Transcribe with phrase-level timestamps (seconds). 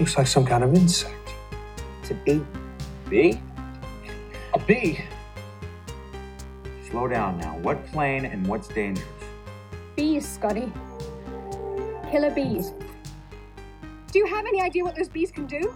[0.00, 1.34] Looks like some kind of insect.
[2.00, 2.40] It's a bee.
[3.10, 3.38] Bee?
[4.54, 5.04] A bee?
[6.88, 7.58] Slow down now.
[7.58, 9.06] What plane and what's dangerous?
[9.96, 10.72] Bees, Scotty.
[12.10, 12.72] Killer bees.
[14.10, 15.70] Do you have any idea what those bees can do?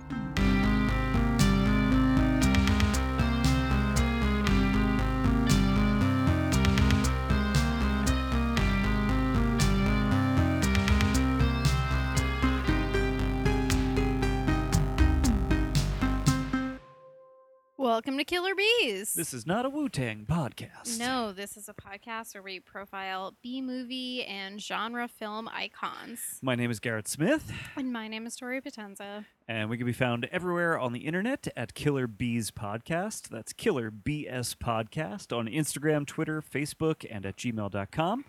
[18.15, 19.13] Welcome to Killer Bees.
[19.15, 21.01] This is not a Wu Tang podcast.
[21.01, 26.21] no, this is a podcast where we profile B movie and genre film icons.
[26.41, 29.25] My name is Garrett Smith, And my name is Tori Potenza.
[29.49, 33.31] and we can be found everywhere on the internet at Killer Bees Podcast.
[33.31, 38.25] That's Killer BS Podcast on Instagram, Twitter, Facebook, and at gmail.com.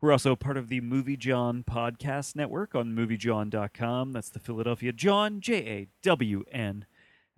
[0.00, 4.10] We're also part of the Movie Jawn Podcast Network on moviejawn.com.
[4.12, 6.86] That's the Philadelphia Jawn, J A W N.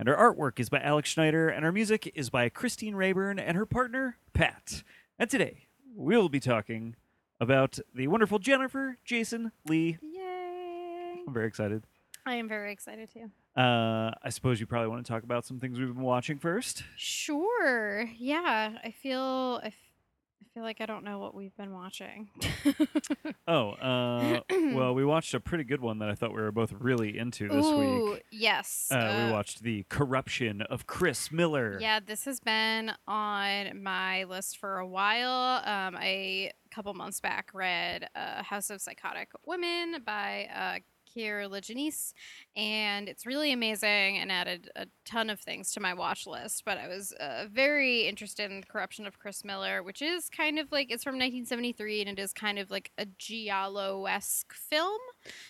[0.00, 3.54] And our artwork is by Alex Schneider, and our music is by Christine Rayburn and
[3.54, 4.82] her partner, Pat.
[5.18, 6.96] And today, we'll be talking
[7.38, 9.98] about the wonderful Jennifer Jason Lee.
[10.00, 11.16] Yay!
[11.28, 11.82] I'm very excited.
[12.24, 13.30] I am very excited too.
[13.54, 16.82] Uh, I suppose you probably want to talk about some things we've been watching first.
[16.96, 18.08] Sure.
[18.16, 19.74] Yeah, I feel I,
[20.42, 22.30] I feel like I don't know what we've been watching.
[23.48, 26.72] Oh, uh, well, we watched a pretty good one that I thought we were both
[26.78, 28.24] really into this Ooh, week.
[28.30, 28.86] yes.
[28.92, 31.78] Uh, we watched The Corruption of Chris Miller.
[31.80, 35.62] Yeah, this has been on my list for a while.
[35.64, 40.48] Um, I, a couple months back, read uh, House of Psychotic Women by
[41.14, 42.12] Kier-La Janisse,
[42.56, 46.64] and it's really amazing and added a ton of things to my watch list.
[46.64, 50.58] But I was uh, very interested in The Corruption of Chris Miller, which is kind
[50.58, 55.00] of like it's from 1973 and it is kind of like a Giallo esque film.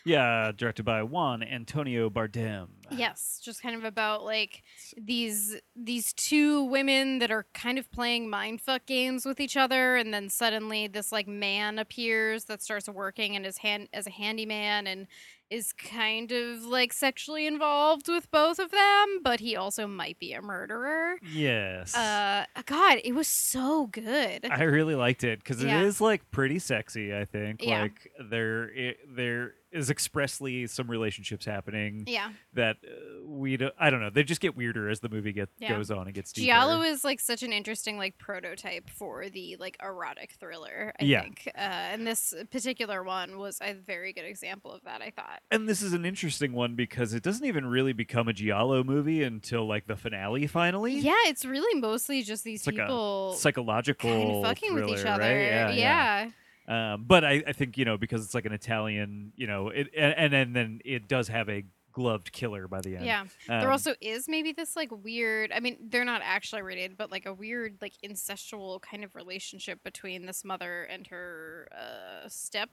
[0.05, 2.69] Yeah, directed by Juan Antonio Bardem.
[2.91, 4.63] Yes, just kind of about like
[4.97, 10.13] these these two women that are kind of playing mindfuck games with each other, and
[10.13, 14.87] then suddenly this like man appears that starts working and is hand as a handyman
[14.87, 15.07] and
[15.51, 20.33] is kind of like sexually involved with both of them, but he also might be
[20.33, 21.17] a murderer.
[21.33, 21.95] Yes.
[21.95, 24.47] Uh, God, it was so good.
[24.51, 25.81] I really liked it because Yeah.
[25.81, 27.15] it is like pretty sexy.
[27.15, 27.83] I think Yeah.
[27.83, 33.91] like there it, there is expressly some relationships happening yeah, that uh, we do, I
[33.91, 35.77] don't know they just get weirder as the movie get Yeah.
[35.77, 36.47] goes on and gets deeper.
[36.47, 40.93] Giallo is like such an interesting like prototype for the like erotic thriller.
[41.01, 41.23] I Yeah.
[41.23, 45.03] think, uh, and this particular one was a very good example of that.
[45.03, 45.41] I thought.
[45.51, 49.23] and this is an interesting one because it doesn't even really become a Giallo movie
[49.23, 50.99] until like the finale finally.
[50.99, 54.89] Yeah, it's really mostly just these It's like people a psychological kind of fucking with
[54.89, 55.23] each other.
[55.23, 55.41] right?
[55.43, 56.31] Yeah, yeah.
[56.71, 59.89] Um, but I, I think you know because it's like an Italian, you know, it
[59.97, 63.05] and and, then it does have a gloved killer by the end.
[63.05, 63.25] Yeah.
[63.49, 65.51] there Um, also is maybe this like weird.
[65.53, 69.83] I mean, they're not actually related, but like a weird like incestual kind of relationship
[69.83, 72.71] between this mother and her uh, stepdaughter.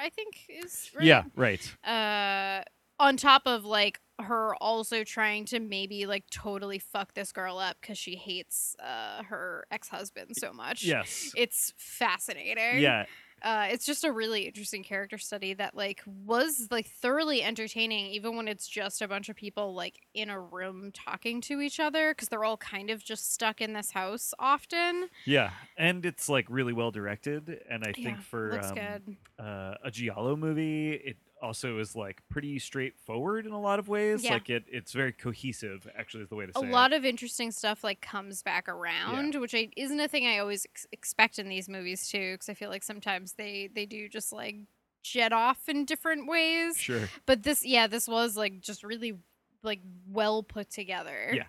[0.00, 1.04] I think is right.
[1.04, 1.76] Yeah, right.
[1.86, 2.64] uh
[2.98, 7.76] on top of like her also trying to maybe like totally fuck this girl up
[7.80, 10.84] because she hates uh her ex-husband so much.
[10.84, 11.32] Yes.
[11.36, 12.80] it's fascinating.
[12.80, 13.06] Yeah,
[13.42, 18.36] uh it's just a really interesting character study that like was like thoroughly entertaining even
[18.36, 22.12] when it's just a bunch of people like in a room talking to each other
[22.12, 25.08] because they're all kind of just stuck in this house often.
[25.24, 30.36] Yeah, and it's like really well directed, and I think for um, uh, a giallo
[30.36, 34.22] movie, it also is like pretty straightforward in a lot of ways.
[34.24, 34.34] Yeah.
[34.34, 35.86] Like it, it's very cohesive.
[35.96, 36.68] Actually, is the way to say it.
[36.68, 40.38] A lot of interesting stuff like comes back around which I, isn't a thing i
[40.38, 44.08] always ex- expect in these movies too because i feel like sometimes they they do
[44.08, 44.56] just like
[45.02, 47.08] jet off in different ways Sure.
[47.26, 49.14] but this yeah this was like just really
[49.62, 51.44] like well put together Yeah.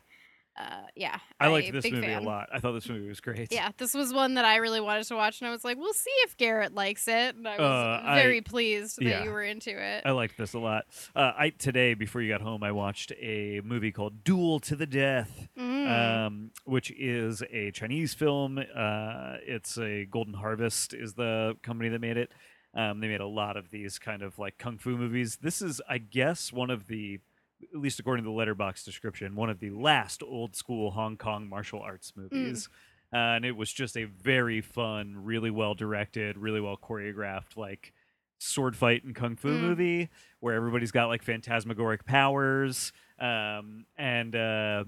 [0.61, 2.21] Uh yeah I liked a this big movie fan.
[2.23, 2.49] a lot.
[2.53, 3.51] I thought this movie was great.
[3.51, 5.93] yeah this was one that i really wanted to watch and i was like we'll
[5.93, 9.23] see if garrett likes it and i was Uh, I- very pleased that yeah.
[9.23, 10.85] you were into it I liked this a lot.
[11.15, 14.85] Uh, I today before you got home, I watched a movie called Duel to the
[14.85, 15.47] Death.
[15.57, 16.25] Mm.
[16.27, 18.57] um, which is a Chinese film.
[18.57, 22.31] Uh, it's a Golden Harvest is the company that made it.
[22.73, 25.37] Um, they made a lot of these kind of like kung fu movies.
[25.41, 27.19] This is, I guess, one of the,
[27.73, 31.47] at least according to the Letterboxd description, one of the last old school Hong Kong
[31.47, 32.69] martial arts movies.
[33.13, 37.93] Uh, and it was just a very fun, really well directed, really well choreographed, like
[38.37, 39.61] sword fight and kung fu Mm.
[39.61, 40.09] movie
[40.39, 42.91] where everybody's got like phantasmagoric powers.
[43.19, 44.85] Um, and uh,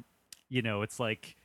[0.49, 1.35] you know, it's like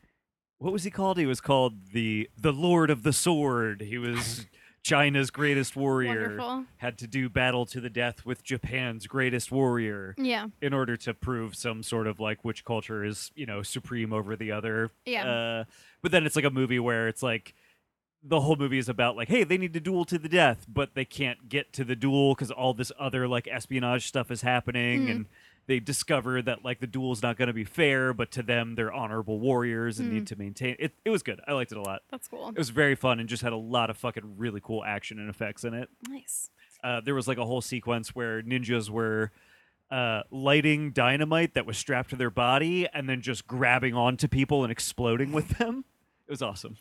[0.59, 1.19] what was he called?
[1.19, 3.81] He was called the the Lord of the Sword.
[3.81, 4.47] He was
[4.83, 6.65] China's greatest warrior Wonderful.
[6.79, 10.47] had to do battle to the death with Japan's greatest warrior Yeah.
[10.63, 14.35] in order to prove some sort of like which culture is you know supreme over
[14.37, 14.91] the other.
[15.05, 15.27] Yeah.
[15.29, 15.65] Uh,
[16.03, 17.55] but then it's like a movie where it's like
[18.23, 20.95] the whole movie is about like, hey, they need to duel to the death, but
[20.95, 25.07] they can't get to the duel because all this other like espionage stuff is happening,
[25.07, 25.11] Mhm.
[25.11, 25.27] and
[25.69, 28.93] they discover that like the duel's not going to be fair, but to them they're
[28.93, 30.13] honorable warriors and Mm.
[30.15, 30.95] need to maintain it.
[31.05, 31.41] It was good.
[31.47, 32.03] I liked it a lot.
[32.11, 32.49] That's cool.
[32.49, 35.31] It was very fun and just had a lot of fucking really cool action and
[35.31, 35.89] effects in it.
[36.09, 36.51] Nice.
[36.83, 39.31] Uh, there was like a whole sequence where ninjas were
[39.91, 44.63] uh, lighting dynamite that was strapped to their body and then just grabbing onto people
[44.65, 45.85] and exploding with them.
[46.27, 46.77] It was awesome.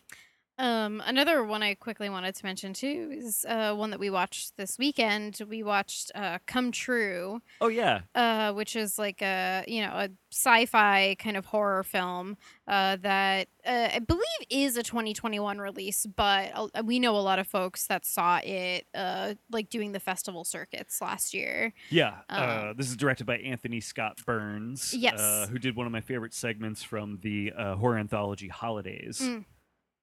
[0.59, 4.57] Um, another one I quickly wanted to mention too is uh, one that we watched
[4.57, 5.39] this weekend.
[5.48, 10.09] We watched uh, Come True, Oh yeah, uh, which is like a you know a
[10.31, 12.38] sci-fi kind of horror film
[12.68, 17.38] uh, that uh, I believe is a 2021 release, but uh, we know a lot
[17.39, 21.74] of folks that saw it uh, like doing the festival circuits last year.
[21.89, 22.15] yeah.
[22.30, 24.94] Uh, Uh, this is directed by Anthony Scott Burns.
[24.94, 25.19] Yes.
[25.19, 29.19] uh, who did one of my favorite segments from the uh, horror anthology Holidays.
[29.21, 29.45] Mm.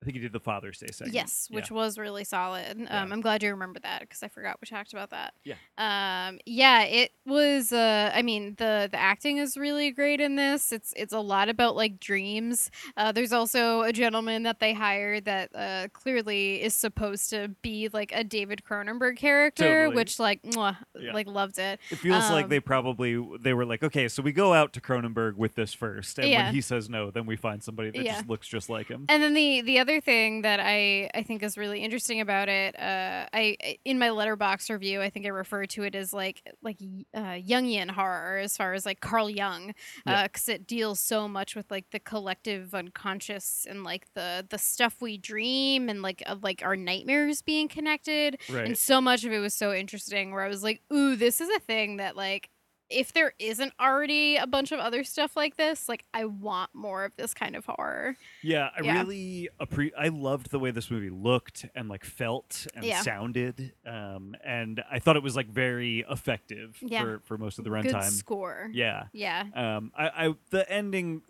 [0.05, 1.15] I think he did the Father's Day segment.
[1.15, 1.57] Yes, Yeah.
[1.57, 2.73] which was really solid.
[2.73, 3.03] Um, Yeah.
[3.11, 5.33] I'm glad you remember that because I forgot we talked about that.
[5.45, 5.55] Yeah.
[5.79, 7.73] Um, yeah, it was.
[7.73, 10.73] Uh, I mean, the the acting is really great in this.
[10.73, 12.71] It's it's a lot about like dreams.
[12.99, 17.89] Uh, there's also a gentleman that they hired that uh, clearly is supposed to be
[17.93, 19.97] like a David Cronenberg character, Totally.
[19.97, 21.13] which like mwah, Yeah.
[21.15, 21.81] like loved it.
[21.91, 24.81] It feels like Um, they probably they were like, okay, so we go out to
[24.83, 26.45] Cronenberg with this first, and Yeah.
[26.47, 28.15] when he says no, then we find somebody that Yeah.
[28.17, 29.07] just looks just like him.
[29.09, 32.79] And then the the other thing that I I think is really interesting about it,
[32.79, 36.79] uh, I in my Letterboxd review, I think I refer to it as like like
[37.15, 39.75] uh, Jungian horror, as far as like Carl Jung,
[40.07, 40.25] Yeah.
[40.25, 45.01] because it deals so much with like the collective unconscious and like the the stuff
[45.01, 48.39] we dream and like of like our nightmares being connected.
[48.51, 48.67] right.
[48.67, 51.49] And so much of it was so interesting, where I was like, ooh, this is
[51.51, 52.49] a thing that like.
[52.91, 57.05] If there isn't already a bunch of other stuff like this, like I want more
[57.05, 58.17] of this kind of horror.
[58.43, 58.99] Yeah, I Yeah.
[59.01, 63.01] really appre- I loved the way this movie looked and like felt and Yeah.
[63.01, 67.03] sounded, um, and I thought it was like very effective Yeah.
[67.03, 68.11] for for most of the Good runtime.
[68.11, 68.69] score.
[68.73, 69.45] Yeah, Yeah.
[69.55, 71.23] um, I, I the ending.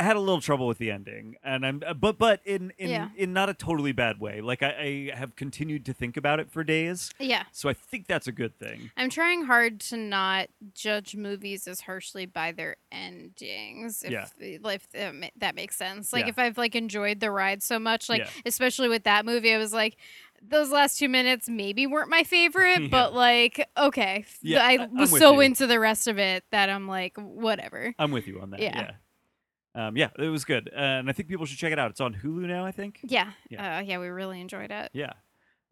[0.00, 2.88] I had a little trouble with the ending, and I'm uh, but but in in
[2.90, 3.08] Yeah.
[3.16, 4.40] in not a totally bad way.
[4.40, 7.42] Like I, I have continued to think about it for days, Yeah.
[7.52, 8.90] so I think that's a good thing.
[8.96, 14.02] I'm trying hard to not judge movies as harshly by their endings.
[14.02, 14.26] If, Yeah.
[14.38, 16.12] If that that makes sense.
[16.12, 16.30] Like Yeah.
[16.30, 18.30] if I've like enjoyed the ride so much, like Yeah.
[18.46, 19.96] especially with that movie, I was like,
[20.42, 22.88] those last two minutes maybe weren't my favorite, Yeah.
[22.90, 25.40] but like okay, Yeah, I I- was so you.
[25.40, 27.94] into the rest of it that I'm like whatever.
[27.98, 28.60] I'm with you on that.
[28.60, 28.76] Yeah.
[28.76, 28.90] Yeah,
[29.74, 31.90] um, yeah, it was good, uh, and I think people should check it out.
[31.90, 33.00] It's on Hulu now, I think.
[33.02, 33.30] Yeah.
[33.48, 33.78] Yeah.
[33.78, 34.90] Uh, yeah, we really enjoyed it.
[34.92, 35.12] Yeah.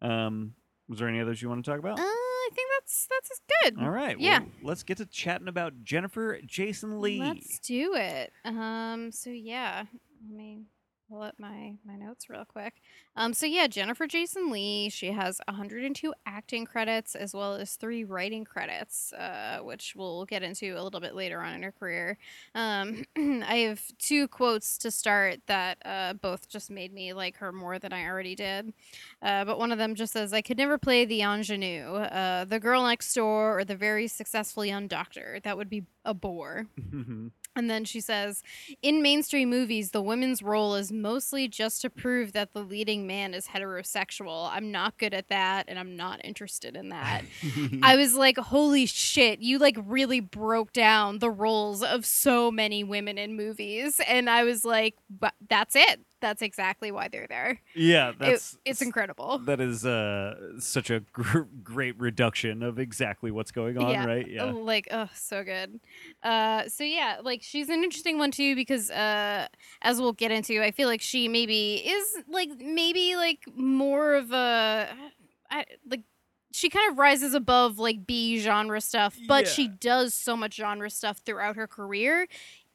[0.01, 0.53] Um,
[0.87, 1.99] was there any others you want to talk about?
[1.99, 3.79] Uh, I think that's that's good.
[3.79, 4.19] All right.
[4.19, 4.39] Yeah.
[4.39, 7.19] Well, let's get to chatting about Jennifer Jason Lee.
[7.19, 8.31] Let's do it.
[8.43, 9.11] Um.
[9.11, 9.83] So yeah,
[10.27, 10.63] let me
[11.09, 12.75] pull up my my notes real quick.
[13.15, 13.33] Um.
[13.33, 14.89] So yeah, Jennifer Jason Lee.
[14.89, 20.43] She has 102 acting credits as well as three writing credits, uh, which we'll get
[20.43, 22.17] into a little bit later on in her career.
[22.55, 23.03] Um.
[23.17, 27.79] I have two quotes to start that uh, both just made me like her more
[27.79, 28.73] than I already did.
[29.21, 32.59] Uh, but one of them just says, "I could never play the ingenue, uh, the
[32.59, 35.39] girl next door, or the very successful young doctor.
[35.43, 36.67] That would be a bore."
[37.59, 38.41] And then she says,
[38.81, 43.33] in mainstream movies, the women's role is mostly just to prove that the leading man
[43.33, 44.49] is heterosexual.
[44.51, 47.23] I'm not good at that, and I'm not interested in that.
[47.83, 52.83] I was like, holy shit, you like really broke down the roles of so many
[52.83, 53.99] women in movies.
[54.07, 55.99] And I was like, but that's it.
[56.21, 57.59] That's exactly why they're there.
[57.75, 59.37] yeah, It- that's it's incredible.
[59.39, 64.05] That is uh, such a gr- great reduction of exactly what's going on, Yeah.
[64.05, 64.27] right?
[64.29, 64.43] Yeah.
[64.45, 65.79] Like, oh, so good.
[66.21, 69.47] Uh, so yeah, like she's an interesting one too because, uh,
[69.81, 74.31] as we'll get into, I feel like she maybe is like maybe like more of
[74.31, 74.89] a,
[75.49, 76.01] I like.
[76.51, 80.89] She kind of rises above like B genre stuff, but she does so much genre
[80.89, 82.27] stuff throughout her career.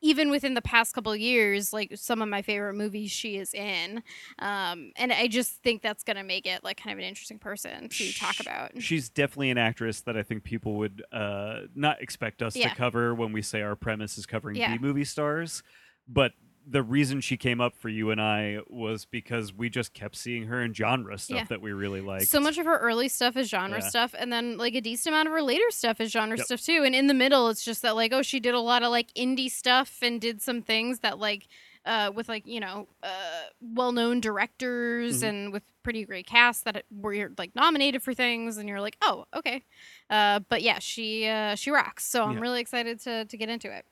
[0.05, 3.55] Even within the past couple of years, like some of my favorite movies she is
[3.55, 4.03] in,
[4.39, 7.89] um, and I just think that's gonna make it like kind of an interesting person
[7.89, 8.73] to talk about.
[8.83, 12.69] She's definitely an actress that I think people would uh, not expect us Yeah.
[12.69, 14.77] to cover when we say our premise is covering Yeah.
[14.77, 15.63] B movie stars.
[16.07, 16.33] But
[16.67, 20.45] the reason she came up for you and I was because we just kept seeing
[20.47, 21.45] her in genre stuff Yeah.
[21.51, 22.29] that we really liked.
[22.29, 23.89] So much of her early stuff is genre Yeah.
[23.89, 26.47] stuff, and then like a decent amount of her later stuff is genre Yep.
[26.47, 26.83] stuff too.
[26.85, 29.13] And in the middle, it's just that like, oh, she did a lot of like
[29.15, 31.49] indie stuff and did some things that like
[31.87, 35.29] uh, with like you know uh, well-known directors Mhm.
[35.29, 39.27] and with pretty great casts that were like nominated for things, and you're like, oh,
[39.35, 39.63] okay.
[40.09, 42.07] Uh, but yeah, she uh, she rocks.
[42.07, 42.41] So I'm Yeah.
[42.41, 43.85] really excited to to get into it.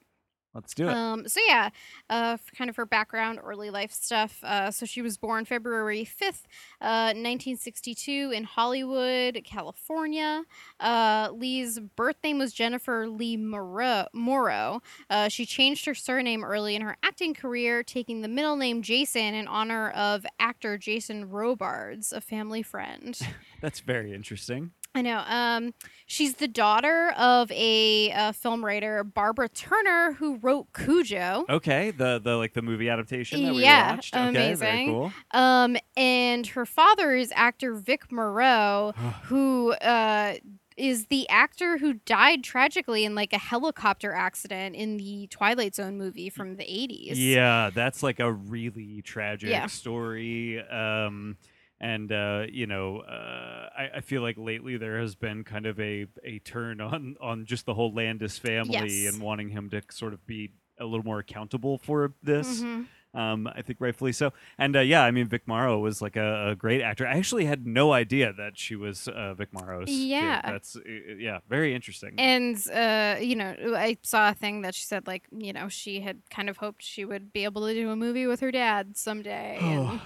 [0.55, 0.93] Let's do it.
[0.95, 1.71] Um, so yeah,
[2.11, 4.39] uh, kind of her background, early life stuff.
[4.43, 6.47] Uh, so she was born February fifth,
[6.81, 10.43] uh, nineteen sixty-two, in Hollywood, California.
[10.79, 14.07] Uh, Lee's birth name was Jennifer Lee Morrow.
[14.13, 14.83] Morrow.
[15.09, 19.35] Uh, she changed her surname early in her acting career, taking the middle name Jason
[19.35, 23.19] in honor of actor Jason Robards, a family friend.
[23.63, 24.73] That's very interesting.
[24.95, 25.23] I know.
[25.27, 25.73] Um,
[26.07, 31.47] she's the daughter of a uh, film writer, Barbara Turner, who wrote Cujo.
[31.49, 34.15] Okay, the the like the movie adaptation that we Yeah, watched.
[34.15, 35.13] Okay, very cool.
[35.33, 38.93] Um, and her father is actor Vic Morrow,
[39.25, 40.35] who uh,
[40.77, 45.97] is the actor who died tragically in like a helicopter accident in the Twilight Zone
[45.97, 47.13] movie from the 80s.
[47.17, 49.67] Yeah, that's like a really tragic Yeah.
[49.67, 50.61] story.
[50.69, 51.37] Um,
[51.83, 55.79] and uh, you know, uh, I, I feel like lately there has been kind of
[55.81, 58.73] a a turn on on just the whole Landis family
[59.05, 59.13] Yes.
[59.13, 62.63] and wanting him to sort of be a little more accountable for this.
[62.63, 62.87] Mhm.
[63.15, 64.33] Um, I think rightfully so.
[64.57, 67.07] And uh, yeah, I mean, Vic Morrow was like a, a great actor.
[67.07, 69.85] I actually had no idea that she was uh, Vic Morrow's.
[69.89, 69.93] kid.
[70.09, 70.41] Yeah.
[70.51, 70.81] that's uh,
[71.19, 72.15] yeah, very interesting.
[72.17, 76.01] And uh, you know, I saw a thing that she said like, you know, she
[76.01, 78.97] had kind of hoped she would be able to do a movie with her dad
[78.97, 79.59] someday.
[79.61, 80.01] and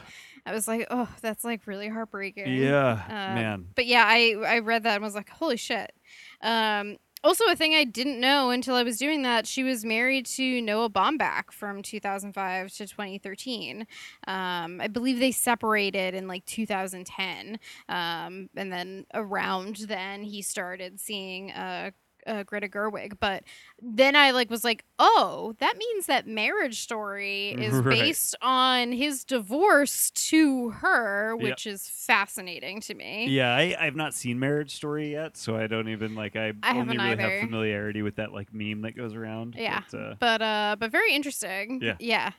[0.47, 2.47] I was like, oh, that's like really heartbreaking.
[2.55, 3.67] yeah, Uh, man.
[3.75, 5.93] But yeah, I I read that and was like, holy shit.
[6.41, 10.27] Um, also, a thing I didn't know until I was doing that, she was married
[10.27, 13.85] to Noah Baumbach from 2005 to 2013.
[14.29, 21.01] Um, I believe they separated in like 2010, um, and then around then he started
[21.01, 21.91] seeing uh,
[22.27, 23.15] uh, Greta Gerwig.
[23.21, 23.45] But
[23.81, 27.85] then I like was like, oh, that means that Marriage Story is Right.
[28.01, 31.43] based on his divorce to her, Yep.
[31.43, 33.27] which is fascinating to me.
[33.29, 36.77] Yeah, I, I've not seen Marriage Story yet, so I don't even like I, I
[36.79, 37.23] only really either.
[37.31, 39.55] have familiarity with that like meme that goes around.
[39.57, 39.83] Yeah.
[39.91, 41.97] but, uh, but uh but very interesting Yeah.
[42.01, 42.33] yeah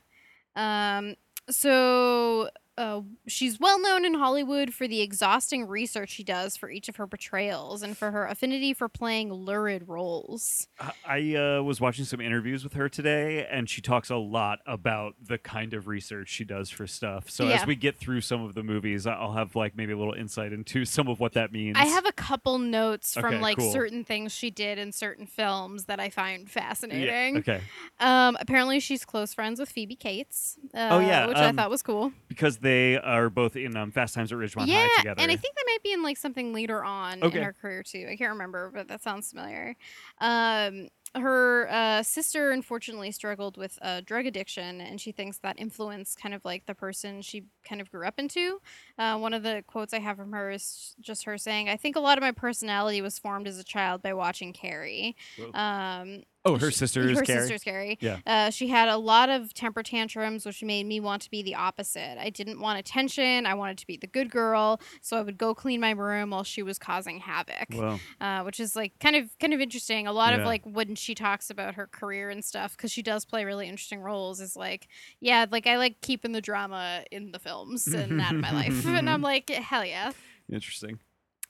[0.55, 1.15] um
[1.49, 6.87] so uh, she's well known in Hollywood for the exhausting research she does for each
[6.89, 10.67] of her portrayals and for her affinity for playing lurid roles.
[10.79, 14.59] I- I uh, was watching some interviews with her today, and she talks a lot
[14.67, 17.29] about the kind of research she does for stuff.
[17.29, 17.55] So Yeah.
[17.61, 20.13] as we get through some of the movies, I- I'll have like maybe a little
[20.13, 21.77] insight into some of what that means.
[21.79, 23.71] I have a couple notes from Okay, like cool.
[23.71, 27.37] certain things she did in certain films that I find Yeah, fascinating.
[27.37, 27.61] okay,
[27.99, 30.57] Um, apparently she's close friends with Phoebe Cates.
[30.73, 32.11] Uh, Oh, yeah, which I um, thought was cool.
[32.27, 35.21] because they are both in um, Fast Times at Ridgemont yeah, High together.
[35.21, 37.37] and I think they might be in like something later on Okay.
[37.37, 38.07] in her career too.
[38.09, 39.75] I can't remember, but that sounds familiar.
[40.19, 46.19] Um, her uh, sister unfortunately struggled with uh, drug addiction, and she thinks that influenced
[46.19, 48.59] kind of like the person she kind of grew up into.
[48.97, 51.95] Uh, one of the quotes I have from her is just her saying, "I think
[51.95, 55.51] a lot of my personality was formed as a child by watching Carrie." Whoa.
[55.57, 57.39] Um, oh, her sister is her Carrie.
[57.41, 57.97] sister's Carrie.
[58.01, 58.17] Yeah.
[58.25, 61.55] Uh, she had a lot of temper tantrums, which made me want to be the
[61.55, 62.17] opposite.
[62.19, 63.45] I didn't want attention.
[63.45, 66.43] I wanted to be the good girl, so I would go clean my room while
[66.43, 67.67] she was causing havoc.
[67.73, 70.07] Well, Uh, which is like kind of kind of interesting.
[70.07, 73.25] A lot of like when she talks about her career and stuff, because she does
[73.25, 74.41] play really interesting roles.
[74.41, 74.87] Is like,
[75.19, 78.85] yeah, like I like keeping the drama in the films and that in my life,
[78.87, 80.11] and I'm like, hell yeah.
[80.51, 80.99] interesting.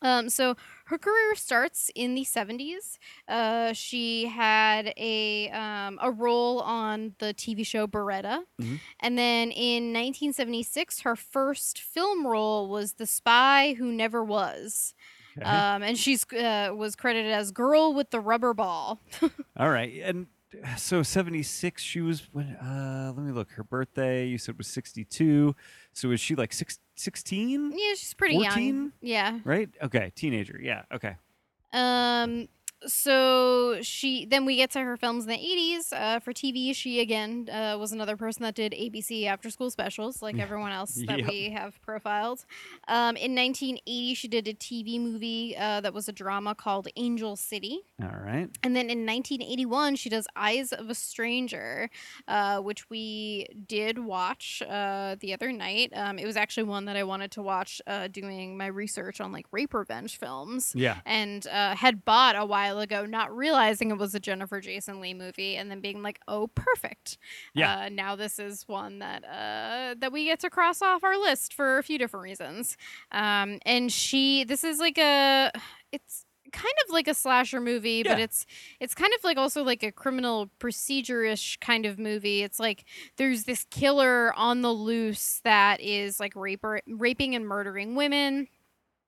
[0.01, 2.97] Um, so her career starts in the 70s.
[3.27, 8.79] Uh, she had a um, a role on the TV show Baretta, Mhm.
[8.99, 14.93] and then in 1976, her first film role was The Spy Who Never Was.
[15.37, 15.45] Okay.
[15.47, 18.99] Um, and she's uh, was credited as Girl with the Rubber Ball.
[19.57, 20.27] All right, and
[20.77, 21.83] so seventy six.
[21.83, 22.47] She was when?
[22.55, 23.51] Uh, let me look.
[23.51, 25.55] Her birthday you said was sixty two.
[25.93, 27.71] So is she like six, 16?
[27.71, 28.43] yeah, she's pretty young.
[28.45, 28.93] 14?
[29.01, 29.39] Yeah.
[29.43, 29.69] Right?
[29.81, 30.59] Okay, teenager.
[30.61, 30.83] Yeah.
[30.93, 31.15] Okay.
[31.73, 32.47] Um.
[32.87, 35.93] So she then we get to her films in the 80s.
[35.93, 40.21] Uh, for TV, she again uh, was another person that did ABC after school specials,
[40.21, 41.27] like everyone else that Yep.
[41.29, 42.45] we have profiled.
[42.87, 47.35] Um, in 1980, she did a TV movie uh, that was a drama called Angel
[47.35, 47.79] City.
[48.01, 48.49] All right.
[48.63, 51.89] And then in 1981, she does Eyes of a Stranger,
[52.27, 55.91] uh, which we did watch uh, the other night.
[55.95, 59.31] Um, it was actually one that I wanted to watch uh, doing my research on
[59.31, 60.97] like rape revenge films Yeah.
[61.05, 65.13] and uh, had bought a while ago, not realizing it was a Jennifer Jason Lee
[65.13, 67.17] movie, and then being like, "Oh, perfect!
[67.53, 67.79] Yeah.
[67.79, 71.53] Uh, now this is one that uh, that we get to cross off our list
[71.53, 72.77] for a few different reasons."
[73.11, 75.51] Um, and she, this is like a,
[75.91, 78.45] it's kind of like a slasher movie, but it's
[78.79, 82.43] it's kind of like also like a criminal procedure-ish kind of movie.
[82.43, 82.85] It's like
[83.17, 88.47] there's this killer on the loose that is like raper, raping and murdering women.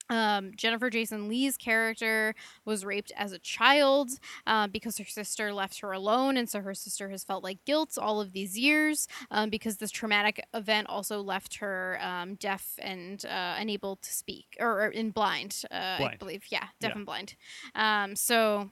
[0.10, 2.34] Um, Jennifer Jason Lee's character
[2.66, 4.10] was raped as a child
[4.48, 7.98] uh, because her sister left her alone, and so her sister has felt like guilt
[8.00, 13.26] all of these years um, because this traumatic event also left her um, deaf and
[13.26, 16.44] uh, unable to speak, or, or in blind, uh, I believe.
[16.50, 16.98] Yeah, deaf Yeah.
[16.98, 17.36] and blind.
[17.76, 18.70] Um, so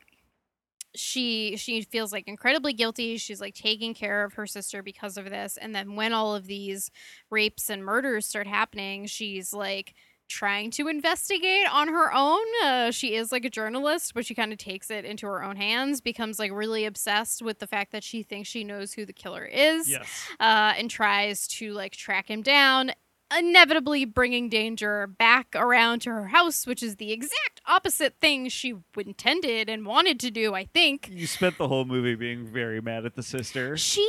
[0.95, 5.29] she she feels like incredibly guilty she's like taking care of her sister because of
[5.29, 6.89] this and then when all of these
[7.29, 9.93] rapes and murders start happening she's like
[10.27, 14.51] trying to investigate on her own uh, she is like a journalist but she kind
[14.51, 18.03] of takes it into her own hands becomes like really obsessed with the fact that
[18.03, 20.07] she thinks she knows who the killer is Yes.
[20.39, 22.91] uh, and tries to like track him down,
[23.35, 28.75] inevitably bringing danger back around to her house, which is the exact opposite thing she
[28.97, 30.53] intended and wanted to do.
[30.53, 33.75] I think You spent the whole movie being very mad at the sister.
[33.77, 34.07] she,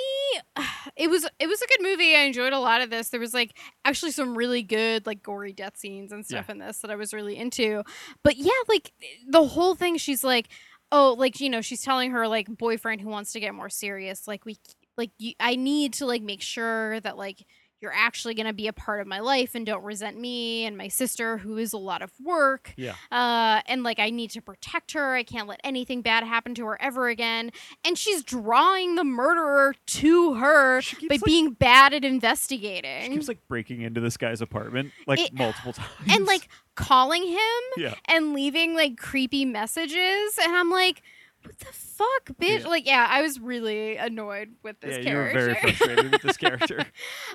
[0.96, 2.14] it was it was a good movie.
[2.14, 3.08] I enjoyed a lot of this.
[3.08, 6.78] There was like actually some really good like gory death scenes and stuff in this
[6.80, 7.82] that I was really into.
[8.22, 8.92] But yeah, like
[9.28, 10.48] the whole thing, she's like.
[10.90, 14.26] Oh, like you know, she's telling her like boyfriend who wants to get more serious.
[14.26, 14.56] Like we,
[14.96, 17.44] like you, I need to like make sure that like
[17.80, 20.76] you're actually going to be a part of my life and don't resent me and
[20.76, 22.94] my sister who is a lot of work Yeah.
[23.12, 26.66] uh and like i need to protect her i can't let anything bad happen to
[26.66, 27.52] her ever again
[27.84, 33.08] and she's drawing the murderer to her keeps, by like- being bad at investigating She
[33.10, 35.88] keeps like breaking into this guy's apartment like It- multiple times.
[36.10, 37.38] and like calling him
[37.76, 37.94] yeah.
[38.06, 41.02] and leaving like creepy messages and i'm like
[41.44, 42.68] what the fuck bitch Yeah.
[42.68, 46.22] like yeah i was really annoyed with this yeah, you were character very frustrated with
[46.22, 46.84] this character.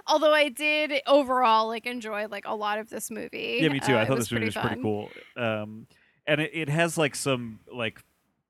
[0.08, 3.96] although i did overall like enjoy like a lot of this movie Yeah, me too.
[3.96, 5.10] Uh, I thought this movie was pretty cool.
[5.38, 5.88] Um,
[6.28, 8.04] and it, it has like some like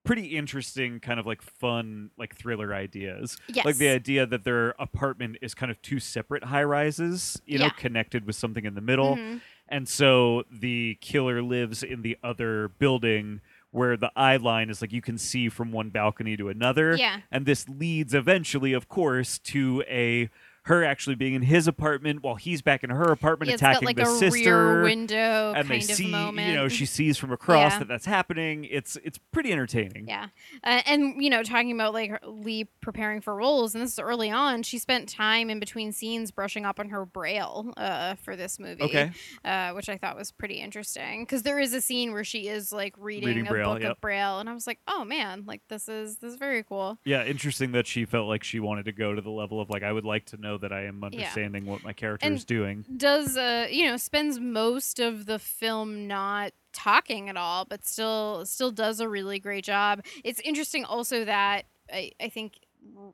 [0.03, 3.37] pretty interesting kind of like fun like thriller ideas.
[3.47, 7.57] yes Like the idea that their apartment is kind of two separate high rises, you
[7.57, 9.15] know, connected with something in the middle.
[9.15, 9.39] Mhm.
[9.69, 13.39] And so the killer lives in the other building
[13.73, 16.95] where the eye line is like you can see from one balcony to another.
[16.95, 20.29] yeah And this leads eventually, of course, to a
[20.63, 23.97] her actually being in his apartment while he's back in her apartment Yeah, attacking like
[23.97, 24.81] the sister.
[24.81, 26.47] window and they see, moment.
[26.47, 27.79] you know, she sees from across Yeah.
[27.79, 28.63] that that's happening.
[28.65, 30.07] It's it's pretty entertaining.
[30.07, 30.27] Yeah,
[30.63, 34.31] uh, and you know, talking about like Lee preparing for roles, and this is early
[34.31, 34.63] on.
[34.63, 38.83] She spent time in between scenes brushing up on her braille uh, for this movie.
[38.83, 39.11] Okay.
[39.43, 42.71] uh, which I thought was pretty interesting because there is a scene where she is
[42.71, 43.91] like reading, Reading a Braille, book yep.
[43.91, 46.97] of braille, and I was like, oh man, like this is this is very cool.
[47.03, 49.83] Yeah, interesting that she felt like she wanted to go to the level of like
[49.83, 51.05] I would like to know that I am Yeah.
[51.07, 52.85] understanding what my character And- is doing.
[52.97, 58.45] Does uh you know spends most of the film not talking at all, but still
[58.45, 60.03] still does a really great job.
[60.23, 62.59] It's interesting also that I, I think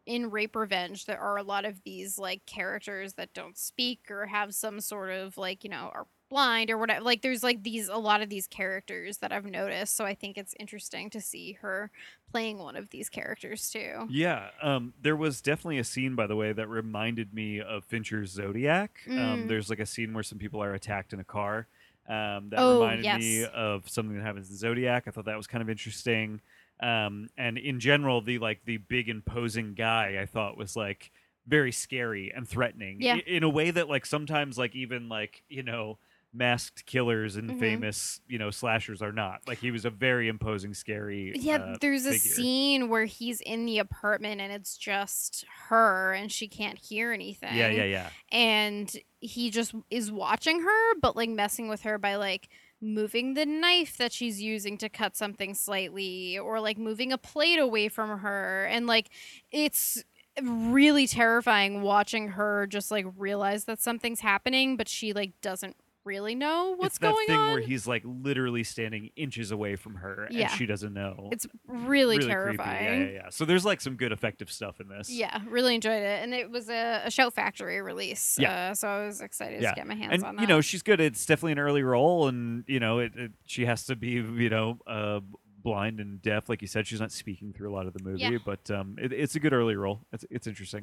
[0.05, 4.25] in rape revenge there are a lot of these like characters that don't speak or
[4.25, 7.87] have some sort of like you know are blind or whatever like there's like these
[7.87, 11.53] a lot of these characters that i've noticed so i think it's interesting to see
[11.53, 11.91] her
[12.31, 16.35] playing one of these characters too Yeah, um, there was definitely a scene, by the
[16.35, 19.11] way, that reminded me of Fincher's Zodiac.
[19.15, 19.47] Um, Mm.
[19.47, 21.67] there's like a scene where some people are attacked in a car.
[22.07, 25.03] Um, that Oh, reminded me of something that happens in Zodiac.
[25.07, 26.41] I thought that was kind of interesting.
[26.79, 31.11] Um, and in general, the like the big imposing guy, I thought was like
[31.45, 33.01] very scary and threatening.
[33.01, 33.17] Yeah.
[33.27, 35.99] in a way that like sometimes like even like you know
[36.31, 37.59] masked killers and Mhm.
[37.59, 39.47] famous you know slashers are not.
[39.47, 41.33] Like he was a very imposing, scary.
[41.35, 42.35] Yeah, uh, there's a figure.
[42.35, 47.55] scene where he's in the apartment and it's just her and she can't hear anything.
[47.55, 48.09] Yeah, yeah, yeah.
[48.31, 52.47] And he just is watching her, but like messing with her by like
[52.81, 57.59] moving the knife that she's using to cut something slightly or like moving a plate
[57.59, 58.65] away from her.
[58.65, 59.09] And like
[59.51, 60.03] it's
[60.41, 65.75] really terrifying watching her just like realize that something's happening, but she like doesn't
[66.09, 67.51] really know what's it's that going thing on.
[67.53, 70.49] where he's like literally standing inches away from her Yeah.
[70.49, 71.29] and she doesn't know.
[71.31, 72.31] it's really, creepy.
[72.31, 72.83] terrifying.
[73.01, 73.29] Yeah, yeah, yeah.
[73.29, 75.09] So there's like some good effective stuff in this.
[75.09, 78.37] Yeah, really enjoyed it, and it was a, a Shout Factory release.
[78.39, 78.71] Yeah.
[78.71, 79.69] uh, so I was excited Yeah.
[79.71, 80.41] to get my hands And on that.
[80.41, 80.99] you know she's good.
[80.99, 84.49] It's definitely an early role, and you know it, it, she has to be you
[84.49, 85.19] know uh,
[85.61, 86.87] blind and deaf, like you said.
[86.87, 88.37] She's not speaking through a lot of the movie, Yeah.
[88.43, 90.01] but um, it, it's a good early role.
[90.11, 90.81] It's it's interesting.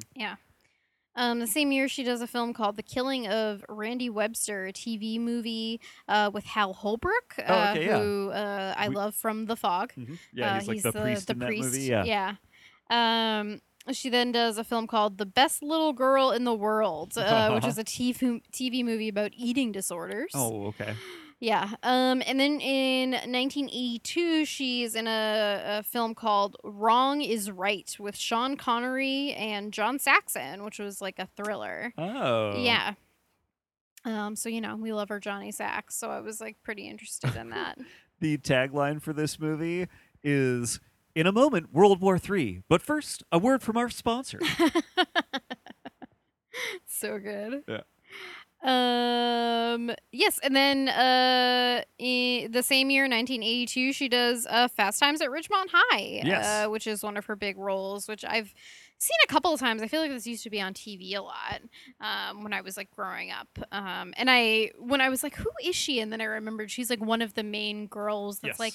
[1.17, 4.71] Um, the same year she does a film called The Killing of Randy Webster, a
[4.73, 7.99] TV movie uh, with Hal Holbrook, uh, Oh, okay, yeah.
[7.99, 9.91] who uh, I We- love from The Fog.
[10.31, 11.63] Yeah, Uh, he's like the, priest in that priest.
[11.73, 11.83] movie.
[11.83, 12.35] Yeah.
[12.89, 17.51] Um, she then does a film called The Best Little Girl in the World, uh,
[17.51, 20.31] which is a TV, TV movie about eating disorders.
[20.33, 20.93] Oh, okay.
[21.39, 21.69] Yeah.
[21.83, 28.15] Um, and then in 1982, she's in a, a film called Wrong is Right with
[28.15, 31.93] Sean Connery and John Saxon, which was like a thriller.
[31.97, 32.57] Oh.
[32.57, 32.93] Yeah.
[34.03, 37.35] Um, so you know, we love our Johnny Sax, so I was like pretty interested
[37.35, 37.77] in that.
[38.19, 39.85] The tagline for this movie
[40.23, 40.79] is
[41.13, 42.63] In a moment, World War III.
[42.67, 44.39] But first, a word from our sponsor.
[46.87, 47.61] so good.
[47.67, 47.81] Yeah.
[48.63, 49.91] Um.
[50.11, 55.67] Yes, and then uh, the same year, 1982, she does uh, Fast Times at Ridgemont
[55.71, 56.21] High.
[56.23, 56.45] Yes.
[56.65, 58.53] Uh, which is one of her big roles, which I've
[58.97, 59.81] seen a couple of times.
[59.83, 61.61] I feel like this used to be on TV a lot
[62.01, 63.47] um, when I was like growing up.
[63.71, 65.99] Um, and I when I was like, who is she?
[65.99, 68.59] And then I remembered she's like one of the main girls that's Yes.
[68.59, 68.73] like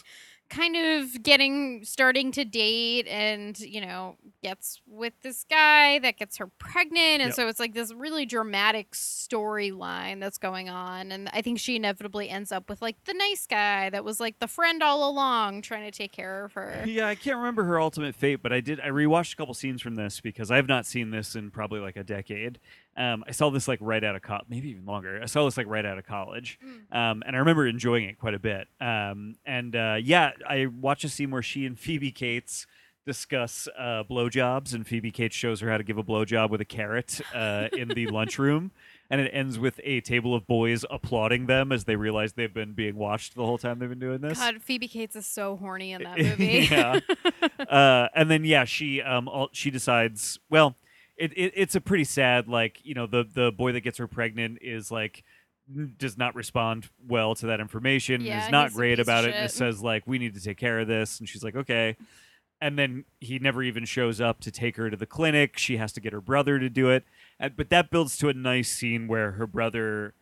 [0.50, 6.36] kind of getting starting to date and you know gets with this guy that gets
[6.36, 7.34] her pregnant and Yep.
[7.34, 12.28] so it's like this really dramatic storyline that's going on and i think she inevitably
[12.28, 15.90] ends up with like the nice guy that was like the friend all along trying
[15.90, 18.80] to take care of her Yeah, I can't remember her ultimate fate, but I did.
[18.80, 21.80] I rewatched a couple scenes from this because I have not seen this in probably
[21.80, 22.58] like a decade.
[22.96, 25.20] Um, I saw this like right out of college, maybe even longer.
[25.22, 26.58] I saw this like right out of college,
[26.90, 28.68] um, and I remember enjoying it quite a bit.
[28.80, 32.66] Um, and uh, yeah, I watched a scene where she and Phoebe Cates
[33.04, 36.64] discuss uh, blowjobs, and Phoebe Cates shows her how to give a blowjob with a
[36.64, 38.70] carrot uh, in the lunchroom.
[39.10, 42.72] And it ends with a table of boys applauding them as they realize they've been
[42.72, 44.38] being watched the whole time they've been doing this.
[44.38, 46.98] god phoebe cates is so horny in that movie yeah.
[47.68, 50.38] uh, and then yeah, she um all, she decides.
[50.48, 50.76] Well,
[51.16, 54.06] it, it it's a pretty sad like you know the the boy that gets her
[54.06, 55.24] pregnant is like
[55.96, 59.50] does not respond well to that information Yeah, is not great about it and it
[59.52, 61.96] says like we need to take care of this and she's like okay.
[62.60, 65.58] And then he never even shows up to take her to the clinic.
[65.58, 67.02] She has to get her brother to do it.
[67.40, 70.14] And, but that builds to a nice scene where her brother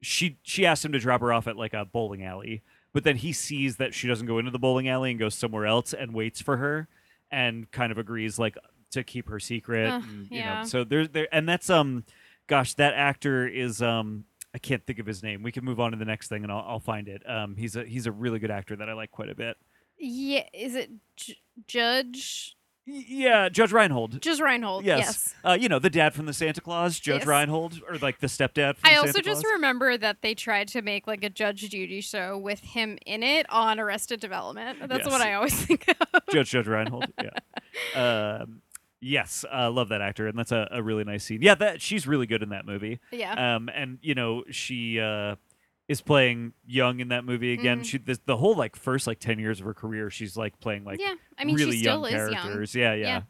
[0.00, 3.16] she she asked him to drop her off at like a bowling alley but then
[3.16, 6.12] he sees that she doesn't go into the bowling alley and goes somewhere else and
[6.12, 6.88] waits for her
[7.30, 8.56] and kind of agrees like
[8.92, 10.60] to keep her secret Ugh, and, you yeah.
[10.60, 12.04] know so there's there and that's um
[12.46, 14.24] gosh that actor is um
[14.54, 15.42] I can't think of his name.
[15.42, 17.22] We can move on to the next thing, and I'll, I'll find it.
[17.26, 19.56] Um, he's a he's a really good actor that I like quite a bit.
[19.98, 24.20] yeah is it J- judge Yeah, Judge Reinhold.
[24.20, 25.34] Judge Reinhold yes, yes.
[25.42, 27.26] Uh, you know the dad from the Santa Claus, Judge Yes.
[27.26, 28.76] Reinhold, or like the stepdad.
[28.76, 29.52] From I the also Santa just Claus.
[29.54, 33.46] remember that they tried to make like a Judge Judy show with him in it
[33.48, 34.80] on Arrested Development.
[34.86, 35.10] That's Yes.
[35.10, 36.20] what I always think of.
[36.30, 37.06] Judge Judge Reinhold.
[37.22, 37.30] Yeah.
[38.42, 38.60] Um,
[39.02, 41.42] yes, I love that actor, and that's a, a really nice scene.
[41.42, 43.00] Yeah, that she's really good in that movie.
[43.10, 43.56] yeah.
[43.56, 45.34] Um, and you know she uh,
[45.88, 47.80] is playing young in that movie again.
[47.80, 47.84] Mhm.
[47.84, 50.84] She the, the whole like first like ten years of her career, she's like playing
[50.84, 51.14] like yeah.
[51.36, 52.42] I mean, really she still young is young.
[52.42, 52.74] characters.
[52.74, 53.22] Yeah, yeah.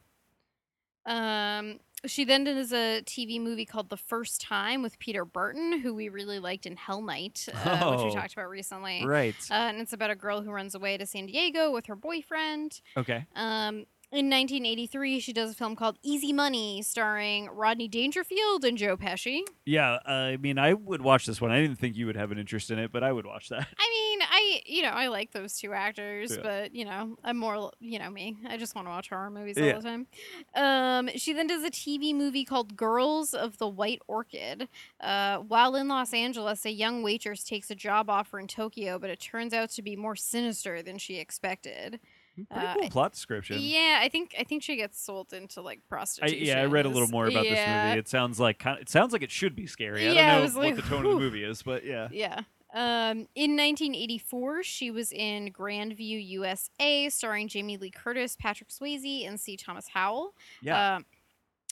[1.04, 5.94] Um, she then does a TV movie called The First Time with Peter Barton, who
[5.94, 8.14] we really liked in Hell Night, uh, which we Oh.
[8.14, 9.04] talked about recently.
[9.04, 9.34] Right.
[9.50, 12.80] Uh, and it's about a girl who runs away to San Diego with her boyfriend.
[12.96, 13.26] okay.
[13.34, 18.96] Um, in 1983, she does a film called Easy Money, starring Rodney Dangerfield and Joe
[18.96, 19.40] Pesci.
[19.64, 21.50] Yeah, I mean, I would watch this one.
[21.50, 23.66] I didn't think you would have an interest in it, but I would watch that.
[23.78, 26.42] I mean, I you know I like those two actors, Yeah.
[26.42, 28.36] but you know I'm more you know me.
[28.48, 29.72] I just want to watch horror movies Yeah.
[29.72, 30.06] all the time.
[30.54, 34.68] Um, she then does a TV movie called Girls of the White Orchid.
[35.00, 39.10] Uh, while in Los Angeles, a young waitress takes a job offer in Tokyo, but
[39.10, 41.98] it turns out to be more sinister than she expected.
[42.34, 43.58] Pretty Uh, cool plot description.
[43.60, 46.46] Yeah, I think I think she gets sold into like I, prostitution.
[46.46, 47.98] yeah, I read a little more about this movie.
[47.98, 50.08] It sounds like it sounds like it should be scary.
[50.08, 52.08] I Yeah, don't know what the tone of the movie is, but yeah.
[52.10, 52.40] Yeah.
[52.74, 59.38] Um, in 1984, she was in Grandview, USA, starring Jamie Lee Curtis, Patrick Swayze, and
[59.38, 59.58] C.
[59.58, 60.34] Thomas Howell.
[60.62, 60.96] Yeah.
[60.96, 61.06] Um,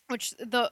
[0.09, 0.71] which the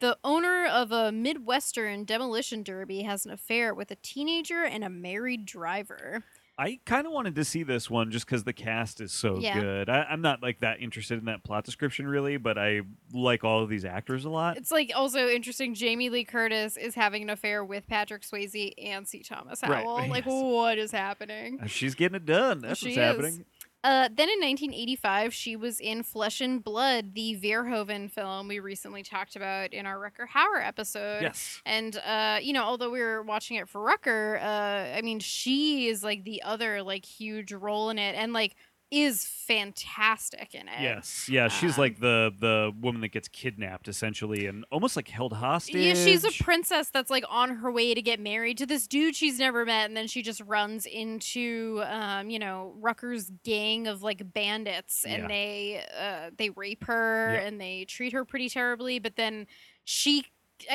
[0.00, 4.90] the owner of a Midwestern demolition derby has an affair with a teenager and a
[4.90, 6.24] married driver.
[6.60, 9.58] I kind of wanted to see this one just because the cast is so Yeah.
[9.58, 9.88] good.
[9.88, 12.82] I, I'm not like that interested in that plot description really, but I
[13.14, 14.58] like all of these actors a lot.
[14.58, 15.72] It's like also interesting.
[15.74, 19.22] Jamie Lee Curtis is having an affair with Patrick Swayze and C.
[19.22, 20.08] Thomas Right, Howell.
[20.08, 20.42] Like, yes.
[20.44, 21.60] what is happening?
[21.62, 22.60] Uh, She's getting it done.
[22.60, 23.02] That's She what's is.
[23.02, 23.44] happening.
[23.82, 29.02] Uh, then in 1985, she was in Flesh and Blood, the Verhoeven film we recently
[29.02, 31.22] talked about in our Rutger Hauer episode.
[31.22, 31.62] Yes.
[31.64, 35.88] And uh, you know, although we were watching it for Rutger, uh, I mean, she
[35.88, 38.54] is like the other like huge role in it, and like
[38.90, 40.80] is fantastic in it.
[40.80, 41.28] Yes.
[41.28, 41.48] Yeah.
[41.48, 45.76] She's Um, like the the woman that gets kidnapped essentially and almost like held hostage.
[45.76, 49.14] Yeah, she's a princess that's like on her way to get married to this dude
[49.14, 54.02] she's never met, and then she just runs into, um, you know, Rutger's gang of
[54.02, 55.28] like bandits, and Yeah.
[55.28, 57.42] they uh, they rape her Yep.
[57.46, 58.98] and they treat her pretty terribly.
[58.98, 59.46] But then
[59.84, 60.24] she,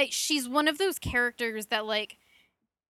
[0.09, 2.17] she's one of those characters that like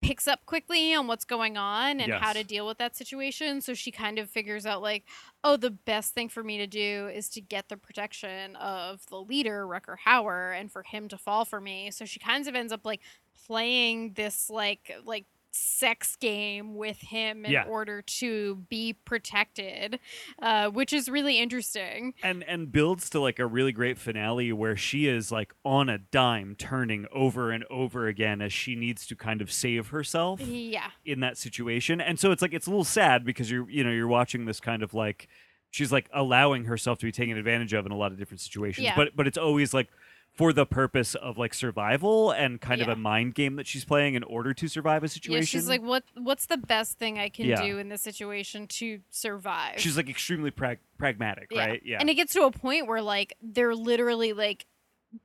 [0.06, 3.60] picks up quickly on what's going on and how to deal with that situation.
[3.60, 5.04] So she kind of figures out like,
[5.42, 9.16] oh, the best thing for me to do is to get the protection of the
[9.16, 11.90] leader, Rutger Hauer, and for him to fall for me.
[11.90, 13.00] So she kind of ends up like
[13.46, 17.64] playing this like like sex game with him in Yeah.
[17.64, 19.98] order to be protected,
[20.40, 22.14] uh, which is really interesting.
[22.22, 25.98] and and builds to like a really great finale where she is like on a
[25.98, 30.90] dime turning over and over again as she needs to kind of save herself Yeah.
[31.04, 33.90] in that situation and so it's like it's a little sad because you're you know
[33.90, 35.28] you're watching this kind of like
[35.70, 38.84] she's like allowing herself to be taken advantage of in a lot of different situations
[38.84, 38.94] Yeah.
[38.96, 39.88] but but it's always like
[40.36, 44.14] for the purpose of like survival and kind of a mind game that she's playing
[44.14, 46.04] in order to survive a situation Yeah, she's like, what?
[46.14, 47.62] What's the best thing I can Yeah.
[47.62, 49.78] do in this situation to survive?
[49.80, 51.66] she's like extremely prag- pragmatic Yeah.
[51.66, 54.66] right yeah And it gets to a point where like they're literally like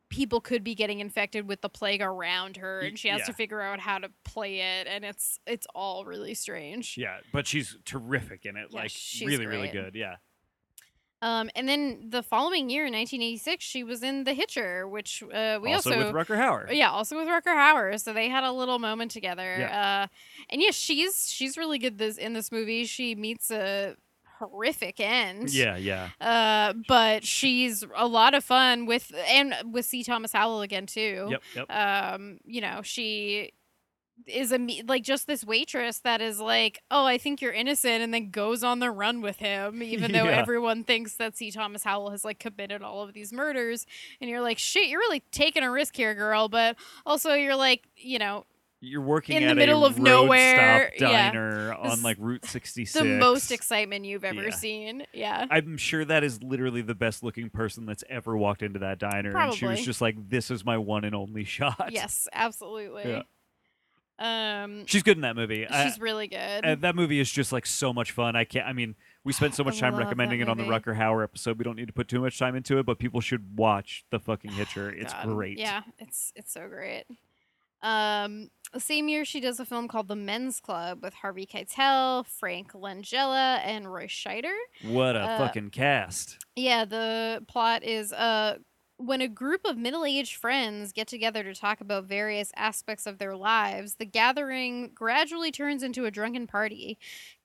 [0.10, 3.26] people could be getting infected with the plague around her and she has yeah.
[3.26, 6.98] to figure out how to play it and it's it's all really strange.
[6.98, 10.16] yeah but she's terrific in it Yeah, like she's really really good yeah
[11.22, 15.60] Um and then the following year in 1986 she was in The Hitcher which uh
[15.62, 18.00] we also, also, with Rutger Hauer yeah, also with Rutger Hauer.
[18.00, 19.58] So they had a little moment together.
[19.60, 20.04] Yeah.
[20.04, 20.08] Uh,
[20.50, 22.86] and yeah, she's she's really good this in this movie.
[22.86, 23.96] She meets a
[24.40, 25.54] horrific end.
[25.54, 30.04] yeah yeah Uh, but she's a lot of fun with and with C.
[30.04, 31.28] Thomas Howell again too.
[31.30, 33.54] yep yep Um, you know, she
[34.28, 38.02] is a me- like just this waitress that is like, oh, I think you're innocent,
[38.04, 41.52] and then goes on the run with him, even though everyone thinks that C.
[41.52, 43.86] Thomas Howell has like committed all of these murders,
[44.20, 46.50] and you're like, shit, you're really taking a risk here, girl.
[46.50, 48.46] But also, you're like, you know,
[48.80, 51.32] You're working in the middle of nowhere, yeah.
[51.32, 52.94] diner This on like Route 66.
[52.94, 54.50] the most excitement you've ever Yeah.
[54.56, 55.06] seen.
[55.14, 55.46] Yeah.
[55.52, 59.38] I'm sure that is literally the best looking person that's ever walked into that diner,
[59.38, 63.24] and she was just like, "This is my one and only shot." Yes, absolutely.
[64.22, 65.66] Um, she's good in that movie.
[65.68, 66.66] I- she's really good.
[66.66, 68.36] uh, that movie is just like so much fun.
[68.36, 68.68] I can't.
[68.68, 70.64] I mean, we spent so much time recommending it on the.
[70.64, 71.58] Rutger Hauer episode.
[71.58, 74.20] We don't need to put too much time into it, but people should watch the
[74.20, 74.90] fucking Hitcher.
[74.96, 75.58] It's God, great.
[75.58, 77.06] Yeah, it's it's so great.
[77.84, 82.28] Um, the same year she does a film called The Men's Club with Harvey Keitel,
[82.28, 84.54] Frank Langella, and Roy Scheider.
[84.84, 86.46] What a Uh, fucking cast.
[86.56, 88.58] Yeah, the plot is uh
[89.06, 93.36] when a group of middle-aged friends get together to talk about various aspects of their
[93.36, 96.98] lives, the gathering gradually turns into a drunken party.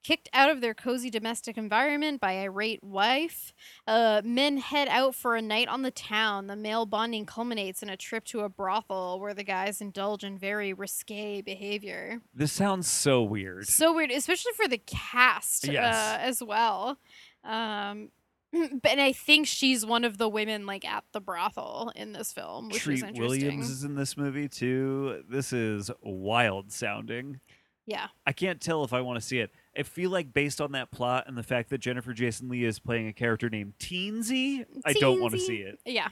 [0.04, 3.52] Kicked out of their cozy domestic environment by irate wife,
[3.88, 6.46] uh, men head out for a night on the town.
[6.46, 10.38] The male bonding culminates in a trip to a brothel where the guys indulge in
[10.38, 12.20] very risque behavior.
[12.32, 13.66] This sounds so weird.
[13.66, 15.94] So weird, especially for the cast Yes.
[15.96, 16.98] uh, as well.
[17.42, 18.10] Um,
[18.56, 22.32] Mm, and I think she's one of the women like at the brothel in this
[22.32, 23.22] film, which is Treat interesting.
[23.22, 25.22] Williams is in this movie too.
[25.28, 27.40] This is wild sounding.
[27.86, 29.50] yeah, I can't tell if I want to see it.
[29.78, 32.78] I feel like based on that plot and the fact that Jennifer Jason Lee is
[32.78, 35.78] playing a character named Teensy, I don't want to see it.
[35.84, 36.08] yeah.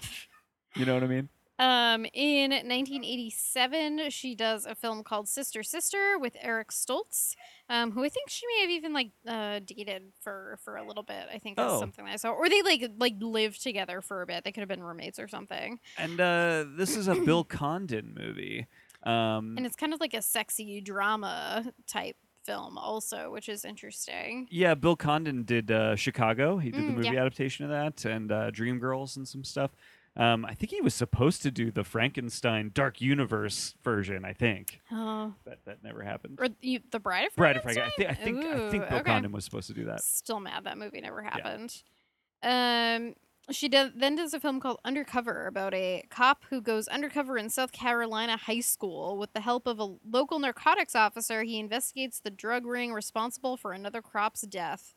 [0.77, 1.29] You know what I mean?
[1.59, 7.35] Um, in 1987, she does a film called Sister Sister with Eric Stoltz,
[7.69, 11.03] um, who I think she may have even like uh, dated for for a little
[11.05, 11.27] bit.
[11.33, 11.81] I think that's Oh.
[11.81, 14.45] something I saw, or they like like lived together for a bit.
[14.45, 15.79] They could have been roommates or something.
[15.99, 18.67] And uh, this is a Bill Condon movie.
[19.05, 24.47] Um, and it's kind of like a sexy drama type film also which is interesting
[24.51, 26.59] yeah, Bill Condon did uh, Chicago.
[26.59, 27.21] He did the Mm, movie yeah.
[27.23, 29.71] adaptation of that, and uh, Dreamgirls and some stuff.
[30.17, 34.25] Um, I think he was supposed to do the Frankenstein Dark Universe version.
[34.25, 36.39] I think oh that that never happened.
[36.41, 38.07] or you, the bride of Bride of Frankenstein?
[38.09, 39.11] I think I think I think Bill okay.
[39.11, 40.03] Condon was supposed to do that.
[40.03, 41.83] still mad that movie never happened
[42.43, 43.15] um
[43.51, 47.51] she did, then does a film called Undercover about a cop who goes undercover in
[47.51, 49.19] South Carolina high school.
[49.19, 53.73] With the help of a local narcotics officer, he investigates the drug ring responsible for
[53.73, 54.95] another crop's death.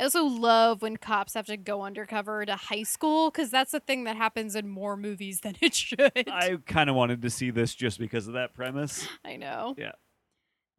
[0.00, 3.80] I also love when cops have to go undercover to high school because that's a
[3.80, 6.26] thing that happens in more movies than it should.
[6.26, 9.06] I kind of wanted to see this just because of that premise.
[9.26, 9.74] I know.
[9.76, 9.92] Yeah.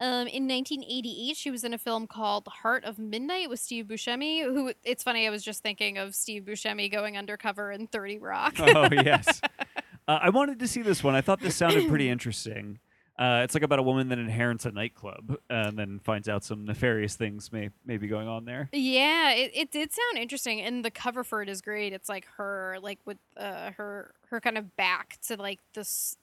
[0.00, 4.42] Um, in 1988, she was in a film called Heart of Midnight with Steve Buscemi.
[4.42, 8.56] Who it's funny, I was just thinking of Steve Buscemi going undercover in 30 Rock.
[8.58, 9.40] oh yes,
[10.08, 11.14] uh, I wanted to see this one.
[11.14, 12.80] I thought this sounded pretty interesting.
[13.22, 16.64] Uh, it's like about a woman that inherits a nightclub and then finds out some
[16.64, 18.68] nefarious things may may be going on there.
[18.72, 21.92] yeah, it, it did sound interesting, and the cover for it is great.
[21.92, 26.16] It's like her, like with uh, her her kind of back to like this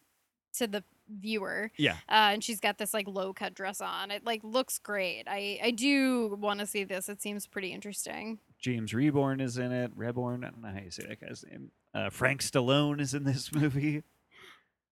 [0.57, 1.71] to the viewer.
[1.77, 1.93] Yeah.
[2.09, 4.11] Uh, and she's got this like low cut dress on.
[4.11, 5.23] It like looks great.
[5.25, 7.07] I I do want to see this.
[7.07, 8.39] It seems pretty interesting.
[8.59, 9.97] James Rebhorn is in it.
[9.97, 11.71] Rebhorn, I don't know how you say that guy's name.
[11.93, 14.03] Uh, Frank Stallone is in this movie.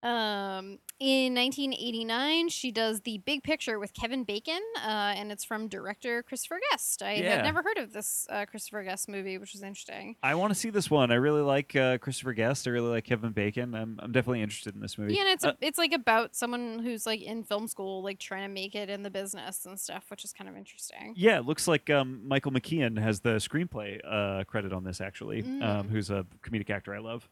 [0.08, 5.68] Um, in 1989, she does The Big Picture with Kevin Bacon, uh, and it's from
[5.68, 7.04] director Christopher Guest.
[7.04, 7.36] I Yeah.
[7.36, 10.16] had never heard of this uh, Christopher Guest movie, which was interesting.
[10.24, 11.12] I want to see this one.
[11.12, 12.68] I really like uh, Christopher Guest.
[12.68, 13.76] I really like Kevin Bacon.
[13.76, 15.14] I'm, I'm definitely interested in this movie.
[15.14, 18.44] Yeah, and it's Uh, it's like about someone who's like in film school, like trying
[18.48, 21.14] to make it in the business and stuff, which is kind of interesting.
[21.16, 25.42] yeah, it looks like um, Michael McKean has the screenplay uh, credit on this, actually,
[25.42, 25.90] um, Mm.
[25.90, 27.30] who's a comedic actor I love.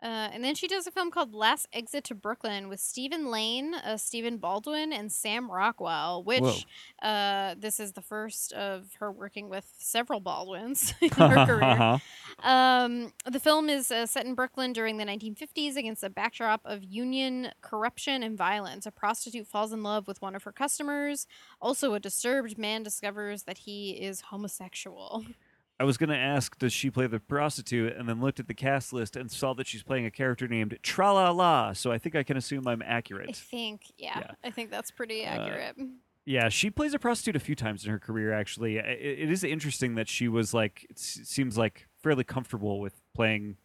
[0.00, 3.74] Uh, and then she does a film called Last Exit to Brooklyn with Stephen Lang,
[3.74, 6.22] uh, Stephen Baldwin, and Sam Rockwell.
[6.22, 6.66] Which
[7.02, 12.00] uh, this is the first of her working with several Baldwins in her career.
[12.42, 16.84] Um, the film is uh, set in Brooklyn during the 1950s against a backdrop of
[16.84, 18.86] union corruption and violence.
[18.86, 21.26] A prostitute falls in love with one of her customers.
[21.60, 25.24] Also, a disturbed man discovers that he is homosexual.
[25.80, 27.96] I was going to ask, does she play the prostitute?
[27.96, 30.76] And then looked at the cast list and saw that she's playing a character named
[30.82, 31.72] Tra La La.
[31.72, 33.28] So I think I can assume I'm accurate.
[33.30, 34.30] I think, yeah, Yeah.
[34.42, 35.76] I think that's pretty Uh, accurate.
[36.24, 38.32] Yeah, she plays a prostitute a few times in her career.
[38.32, 42.80] Actually, I- I- it is interesting that she was like, it seems like fairly comfortable
[42.80, 43.56] with playing,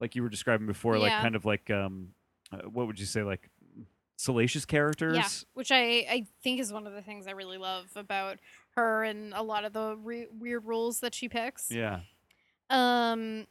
[0.00, 2.12] like you were describing before, like kind of like, um,
[2.52, 3.48] uh, what would you say, like
[4.16, 5.16] salacious characters?
[5.16, 8.38] Yeah, which I, I think is one of the things I really love about
[8.76, 11.70] her and a lot of the re- weird rules that she picks.
[11.70, 12.00] Yeah.
[12.70, 13.46] Um,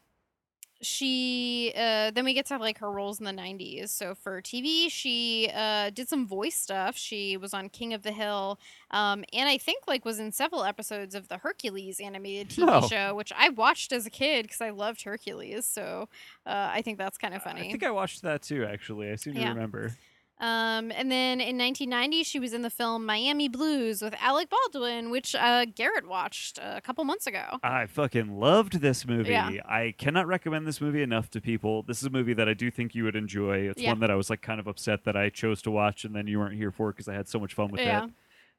[0.81, 3.89] she uh, then we get to like her roles in the 90s.
[3.89, 6.97] So for TV, she uh, did some voice stuff.
[6.97, 8.59] She was on King of the Hill,
[8.91, 13.15] um, and I think like was in several episodes of the Hercules animated TV show,
[13.15, 15.65] which I watched as a kid because I loved Hercules.
[15.65, 16.09] So
[16.45, 17.61] uh, I think that's kind of funny.
[17.69, 18.65] I think I watched that too.
[18.65, 19.49] Actually, I seem to Yeah.
[19.49, 19.95] remember.
[20.39, 25.09] Um, and then in 1990, she was in the film Miami Blues with Alec Baldwin,
[25.09, 27.43] which uh, Garrett watched a couple months ago.
[27.63, 29.29] I fucking loved this movie.
[29.31, 29.49] Yeah.
[29.65, 31.83] I cannot recommend this movie enough to people.
[31.83, 33.69] This is a movie that I do think you would enjoy.
[33.69, 33.91] It's Yeah.
[33.91, 36.27] one that I was like kind of upset that I chose to watch and then
[36.27, 38.05] you weren't here for because I had so much fun with Yeah.
[38.05, 38.11] it.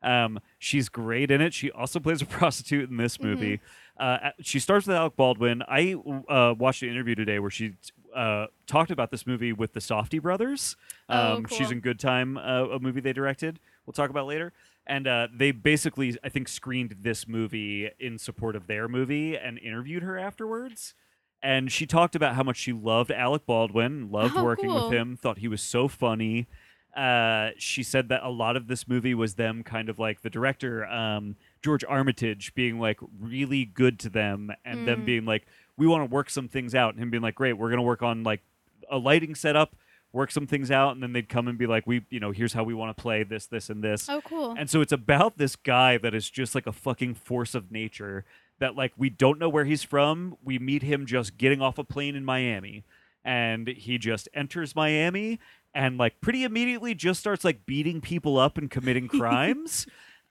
[0.03, 1.53] Um, she's great in it.
[1.53, 3.27] She also plays a prostitute in this Mm-hmm.
[3.29, 3.61] movie.
[3.99, 5.63] Uh, she starts with Alec Baldwin.
[5.69, 5.95] I
[6.29, 7.75] uh, watched an interview today where she
[8.17, 10.77] uh, talked about this movie with the Safdie brothers.
[11.09, 13.61] Oh, Um, She's in Good Time, uh, a movie they directed.
[13.85, 14.53] We'll talk about later.
[14.87, 19.59] And uh, they basically, I think, screened this movie in support of their movie and
[19.59, 20.95] interviewed her afterwards.
[21.43, 24.89] And she talked about how much she loved Alec Baldwin, loved Oh, working cool.
[24.89, 26.47] with him, thought he was so funny.
[26.97, 30.31] Uh, she said that a lot of this movie was them kind of like the
[30.31, 35.05] director, um, George Armitage, being like really good to them and them Mm.
[35.05, 36.95] being like, we want to work some things out.
[36.95, 38.43] And him being like, great, we're going to work on like
[38.91, 39.77] a lighting setup,
[40.13, 40.93] work some things out.
[40.95, 43.01] And then they'd come and be like, we, you know, here's how we want to
[43.01, 44.09] play this, this, and this.
[44.09, 44.55] Oh, cool.
[44.59, 48.25] And so it's about this guy that is just like a fucking force of nature
[48.59, 50.37] that like we don't know where he's from.
[50.43, 52.85] We meet him just getting off a plane in Miami
[53.27, 55.41] and he just enters Miami
[55.75, 59.87] and like pretty immediately just starts like beating people up and committing crimes.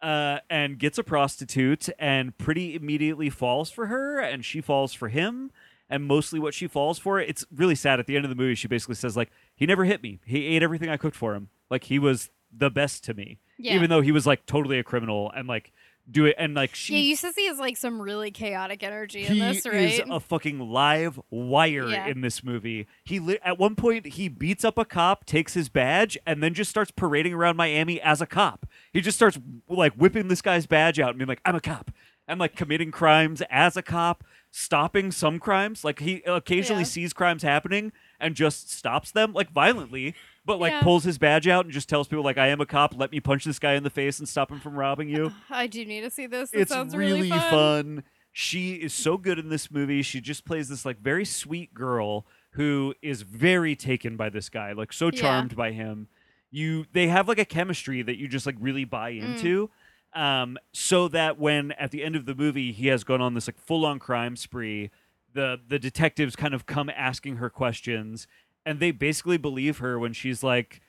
[0.06, 5.10] Uh, and gets a prostitute and pretty immediately falls for her and she falls for
[5.10, 5.50] him
[5.90, 8.00] and mostly what she falls for it's really sad.
[8.00, 10.20] At the end of the movie she basically says like he never hit me.
[10.24, 11.50] He ate everything i cooked for him.
[11.72, 13.40] Like he was the best to me.
[13.58, 13.74] Yeah.
[13.76, 15.72] even though he was like totally a criminal and like
[16.10, 19.54] do it and like she yeah, he has like some really chaotic energy he in
[19.54, 19.76] this, right?
[19.76, 22.08] is a fucking live wire Yeah.
[22.08, 22.86] in this movie.
[23.04, 26.54] He li- at one point he beats up a cop, takes his badge, and then
[26.54, 28.68] just starts parading around Miami as a cop.
[28.94, 31.90] He just starts like whipping this guy's badge out and being like, "I'm a cop,"
[32.28, 35.84] and like committing crimes as a cop, stopping some crimes.
[35.84, 36.88] Like he occasionally Yeah.
[36.88, 40.16] sees crimes happening and just stops them like violently.
[40.46, 40.82] But like Yeah.
[40.82, 42.94] pulls his badge out and just tells people like I am a cop.
[42.96, 45.68] Let me punch this guy in the face and stop him from robbing you I
[45.68, 46.52] do need to see this.
[46.52, 47.40] This it's sounds really, fun.
[47.50, 48.04] fun.
[48.32, 50.02] She is so good in this movie.
[50.02, 54.74] She just plays this like very sweet girl who is very taken by this guy,
[54.74, 55.20] like so Yeah.
[55.22, 56.08] charmed by him.
[56.52, 59.24] You they have like a chemistry that you just like really buy Mm.
[59.36, 59.70] into.
[60.14, 63.48] Um, so that when at the end of the movie he has gone on this
[63.48, 64.90] like full on crime spree,
[65.36, 68.28] the the detectives kind of come asking her questions
[68.66, 70.82] and they basically believe her when she's like,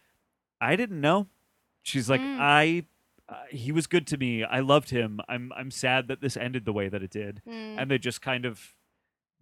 [0.61, 1.26] I didn't know.
[1.82, 2.38] She's like, Mm.
[2.40, 2.85] I
[3.28, 4.44] uh, he was good to me.
[4.44, 5.20] I loved him.
[5.28, 7.42] I'm I'm sad that this ended the way that it did.
[7.46, 7.76] Mm.
[7.82, 8.74] And they just kind of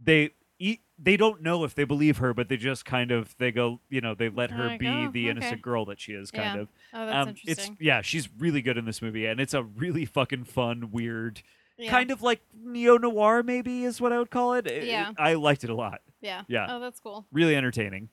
[0.03, 3.53] they eat they don't know if they believe her, but they just kind of they
[3.53, 6.31] go, you know, they let her be "Oh, the okay." innocent girl that she is
[6.31, 6.61] kind Yeah.
[6.63, 6.69] of.
[6.95, 7.77] oh, that's um it's interesting.
[7.81, 11.43] yeah, she's really good in this movie and it's a really fucking fun, weird
[11.79, 11.91] yeah.
[11.91, 14.67] kind of like neo noir maybe is what I would call it.
[14.67, 15.13] It- Yeah.
[15.19, 16.01] I liked it a lot.
[16.21, 16.43] Yeah.
[16.49, 16.67] Yeah.
[16.71, 17.27] Oh, that's cool.
[17.33, 18.09] Really entertaining.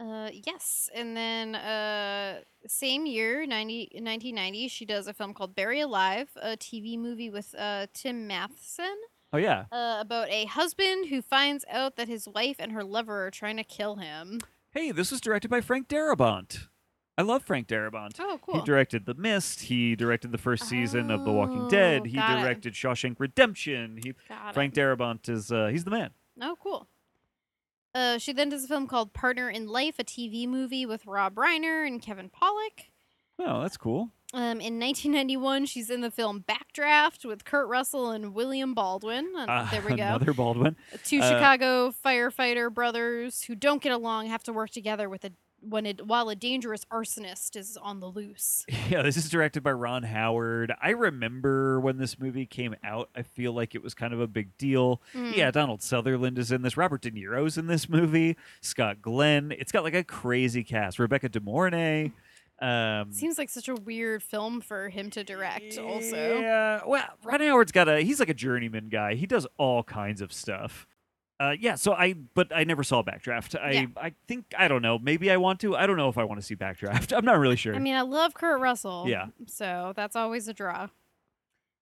[0.00, 5.78] Uh, yes, and then uh, same year, 90, 1990, she does a film called Bury
[5.80, 8.96] Alive, a TV movie with uh, Tim Matheson
[9.32, 9.66] Oh yeah.
[9.70, 13.56] uh, about a husband who finds out that his wife and her lover are trying
[13.58, 14.40] to kill him.
[14.72, 16.66] Hey, this was directed by Frank Darabont.
[17.18, 18.12] I love Frank Darabont.
[18.18, 18.54] Oh, cool.
[18.60, 19.62] He directed The Mist.
[19.62, 22.02] He directed the first season of The Walking Dead.
[22.02, 22.42] Oh, He got it.
[22.42, 23.98] directed Shawshank Redemption.
[24.02, 24.80] He Got Frank it.
[24.80, 26.10] Darabont is uh, he's the man.
[26.40, 26.88] Oh, cool.
[27.94, 31.34] Uh, she then does a film called Partner in Life, a TV movie with Rob
[31.34, 32.86] Reiner and Kevin Pollak.
[33.38, 34.08] Oh, that's cool.
[34.34, 39.30] Um, in 1991, she's in the film Backdraft with Kurt Russell and William Baldwin.
[39.36, 40.04] Uh, Uh, there we go.
[40.04, 40.76] Another Baldwin.
[41.04, 45.32] Two uh, Chicago firefighter brothers who don't get along have to work together with a
[45.62, 48.64] when it while a dangerous arsonist is on the loose.
[48.88, 50.72] Yeah, this is directed by Ron Howard.
[50.82, 53.08] I remember when this movie came out.
[53.16, 55.00] I feel like it was kind of a big deal.
[55.14, 55.34] Mm.
[55.34, 56.76] Yeah, Donald Sutherland is in this.
[56.76, 58.36] Robert De Niro's in this movie.
[58.60, 59.52] Scott Glenn.
[59.58, 60.98] It's got like a crazy cast.
[60.98, 62.12] Rebecca De Mornay.
[62.60, 65.78] Um, Seems like such a weird film for him to direct.
[65.78, 69.14] Also, Yeah, well, Ron Howard's got a he's like a journeyman guy.
[69.14, 70.86] He does all kinds of stuff.
[71.42, 73.60] Uh, yeah, so I but I never saw Backdraft.
[73.60, 73.86] I Yeah.
[73.96, 74.96] I think I don't know.
[74.96, 75.74] Maybe I want to.
[75.74, 77.12] I don't know if I want to see Backdraft.
[77.16, 77.74] I'm not really sure.
[77.74, 79.06] I mean, I love Kurt Russell.
[79.08, 79.26] Yeah.
[79.48, 80.88] So that's always a draw.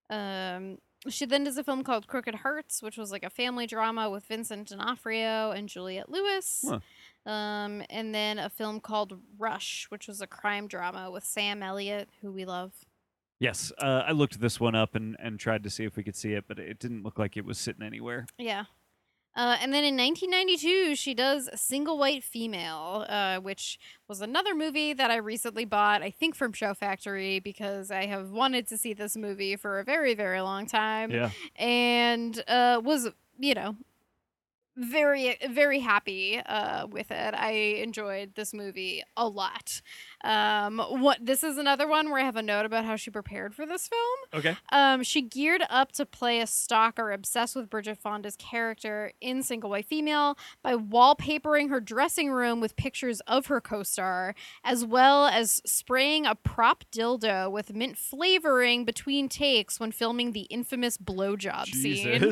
[0.09, 4.09] Um, she then does a film called Crooked Hearts, which was like a family drama
[4.09, 6.65] with Vincent D'Onofrio and Juliette Lewis.
[6.67, 6.81] Huh.
[7.31, 12.09] Um, and then a film called Rush, which was a crime drama with Sam Elliott,
[12.23, 12.73] who we love.
[13.39, 16.17] yes, uh, I looked this one up and and tried to see if we could
[16.17, 18.27] see it, but it didn't look like it was sitting anywhere.
[18.39, 18.65] Yeah.
[19.37, 23.79] Uh, and then in 1992, she does Single White Female, uh, which
[24.09, 28.31] was another movie that I recently bought, I think from Shout Factory, because I have
[28.31, 31.13] wanted to see this movie for a very, very long time.
[31.13, 31.31] Yeah.
[31.57, 33.09] And uh, was,
[33.39, 33.77] you know,
[34.77, 37.35] very, very happy uh, with it.
[37.35, 37.51] I
[37.83, 39.83] enjoyed this movie a lot.
[40.23, 43.55] Um, what this is another one where I have a note about how she prepared
[43.55, 44.41] for this film.
[44.41, 44.57] Okay.
[44.71, 49.71] Um, she geared up to play a stalker obsessed with Bridget Fonda's character in Single
[49.71, 55.27] White Female by wallpapering her dressing room with pictures of her co star, as well
[55.27, 61.67] as spraying a prop dildo with mint flavoring between takes when filming the infamous blowjob
[61.67, 62.23] scene.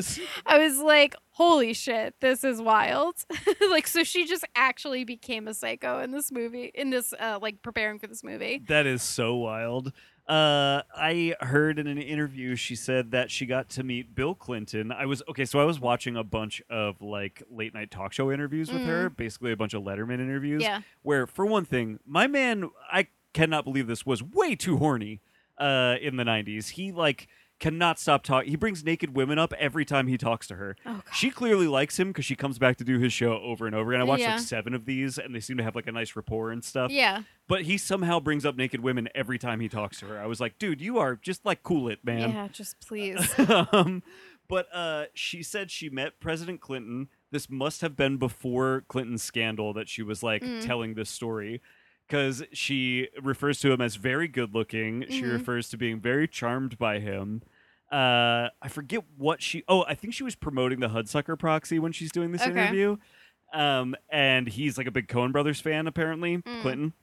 [0.45, 3.15] I was like, holy shit, this is wild.
[3.69, 7.61] like, so she just actually became a psycho in this movie, in this, uh, like,
[7.61, 8.61] preparing for this movie.
[8.67, 9.93] That is so wild.
[10.27, 14.91] Uh, I heard in an interview she said that she got to meet Bill Clinton.
[14.91, 18.31] I was okay, so I was watching a bunch of like late night talk show
[18.31, 20.61] interviews with her, basically a bunch of Letterman interviews.
[20.61, 20.81] Yeah.
[21.01, 25.21] Where, for one thing, my man, I cannot believe this was way too horny.
[25.57, 27.27] Uh, in the '90s, he like
[27.59, 28.49] cannot stop talking.
[28.49, 30.75] He brings naked women up every time he talks to her.
[30.85, 31.01] Oh.
[31.13, 33.91] She clearly likes him because she comes back to do his show over and over.
[33.93, 34.31] And I watched Yeah.
[34.35, 36.91] like seven of these, and they seem to have like a nice rapport and stuff
[36.91, 37.23] Yeah.
[37.47, 40.19] but he somehow brings up naked women every time he talks to her.
[40.19, 42.31] I was like, dude, you are just like cool it, man.
[42.31, 43.33] Yeah, just please.
[43.73, 44.03] um,
[44.47, 47.09] but uh, she said she met President Clinton.
[47.31, 50.65] This must have been before Clinton's scandal that she was like Mm.
[50.65, 51.61] telling this story.
[52.09, 55.05] Because she refers to him as very good looking.
[55.09, 55.31] She Mhm.
[55.33, 57.43] refers to being very charmed by him.
[57.91, 59.63] Uh, I forget what she.
[59.67, 62.51] Oh, I think she was promoting the Hudsucker proxy when she's doing this Okay.
[62.51, 62.97] interview.
[63.53, 66.61] Um, and he's like a big Coen Brothers fan, apparently, Mm.
[66.61, 66.93] Clinton.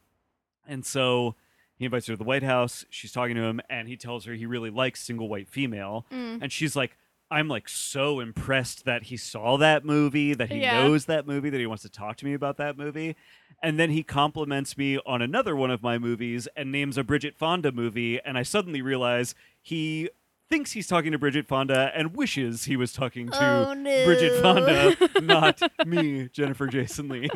[0.67, 1.37] And so
[1.77, 2.85] he invites her to the White House.
[2.91, 6.05] She's talking to him, and he tells her he really likes single white female.
[6.11, 6.43] Mm.
[6.43, 6.97] And she's like,
[7.31, 10.73] I'm like so impressed that he saw that movie, that he Yeah.
[10.73, 13.17] knows that movie, that he wants to talk to me about that movie.
[13.63, 17.37] And then he compliments me on another one of my movies and names a Bridget
[17.37, 18.21] Fonda movie.
[18.21, 20.09] And I suddenly realize he
[20.49, 23.39] thinks he's talking to Bridget Fonda and wishes he was talking to
[23.69, 24.05] Oh, no.
[24.05, 27.29] Bridget Fonda, not me, Jennifer Jason Leigh.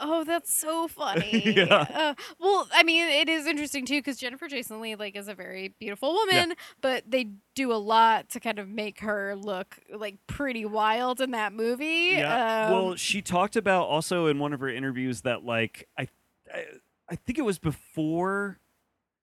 [0.00, 1.42] Oh, that's so funny.
[1.58, 1.86] Yeah.
[1.92, 5.34] Uh, well, I mean, it is interesting too because Jennifer Jason Leigh like is a
[5.34, 10.16] very beautiful woman, but they do a lot to kind of make her look like
[10.26, 12.10] pretty wild in that movie.
[12.12, 12.66] Yeah.
[12.66, 16.06] Um, well, she talked about also in one of her interviews that like I,
[16.54, 16.64] I,
[17.10, 18.58] I think it was before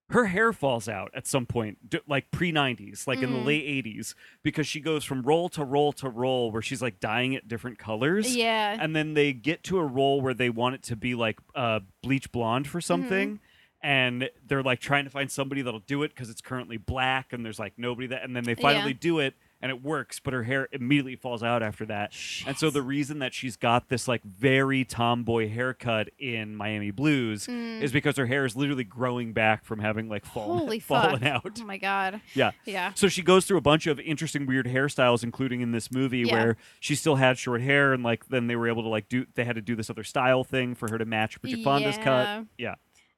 [0.09, 1.77] her hair falls out at some point,
[2.07, 3.45] like pre '90s, like in the Mhm.
[3.45, 7.33] late '80s, because she goes from role to role to role, where she's like dyeing
[7.33, 8.35] it different colors.
[8.35, 8.77] yeah.
[8.79, 11.79] And then they get to a role where they want it to be like uh,
[12.03, 12.71] bleach blonde Mm-hmm.
[12.71, 13.39] for something.
[13.81, 17.45] And they're like trying to find somebody that'll do it because it's currently black, and
[17.45, 18.23] there's like nobody that.
[18.23, 18.97] And then they finally Yeah.
[18.99, 19.35] do it,
[19.65, 22.13] and it works, but her hair immediately falls out after that.
[22.45, 27.47] And so the reason that she's got this like very tomboy haircut in Miami Blues
[27.47, 27.81] Mm.
[27.81, 31.23] is because her hair is literally growing back from having like fallen, Holy fallen fuck.
[31.27, 31.59] out.
[31.59, 32.21] Oh my god.
[32.35, 32.51] Yeah.
[32.65, 32.91] Yeah.
[32.93, 36.33] So she goes through a bunch of interesting weird hairstyles, including in this movie Yeah.
[36.33, 39.25] where she still had short hair and like then they were able to like do
[39.33, 42.45] they had to do this other style thing for her to match Bridget Fonda's cut.
[42.59, 42.75] Yeah.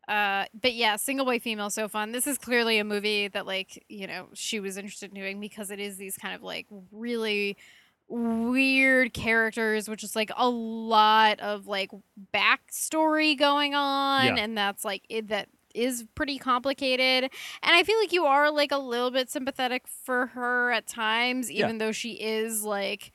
[0.07, 2.11] Uh, but yeah, single white female, so fun.
[2.13, 5.69] This is clearly a movie that like you know she was interested in doing because
[5.71, 7.57] it is these kind of like really
[8.09, 11.91] weird characters, which is like a lot of like
[12.33, 14.35] backstory going on, Yeah.
[14.37, 17.23] and that's like it, that is pretty complicated.
[17.25, 21.51] And I feel like you are like a little bit sympathetic for her at times,
[21.51, 21.65] Yeah.
[21.65, 23.11] even though she is like.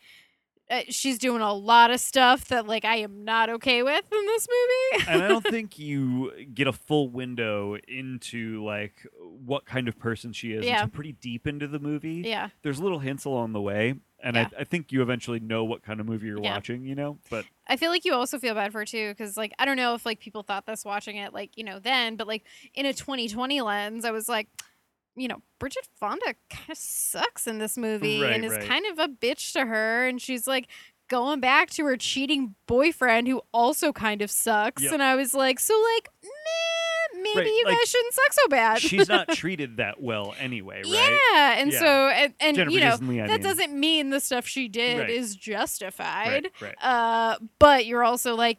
[0.71, 4.27] Uh, she's doing a lot of stuff that like I am not okay with in
[4.27, 5.05] this movie.
[5.11, 10.33] and I don't think you get a full window into like what kind of person
[10.33, 10.83] she is Yeah.
[10.83, 12.23] until pretty deep into the movie.
[12.25, 12.49] yeah.
[12.63, 14.49] There's little hints along the way, and Yeah.
[14.57, 16.55] I, I think you eventually know what kind of movie you're Yeah.
[16.55, 16.85] watching.
[16.87, 19.53] You know, but I feel like you also feel bad for her too, because like
[19.59, 22.27] I don't know if like people thought this watching it like you know then, but
[22.27, 22.45] like
[22.75, 24.49] in a 2020 lens, I was like,
[25.17, 28.67] you know, Bridget Fonda kind of sucks in this movie Right, and is right.
[28.69, 30.69] kind of a bitch to her, and she's like
[31.09, 34.93] going back to her cheating boyfriend who also kind of sucks, Yep.
[34.95, 38.49] and I was like, so like, meh, maybe Right, you like, guys shouldn't suck so
[38.49, 38.81] bad.
[38.81, 41.19] she's not treated that well anyway, right?
[41.33, 41.79] Yeah, and Yeah.
[41.79, 43.43] so and, and Jennifer you know I that mean.
[43.43, 46.49] doesn't mean the stuff she did is justified.
[46.81, 48.59] Uh, but you're also like,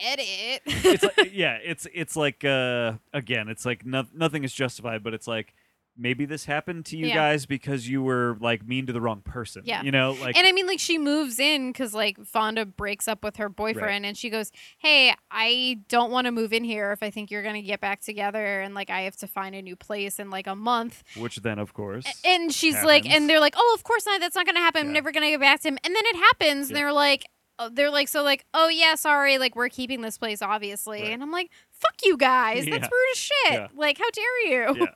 [0.00, 0.62] I get it.
[0.66, 5.14] it's like, yeah, it's it's like uh again, it's like no, nothing is justified, but
[5.14, 5.54] it's like
[5.98, 7.14] maybe this happened to you Yeah.
[7.14, 9.62] guys because you were like mean to the wrong person.
[9.64, 9.80] Yeah.
[9.82, 13.24] you know, like and I mean, like she moves in because like Fonda breaks up
[13.24, 17.02] with her boyfriend, and she goes, "Hey, I don't want to move in here if
[17.02, 19.74] I think you're gonna get back together, and like I have to find a new
[19.74, 23.40] place in like a month." which then of course, A- And she's like, and they're
[23.40, 24.20] like, "Oh, of course not.
[24.20, 24.88] That's not gonna happen.
[24.88, 27.24] I'm never gonna get back to him." And then it happens, and they're like.
[27.58, 31.12] Oh, They're like so like oh yeah sorry like we're keeping this place obviously Right.
[31.12, 33.66] and I'm like fuck you guys that's rude as shit Yeah.
[33.74, 34.86] like how dare you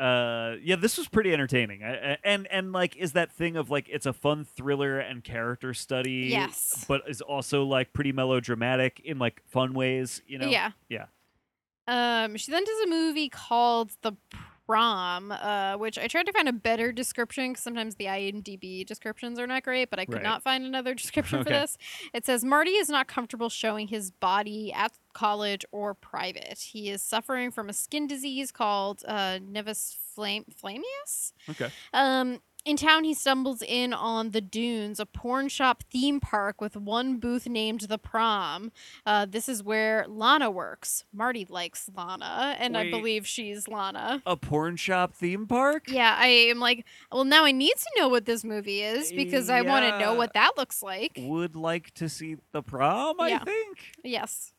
[0.00, 0.04] yeah.
[0.04, 1.82] uh, yeah, this was pretty entertaining.
[1.84, 5.22] I, I- and and like is that thing of like it's a fun thriller and
[5.22, 6.84] character study, Yes.
[6.88, 10.20] but is also like pretty melodramatic in like fun ways.
[10.26, 11.06] You know, yeah yeah.
[11.88, 14.12] Um, she then does a movie called The
[14.66, 19.38] Prom, uh, which I tried to find a better description because sometimes the IMDb descriptions
[19.38, 20.22] are not great, but I could Right.
[20.22, 21.76] not find another description for this.
[22.14, 26.58] It says Marty is not comfortable showing his body at college or private.
[26.58, 31.32] He is suffering from a skin disease called uh, nevus flame flammeus.
[31.50, 31.70] Okay.
[31.92, 36.76] Um, in town, he stumbles in on the Dunes, a porn shop theme park with
[36.76, 38.70] one booth named the Prom.
[39.04, 41.04] Uh, this is where Lana works.
[41.12, 44.22] Marty likes Lana, and I believe she's Lana.
[44.26, 45.84] A porn shop theme park.
[45.88, 49.50] Yeah, I am like, well, now I need to know what this movie is because
[49.50, 51.12] I want to know what that looks like.
[51.18, 53.20] Would like to see the prom.
[53.20, 53.44] I Yeah.
[53.44, 53.78] think.
[54.04, 54.51] Yes.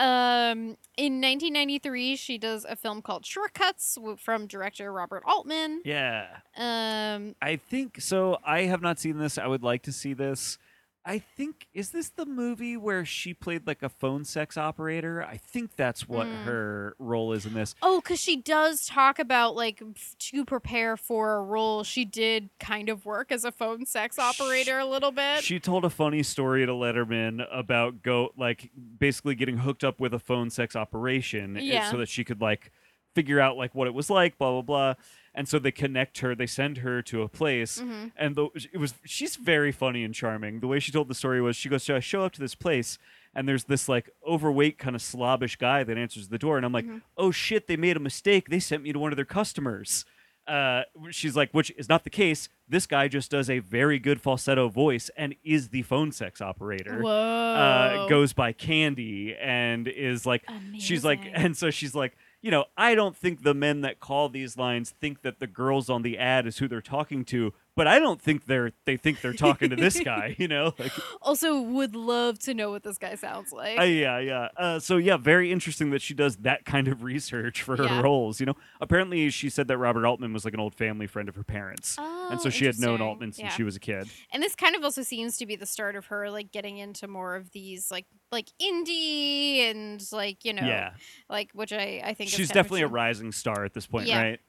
[0.00, 5.82] Um, in 1993, she does a film called Shortcuts from director Robert Altman.
[5.84, 6.26] Yeah.
[6.56, 8.38] Um, I think so.
[8.42, 9.36] I have not seen this.
[9.36, 10.56] I would like to see this.
[11.02, 15.22] I think is this the movie where she played like a phone sex operator?
[15.22, 16.44] I think that's what Mm.
[16.44, 17.74] her role is in this.
[17.80, 21.84] Oh, because she does talk about like f- to prepare for a role.
[21.84, 25.42] She did kind of work as a phone sex operator a little bit.
[25.42, 30.12] She told a funny story to Letterman about go like basically getting hooked up with
[30.12, 31.90] a phone sex operation eh, Yeah.
[31.90, 32.72] so that she could like
[33.14, 34.94] figure out like what it was like, blah blah blah.
[35.34, 38.10] And so they connect her, they send her to a place, Mhm.
[38.16, 40.58] and the, it was she's very funny and charming.
[40.58, 42.56] The way she told the story was she goes, "So I show up to this
[42.56, 42.98] place,
[43.32, 46.72] and there's this like overweight kind of slobbish guy that answers the door, and I'm
[46.72, 47.02] like, Mhm.
[47.16, 48.48] oh shit, they made a mistake.
[48.48, 50.04] They sent me to one of their customers."
[50.48, 52.48] Uh, she's like, which is not the case.
[52.68, 57.00] This guy just does a very good falsetto voice and is the phone sex operator.
[57.02, 57.08] Whoa.
[57.12, 60.42] Uh, goes by Candy and is like,
[60.76, 64.28] she's like, and so she's like, you know, I don't think the men that call
[64.28, 67.86] these lines think that the girls on the ad is who they're talking to, but
[67.86, 70.74] I don't think they're they think they're talking to this guy, you know?
[70.78, 73.78] Like, Also, would love to know what this guy sounds like.
[73.80, 74.48] uh, yeah, yeah.
[74.54, 78.02] Uh, so yeah, very interesting that she does that kind of research for her Yeah.
[78.02, 78.38] roles.
[78.38, 81.36] You know, apparently she said that Robert Altman was like an old family friend of
[81.36, 83.00] her parents, oh, and so she had known.
[83.00, 83.56] Altman since Yeah.
[83.56, 84.10] she was a kid.
[84.30, 87.08] and this kind of also seems to be the start of her like getting into
[87.08, 90.90] more of these like like indie and like you know yeah,
[91.30, 94.20] like which I I think she's definitely a rising star at this point, Yeah.
[94.22, 94.40] right?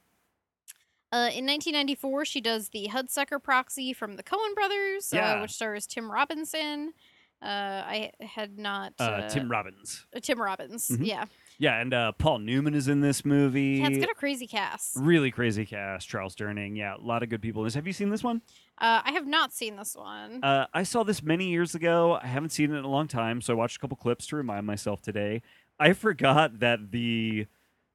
[1.12, 5.34] Uh, in 1994, she does the Hudsucker Proxy from the Coen Brothers, Yeah.
[5.34, 6.94] uh, which stars Tim Robinson.
[7.42, 7.46] Uh,
[7.86, 10.06] I had not Uh, uh, Tim Robbins.
[10.16, 10.90] uh, Tim Robbins.
[10.90, 11.06] Mhm.
[11.08, 11.26] Yeah,
[11.58, 13.80] Yeah, and uh, Paul Newman is in this movie.
[13.80, 14.96] yeah, it's got a crazy cast.
[14.96, 16.08] really crazy cast.
[16.08, 16.78] Charles Durning.
[16.78, 17.74] Yeah, a lot of good people in this.
[17.74, 18.42] Have you seen this one?
[18.78, 20.44] Uh, I have not seen this one.
[20.44, 22.20] Uh, I saw this many years ago.
[22.22, 24.36] I haven't seen it in a long time, so I watched a couple clips to
[24.36, 25.42] remind myself today.
[25.80, 27.48] I forgot that the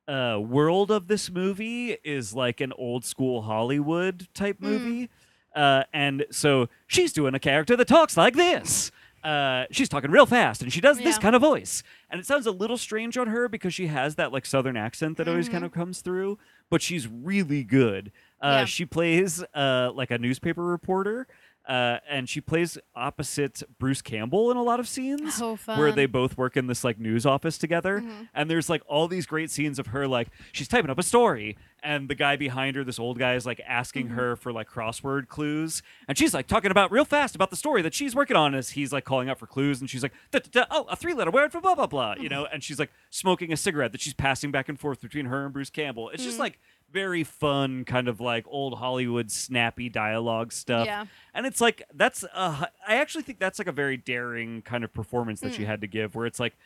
[0.09, 4.63] uh, world of this movie is like an old school Hollywood type Mm.
[4.63, 5.11] movie.
[5.55, 8.91] Uh, and so she's doing a character that talks like this.
[9.25, 11.83] Uh, she's talking real fast and she does this kind of voice.
[12.11, 15.17] And it sounds a little strange on her because she has that like southern accent
[15.17, 15.67] that always kind Mhm.
[15.67, 16.39] of comes through,
[16.71, 18.13] but she's really good.
[18.41, 18.65] Uh, Yeah.
[18.67, 21.27] She plays uh, like a newspaper reporter,
[21.69, 25.39] uh, and she plays opposite Bruce Campbell in a lot of scenes.
[25.39, 25.79] Fun.
[25.79, 28.29] Where they both work in this like news office together, Mhm.
[28.35, 31.57] and there's like all these great scenes of her like she's typing up a story,
[31.83, 34.15] and the guy behind her, this old guy, is like asking Mhm.
[34.15, 37.83] her for like crossword clues, and she's like talking about real fast about the story
[37.83, 40.39] that she's working on as he's like calling out for clues, and she's like, "Da,
[40.39, 42.79] da, da, oh, a three letter word for blah blah blah, you know, and she's
[42.79, 46.11] like smoking a cigarette that she's passing back and forth between her and Bruce Campbell.
[46.11, 46.41] It's just Mhm.
[46.41, 46.59] like
[46.91, 50.87] very fun, kind of like old Hollywood snappy dialogue stuff.
[50.87, 51.07] Yeah.
[51.35, 54.93] And it's like that's uh I actually think that's like a very daring kind of
[54.95, 55.67] performance that she Mm.
[55.67, 56.57] had to give where it's like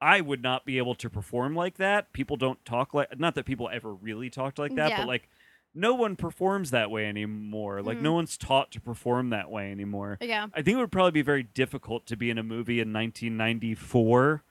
[0.00, 2.12] I would not be able to perform like that.
[2.12, 4.98] People don't talk like not that people ever really talked like that, Yeah.
[4.98, 5.28] but like
[5.76, 7.82] no one performs that way anymore.
[7.82, 8.14] Like no Mhm.
[8.14, 10.18] one's taught to perform that way anymore.
[10.20, 10.46] Yeah.
[10.54, 14.44] I think it would probably be very difficult to be in a movie in 1994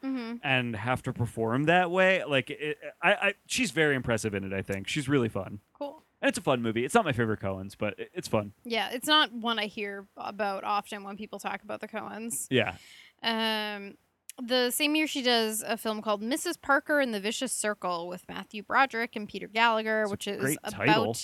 [0.44, 2.24] and have to perform that way.
[2.24, 4.88] Like it, I, I she's very impressive in it, I think.
[4.88, 5.60] She's really fun.
[5.78, 6.02] Cool.
[6.22, 6.86] And it's a fun movie.
[6.86, 8.54] It's not my favorite Coen's, but it- it's fun.
[8.64, 12.48] Yeah, it's not one I hear about often when people talk about the Coens.
[12.50, 12.76] Yeah.
[13.22, 13.96] Um,
[14.42, 16.60] the same year she does a film called Mrs.
[16.60, 21.16] Parker and the Vicious Circle with Matthew Broderick and Peter Gallagher, It's which is title.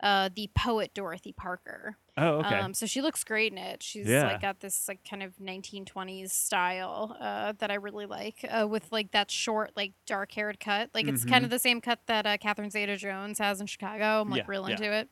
[0.00, 1.96] Uh, the poet Dorothy Parker.
[2.18, 2.54] Oh, okay.
[2.58, 3.82] Um, so she looks great in it.
[3.82, 4.24] She's Yeah.
[4.28, 8.90] like got this like kind of 1920s style uh, that I really like, uh, with
[8.90, 10.90] like that short like dark haired cut.
[10.94, 11.44] Like it's kind Mhm.
[11.46, 14.22] of the same cut that uh, Catherine Zeta-Jones has in Chicago.
[14.22, 14.76] I'm like Yeah, real yeah.
[14.76, 15.08] into it.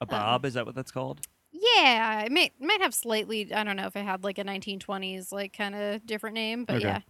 [0.00, 1.26] a bob, is that what that's called?
[1.52, 3.52] Yeah, it might might have slightly.
[3.54, 6.76] I don't know if it had like a 1920s like kind of different name, but
[6.76, 6.84] Okay.
[6.86, 7.00] yeah.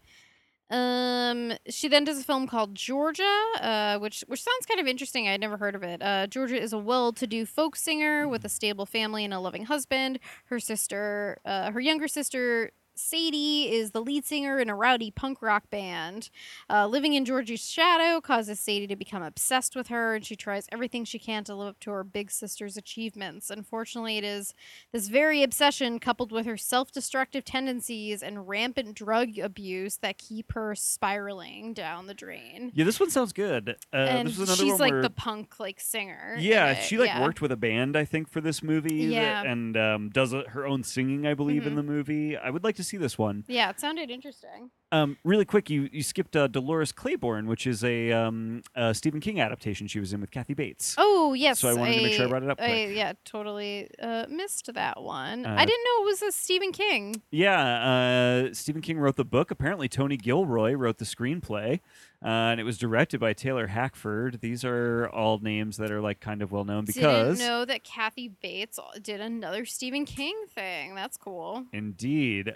[0.71, 5.29] Um, she then does a film called Georgia, uh, which which sounds kind of interesting.
[5.29, 6.03] I'd never heard of it.
[6.03, 10.19] Uh, Georgia is a well-to-do folk singer with a stable family and a loving husband.
[10.47, 12.73] Her sister, uh, her younger sister.
[12.97, 16.31] Sadie is the lead singer in a rowdy punk rock band.
[16.71, 20.67] Uh, living in Georgia's shadow causes Sadie to become obsessed with her, and she tries
[20.71, 23.51] everything she can to live up to her big sister's achievements.
[23.51, 24.55] Unfortunately, it is
[24.93, 30.53] this very obsession, coupled with her self destructive tendencies and rampant drug abuse, that keep
[30.53, 32.71] her spiraling down the drain.
[32.75, 33.77] Yeah, this one sounds good.
[33.93, 36.37] Uh, and this is another she's like where, the punk like singer.
[36.39, 37.21] yeah, she like yeah.
[37.23, 39.07] worked with a band, I think, for this movie.
[39.07, 39.43] that- Yeah.
[39.43, 41.77] and um, does uh, her own singing, I believe, in Mhm.
[41.77, 42.37] the movie.
[42.37, 43.45] I would like to see this one.
[43.49, 44.71] Yeah, it sounded interesting.
[44.95, 49.21] Um, really quick, you you skipped uh, Dolores Claiborne, which is a, um, a Stephen
[49.21, 50.95] King adaptation she was in with Kathy Bates.
[50.97, 53.91] Oh yes, So I wanted to make sure I brought it up I, yeah, totally
[54.01, 55.47] uh, missed that one.
[55.47, 57.21] Uh, I didn't know it was a Stephen King.
[57.33, 59.51] Yeah, uh, Stephen King wrote the book.
[59.51, 61.81] Apparently, Tony Gilroy wrote the screenplay,
[62.25, 64.43] uh, and it was directed by Taylor Hackford.
[64.43, 67.83] These are all names that are like kind of well known because Didn't know that
[67.83, 70.95] Kathy Bates did another Stephen King thing.
[70.95, 71.65] That's cool.
[71.73, 72.55] Indeed.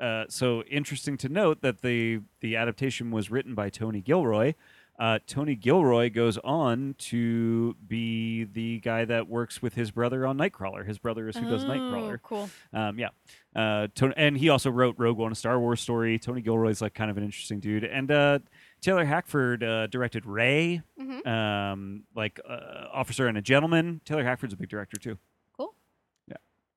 [0.00, 4.54] Uh, so interesting to note that the the adaptation was written by Tony Gilroy.
[4.98, 10.36] Uh, Tony Gilroy goes on to be the guy that works with his brother on
[10.36, 10.86] Nightcrawler.
[10.86, 12.18] His brother is who does Oh, Nightcrawler.
[12.22, 12.50] Cool.
[12.74, 13.08] Um, yeah.
[13.56, 16.18] Uh, Tony, and he also wrote Rogue One, a Star Wars story.
[16.18, 17.84] Tony Gilroy's like kind of an interesting dude.
[17.84, 18.40] And uh,
[18.82, 24.02] Taylor Hackford uh, directed Ray, hmm um, like uh, Officer and a Gentleman.
[24.04, 25.16] Taylor Hackford's a big director too.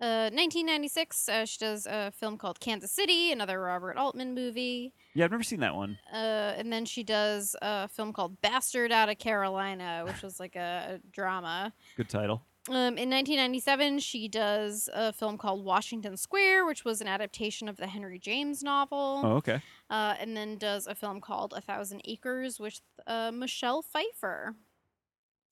[0.04, 0.08] Cool.
[0.08, 0.28] Yeah.
[0.28, 4.94] Uh, 1996, uh, she does a film called Kansas City, another Robert Altman movie.
[5.14, 5.98] Yeah, I've never seen that one.
[6.12, 10.56] Uh, and then she does a film called Bastard Out of Carolina, which was like
[10.56, 11.74] a, a drama.
[11.96, 12.44] Good title.
[12.70, 17.76] Um, in 1997, she does a film called Washington Square, which was an adaptation of
[17.76, 19.22] the Henry James novel.
[19.24, 19.62] Oh, okay.
[19.90, 24.56] Uh, and then does a film called A Thousand Acres with uh, Michelle Pfeiffer.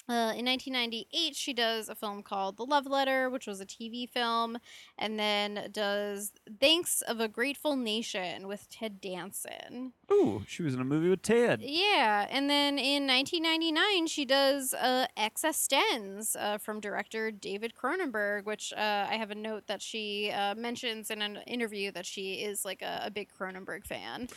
[0.09, 4.09] Uh, in 1998, she does a film called The Love Letter, which was a TV
[4.09, 4.57] film,
[4.97, 9.93] and then does Thanks of a Grateful Nation with Ted Danson.
[10.11, 11.61] Ooh, she was in a movie with Ted.
[11.61, 18.73] Yeah, and then in 1999, she does uh, Existenz uh, from director David Cronenberg, which
[18.73, 22.65] uh, I have a note that she uh, mentions in an interview that she is
[22.65, 24.27] like a, a big Cronenberg fan.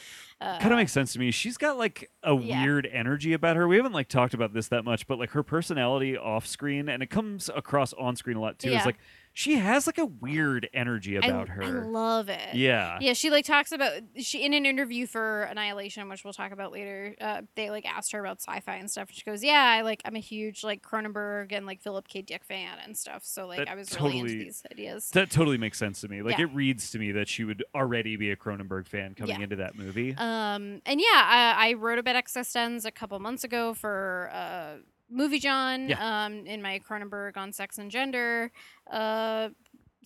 [0.41, 1.31] Uh, kind of makes sense to me.
[1.31, 2.63] She's got like a Yeah.
[2.65, 3.67] weird energy about her.
[3.67, 7.01] We haven't like talked about this that much, but like her personality off screen and
[7.01, 8.71] it comes across on screen a lot too.
[8.71, 8.81] Yeah.
[8.81, 8.99] Is like
[9.37, 11.85] she has like a weird energy I- about I her.
[11.87, 12.55] love it.
[12.55, 12.99] yeah.
[13.01, 16.71] Yeah, she like talks about she in an interview for Annihilation, which we'll talk about
[16.73, 17.15] later.
[17.21, 19.09] Uh, they like asked her about sci-fi and stuff.
[19.09, 22.23] And she goes, "Yeah, I like I'm a huge like Cronenberg and like Philip K.
[22.23, 23.25] Dick fan and stuff.
[23.25, 26.09] So like That I was really into totally- these ideas." That totally makes sense to
[26.09, 26.23] me.
[26.23, 26.45] Like Yeah.
[26.47, 29.43] it reads to me that she would already be a Cronenberg fan coming Yeah.
[29.45, 30.15] into that movie.
[30.17, 34.75] Um, and yeah, I, I wrote about Existenz a couple months ago for uh,
[35.15, 35.89] Movie Jawn.
[35.89, 36.25] Yeah.
[36.25, 38.51] Um, in my Cronenberg on sex and gender.
[38.91, 39.51] Uh,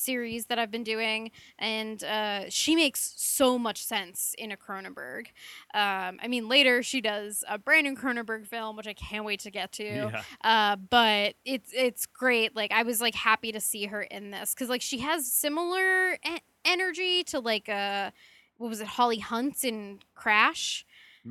[0.00, 5.26] series that I've been doing, and uh, she makes so much sense in a Cronenberg.
[5.74, 9.40] Um, I mean, later she does a brand new Cronenberg film, which I can't wait
[9.40, 9.84] to get to.
[9.88, 10.22] Yeah.
[10.42, 12.54] Uh, but it's it's great.
[12.54, 16.12] Like I was like happy to see her in this because like she has similar
[16.12, 18.12] e- energy to like uh
[18.58, 20.86] what was it Holly Hunt in Crash.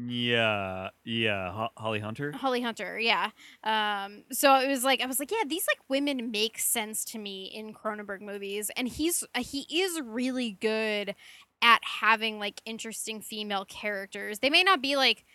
[0.05, 1.51] Yeah, yeah.
[1.51, 2.31] Ho- Holly Hunter.
[2.33, 3.31] Holly Hunter, yeah.
[3.63, 7.17] Um, so it was like I was like, yeah, these like women make sense to
[7.19, 11.15] me in Cronenberg movies, and he's uh, he is really good
[11.61, 14.39] at having like interesting female characters.
[14.39, 15.25] They may not be like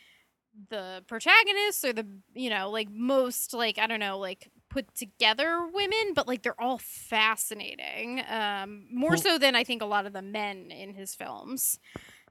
[0.69, 5.67] the protagonists or the you know like most like I don't know like put together
[5.73, 8.23] women, but like they're all fascinating.
[8.29, 11.79] Um, more Well- so than I think a lot of the men in his films.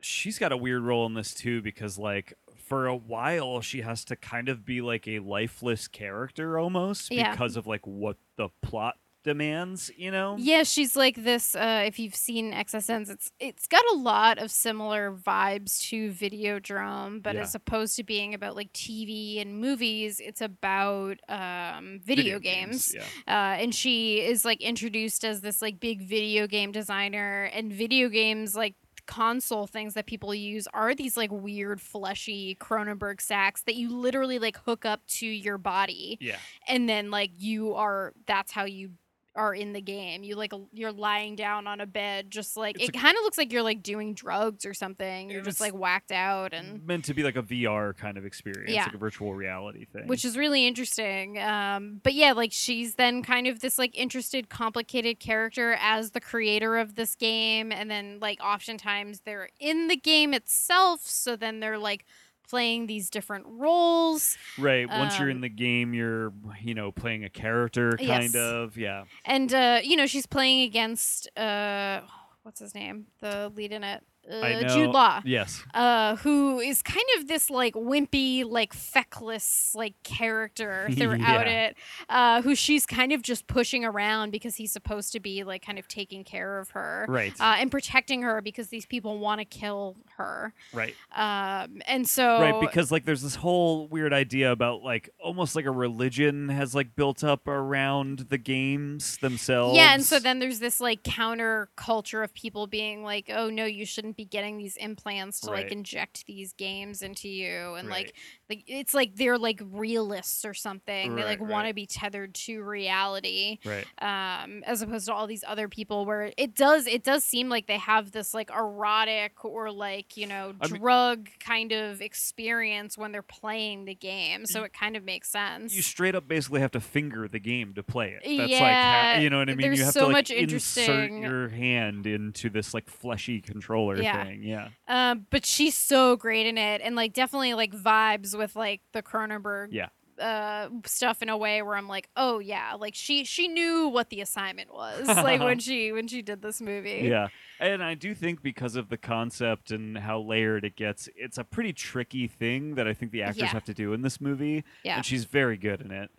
[0.01, 4.03] She's got a weird role in this too because like for a while she has
[4.05, 7.31] to kind of be like a lifeless character almost Yeah.
[7.31, 11.53] because of like what the plot demands you know Yeah, she's like this.
[11.53, 17.21] Uh, if you've seen Existenz, it's it's got a lot of similar vibes to Videodrome,
[17.21, 17.41] but Yeah.
[17.41, 22.93] as opposed to being about like TV and movies, it's about um, video, games.
[22.95, 27.71] yeah Uh, and she is like introduced as this like big video game designer, and
[27.71, 28.73] video games like
[29.11, 34.39] console things that people use are these like weird fleshy Cronenberg sacks that you literally
[34.39, 36.17] like hook up to your body.
[36.21, 36.37] Yeah.
[36.65, 38.91] And then like you are that's how you
[39.35, 42.89] are in the game you like you're lying down on a bed just like It's
[42.89, 46.11] it kind of looks like you're like doing drugs or something you're just like whacked
[46.11, 48.83] out and meant to be like a VR kind of experience, Yeah.
[48.83, 50.07] like a virtual reality thing.
[50.07, 54.49] which is really interesting um but yeah like she's then kind of this like interested
[54.49, 59.95] complicated character as the creator of this game and then like oftentimes they're in the
[59.95, 62.05] game itself so then they're like
[62.51, 64.87] playing these different roles right.
[64.89, 68.35] Once you're in um, the game, you're you know playing a character, kind Yes.
[68.35, 68.77] of.
[68.77, 69.05] Yeah.
[69.25, 72.01] and uh you know she's playing against uh
[72.43, 74.73] what's his name the lead in it uh.
[74.73, 75.63] Jude Law Yes.
[75.73, 81.67] uh, who is kind of this like wimpy, like feckless, like character throughout Yeah.
[81.67, 81.77] it,
[82.09, 85.79] uh, who she's kind of just pushing around because he's supposed to be like kind
[85.79, 87.05] of taking care of her.
[87.09, 87.33] Right.
[87.39, 90.53] Uh, and protecting her because these people want to kill her.
[90.73, 90.95] right.
[91.15, 95.65] Um, and so Right, because like there's this whole weird idea about like almost like
[95.65, 99.75] a religion has like built up around the games themselves.
[99.75, 103.65] Yeah, and so then there's this like counter culture of people being like, "Oh no,
[103.65, 105.63] you shouldn't be getting these implants to Right.
[105.65, 108.05] like inject these games into you," and Right.
[108.07, 108.15] like,
[108.51, 111.15] like it's like they're like realists or something.
[111.15, 113.85] they Right, like want to be tethered to reality, right.
[114.01, 117.67] um, as opposed to all these other people where it does it does seem like
[117.67, 122.97] they have this like erotic or like you know I mean- drug kind of experience
[122.97, 124.45] when they're playing the game.
[124.45, 125.73] So it kind of makes sense.
[125.75, 128.21] You straight up basically have to finger the game to play it.
[128.25, 129.61] That's like Yeah, ha- you know what I mean.
[129.67, 134.01] there's you have so to like much insert your hand into this like fleshy controller
[134.01, 134.23] Yeah.
[134.23, 134.43] thing.
[134.43, 134.69] Yeah.
[134.87, 139.03] Um, but she's so great in it, and like definitely like vibes with like the
[139.03, 139.89] Cronenberg Yeah.
[140.19, 144.09] uh stuff in a way where I'm like, oh yeah, like she she knew what
[144.09, 147.01] the assignment was like when she when she did this movie.
[147.03, 147.27] Yeah.
[147.59, 151.43] And I do think because of the concept and how layered it gets, it's a
[151.43, 153.47] pretty tricky thing that I think the actors Yeah.
[153.47, 154.63] have to do in this movie.
[154.83, 154.95] Yeah.
[154.97, 156.09] And she's very good in it.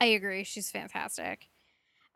[0.00, 0.42] I agree.
[0.42, 1.46] She's fantastic.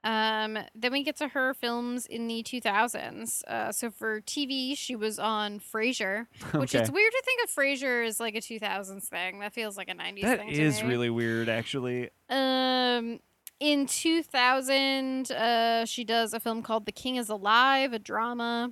[0.04, 3.42] Um, then we get to her films in the 2000s.
[3.48, 6.80] Uh, so for TV, she was on Frasier, which okay.
[6.82, 9.40] it's weird to think of Frasier as like a 2000s thing.
[9.40, 10.52] That feels like a 90s That thing.
[10.52, 10.88] to me.
[10.88, 12.10] really weird, actually.
[12.30, 13.20] Um,
[13.60, 18.70] in 2000, uh, she does a film called The King is Alive, a drama,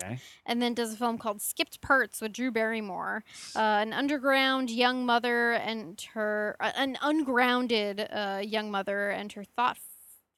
[0.00, 0.18] Okay.
[0.46, 3.22] and then does a film called Skipped Parts with Drew Barrymore.
[3.54, 9.44] Uh, an underground young mother and her, uh, an ungrounded uh, young mother and her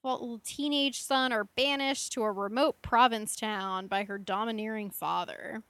[0.03, 5.63] thoughtful teenage son are banished to a remote province town by her domineering father.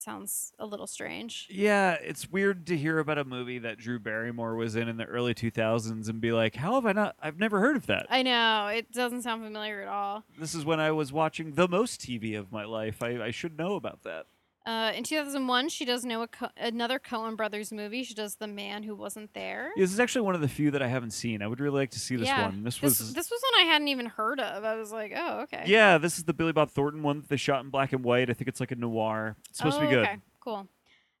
[0.00, 1.48] Sounds a little strange.
[1.50, 5.04] Yeah, it's weird to hear about a movie that Drew Barrymore was in in the
[5.04, 7.16] early 2000s and be like, how have I not?
[7.20, 8.06] I've never heard of that.
[8.08, 10.22] I know, it doesn't sound familiar at all.
[10.38, 13.02] this is when I was watching the most TV of my life.
[13.02, 14.26] I, I should know about that.
[14.68, 18.04] Uh, in 2001, she does know Co- another Coen Brothers movie.
[18.04, 19.70] She does The Man Who Wasn't There.
[19.78, 21.40] This is actually one of the few that I haven't seen.
[21.40, 22.64] I would really like to see this Yeah, one.
[22.64, 24.64] This This, was this was one I hadn't even heard of.
[24.64, 25.62] I was like, oh, okay.
[25.66, 28.28] Yeah, this is the Billy Bob Thornton one that they shot in black and white.
[28.28, 29.36] I think it's like a noir.
[29.48, 30.04] It's supposed to Oh, be good.
[30.06, 30.68] Okay, cool.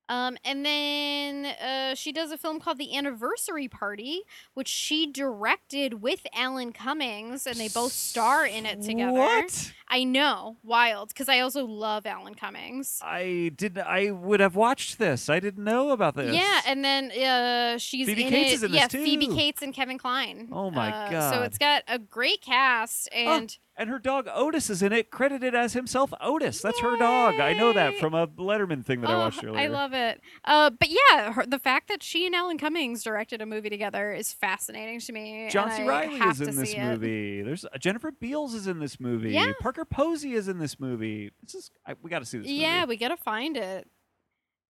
[0.08, 4.22] Um, and then uh, she does a film called The Anniversary Party,
[4.54, 9.12] which she directed with Alan Cummings, and they both star in it together.
[9.12, 9.72] What?
[9.90, 13.00] I know, wild, because I also love Alan Cummings.
[13.02, 13.86] I didn't.
[13.86, 15.28] I would have watched this.
[15.30, 16.34] I didn't know about this.
[16.34, 18.54] Yeah, and then uh, she's Phoebe in Cates it.
[18.56, 19.28] is in this yeah, Phoebe.
[19.28, 20.48] Cates and Kevin Kline.
[20.52, 21.34] Oh my Uh, God.
[21.34, 25.54] So it's got a great cast, and and her dog Otis is in it, credited
[25.54, 26.60] as himself Otis.
[26.60, 27.38] That's her dog.
[27.40, 29.60] I know that from a Letterman thing that I oh, watched earlier.
[29.60, 30.20] I love it.
[30.44, 34.12] Uh, but yeah, her, the fact that she and Alan Cummings directed a movie together
[34.12, 35.48] is fascinating to me.
[35.50, 35.82] John C.
[35.82, 36.84] I Reilly is in this see it.
[36.84, 37.42] movie.
[37.42, 39.30] There's uh, Jennifer Beals is in this movie.
[39.30, 39.52] Yeah.
[39.60, 41.30] Parker Posey is in this movie.
[41.42, 42.60] This is I, we got to see this movie.
[42.60, 43.88] Yeah, we gotta find it.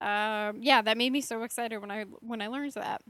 [0.01, 3.03] Um, yeah, that made me so excited when I when I learned that.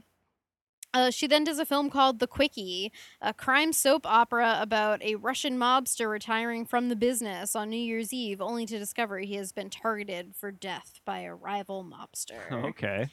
[0.93, 5.15] Uh, she then does a film called The Quickie, a crime soap opera about a
[5.15, 9.51] Russian mobster retiring from the business on New Year's Eve, only to discover he has
[9.51, 12.51] been targeted for death by a rival mobster.
[12.69, 13.09] okay.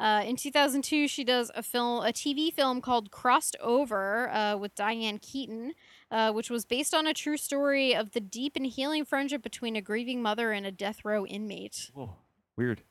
[0.00, 4.76] Uh, in 2002, she does a film, a TV film called Crossed Over uh, with
[4.76, 5.72] Diane Keaton,
[6.12, 9.74] uh, which was based on a true story of the deep and healing friendship between
[9.74, 11.90] a grieving mother and a death row inmate.
[11.94, 12.14] Whoa.
[12.56, 12.82] Weird.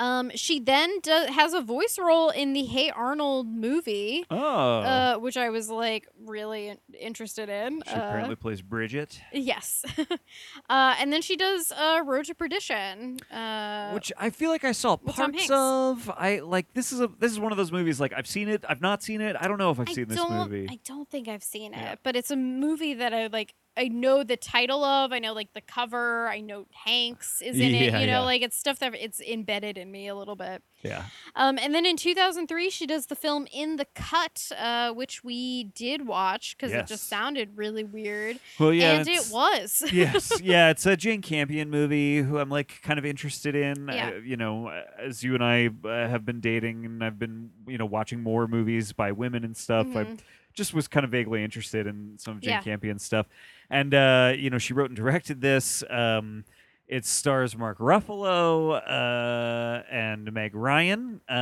[0.00, 4.36] Um, she then do- has a voice role in the Hey Arnold movie, Oh.
[4.80, 7.82] uh, which I was like really in- interested in.
[7.86, 9.84] she Uh, apparently plays Bridget, yes.
[10.70, 13.18] uh, and then she does uh, Road to Perdition.
[13.30, 15.50] Uh, which I feel like I saw with Tom parts Hanks.
[15.52, 16.10] of.
[16.16, 18.64] I like this is a this is one of those movies like I've seen it,
[18.68, 19.36] I've not seen it.
[19.38, 20.66] I don't know if I've I seen this don't, movie.
[20.70, 21.94] I don't think I've seen it, Yeah.
[22.02, 23.54] but it's a movie that I like.
[23.76, 25.12] I know the title of.
[25.12, 26.28] I know like the cover.
[26.28, 27.84] I know Hanks is in it.
[27.84, 28.20] You know, yeah.
[28.20, 30.62] like it's stuff that it's embedded in me a little bit.
[30.82, 31.04] yeah.
[31.36, 35.64] Um, and then in 2003, she does the film In the Cut, uh, which we
[35.64, 38.92] did watch because it just sounded really weird, Well, yeah.
[38.98, 39.82] and it was.
[39.92, 43.88] yes, yeah, it's a Jane Campion movie who I'm like kind of interested in.
[43.92, 44.08] Yeah.
[44.10, 47.50] Uh, you know, uh, as you and I uh, have been dating, and I've been
[47.66, 49.86] you know watching more movies by women and stuff.
[49.94, 50.18] I Mhm.
[50.54, 52.62] Just was kind of vaguely interested in some of Jane Yeah.
[52.62, 53.26] Campion stuff,
[53.70, 55.82] and uh, you know she wrote and directed this.
[55.88, 56.44] Um,
[56.88, 61.32] it stars Mark Ruffalo uh, and Meg Ryan, uh,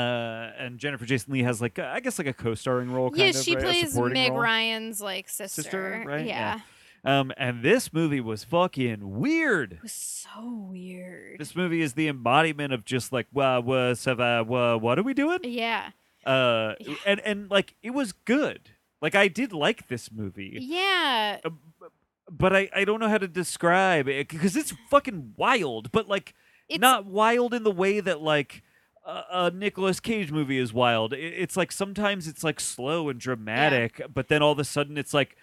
[0.59, 3.09] and Jennifer Jason Leigh has like a- I guess like a co-starring role.
[3.11, 3.64] Kind yeah, of, she right?
[3.64, 4.40] Plays Meg role.
[4.42, 5.62] Ryan's like sister.
[5.62, 6.26] Sister, right?
[6.26, 6.61] Yeah.
[7.04, 7.20] Yeah.
[7.20, 9.74] Um, and this movie was fucking weird.
[9.74, 11.38] It was so weird.
[11.38, 15.14] This movie is the embodiment of just like, well, what's uh, wha- what are we
[15.14, 15.38] doing?
[15.44, 15.90] yeah.
[16.26, 16.94] Uh, Yeah.
[17.06, 18.68] and and like it was good.
[19.01, 21.38] Like I did like this movie, Yeah.
[21.44, 21.51] Uh,
[22.30, 25.90] but I I don't know how to describe it because it's fucking wild.
[25.92, 26.34] But like
[26.68, 28.62] It's not wild in the way that like.
[29.07, 31.14] A, a Nicolas Cage movie is wild.
[31.14, 35.14] It's like sometimes it's like slow and dramatic, but then all of a sudden it's
[35.14, 35.34] like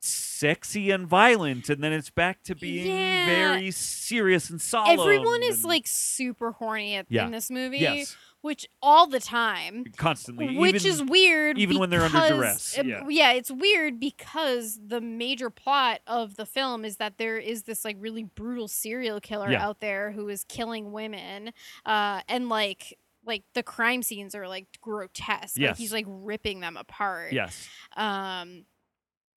[0.00, 3.26] sexy and violent, and then it's back to being Yeah.
[3.26, 4.98] very serious and solemn.
[4.98, 7.26] everyone is and- like super horny at, Yeah.
[7.26, 9.84] in this movie, yes, which all the time.
[9.96, 13.32] constantly, Which even- is weird, even when they're under duress, um, yeah.
[13.32, 17.96] it's weird because the major plot of the film is that there is this like
[17.98, 19.64] really brutal serial killer Yeah.
[19.66, 21.52] out there who is killing women,
[21.86, 25.56] uh, and like like the crime scenes are like grotesque.
[25.56, 25.78] Like Yes.
[25.78, 27.32] he's like ripping them apart.
[27.32, 28.64] yes, Um,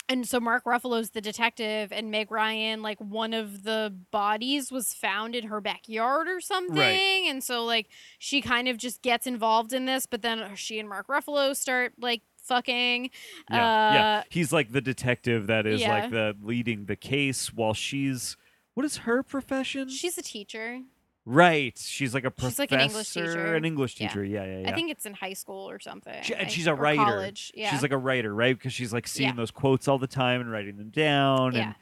[0.07, 4.93] and so Mark Ruffalo's the detective, and Meg Ryan, like one of the bodies was
[4.93, 7.25] found in her backyard or something, Right.
[7.27, 7.87] and so like
[8.19, 11.93] she kind of just gets involved in this, but then she and Mark Ruffalo start
[11.99, 13.09] like fucking.
[13.49, 14.17] yeah, yeah.
[14.19, 16.01] Uh, He's like the detective that is yeah.
[16.01, 18.37] like the leading the case while she's
[18.75, 19.87] what is her profession?
[19.89, 20.81] She's a teacher.
[21.25, 23.55] Right, she's like a professor, She's like an English teacher.
[23.55, 24.07] an English Yeah.
[24.07, 24.23] teacher.
[24.23, 24.69] Yeah, yeah, yeah.
[24.69, 26.21] I think it's in high school or something.
[26.23, 27.03] She- and she's a or writer.
[27.03, 27.51] College.
[27.55, 27.71] Yeah.
[27.71, 28.57] She's like a writer, right?
[28.57, 29.35] Because she's like seeing Yeah.
[29.35, 31.53] those quotes all the time and writing them down.
[31.55, 31.61] Yeah.
[31.61, 31.75] And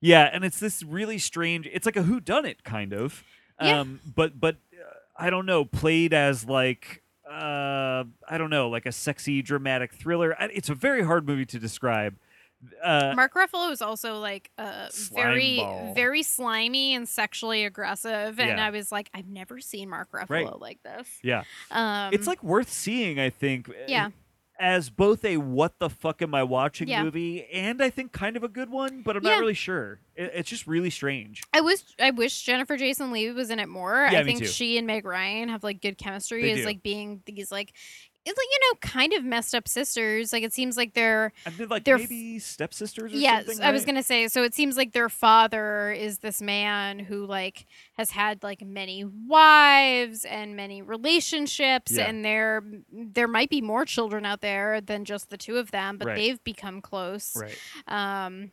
[0.00, 1.66] yeah, and it's this really strange.
[1.72, 3.24] It's like a who done it kind of.
[3.60, 3.80] Yeah.
[3.80, 4.84] Um, but but uh,
[5.16, 10.36] I don't know, played as like uh I don't know, like a sexy dramatic thriller.
[10.40, 12.16] I- It's a very hard movie to describe.
[12.82, 15.92] Uh, Mark Ruffalo is also like uh, very, ball.
[15.94, 18.66] very slimy and sexually aggressive, and Yeah.
[18.66, 20.60] I was like, I've never seen Mark Ruffalo Right.
[20.60, 21.08] like this.
[21.22, 23.20] yeah, Um, it's like worth seeing.
[23.20, 23.68] I think.
[23.68, 24.10] uh, Yeah.
[24.58, 27.02] As both a what the fuck am I watching Yeah.
[27.02, 29.32] movie and I think kind of a good one, but I'm Yeah.
[29.32, 30.00] not really sure.
[30.14, 31.42] It, it's just really strange.
[31.52, 34.08] I wish I wish Jennifer Jason Leigh was in it more.
[34.10, 34.46] Yeah, I think too.
[34.46, 36.64] she and Meg Ryan have like good chemistry They as do.
[36.64, 37.74] like being these like
[38.26, 40.32] it's like you know kind of messed up sisters.
[40.32, 41.32] Like it seems like they're
[41.68, 43.46] like They're f- maybe stepsisters or yes.
[43.46, 43.64] something.
[43.64, 44.42] I was gonna say so.
[44.42, 50.24] It seems like their father is this man who like has had like many wives
[50.24, 52.04] and many relationships, Yeah.
[52.08, 52.62] and there
[52.92, 56.16] there might be more children out there than just the two of them, but Right.
[56.16, 57.36] they've become close.
[57.36, 57.56] Right.
[57.86, 58.50] Um,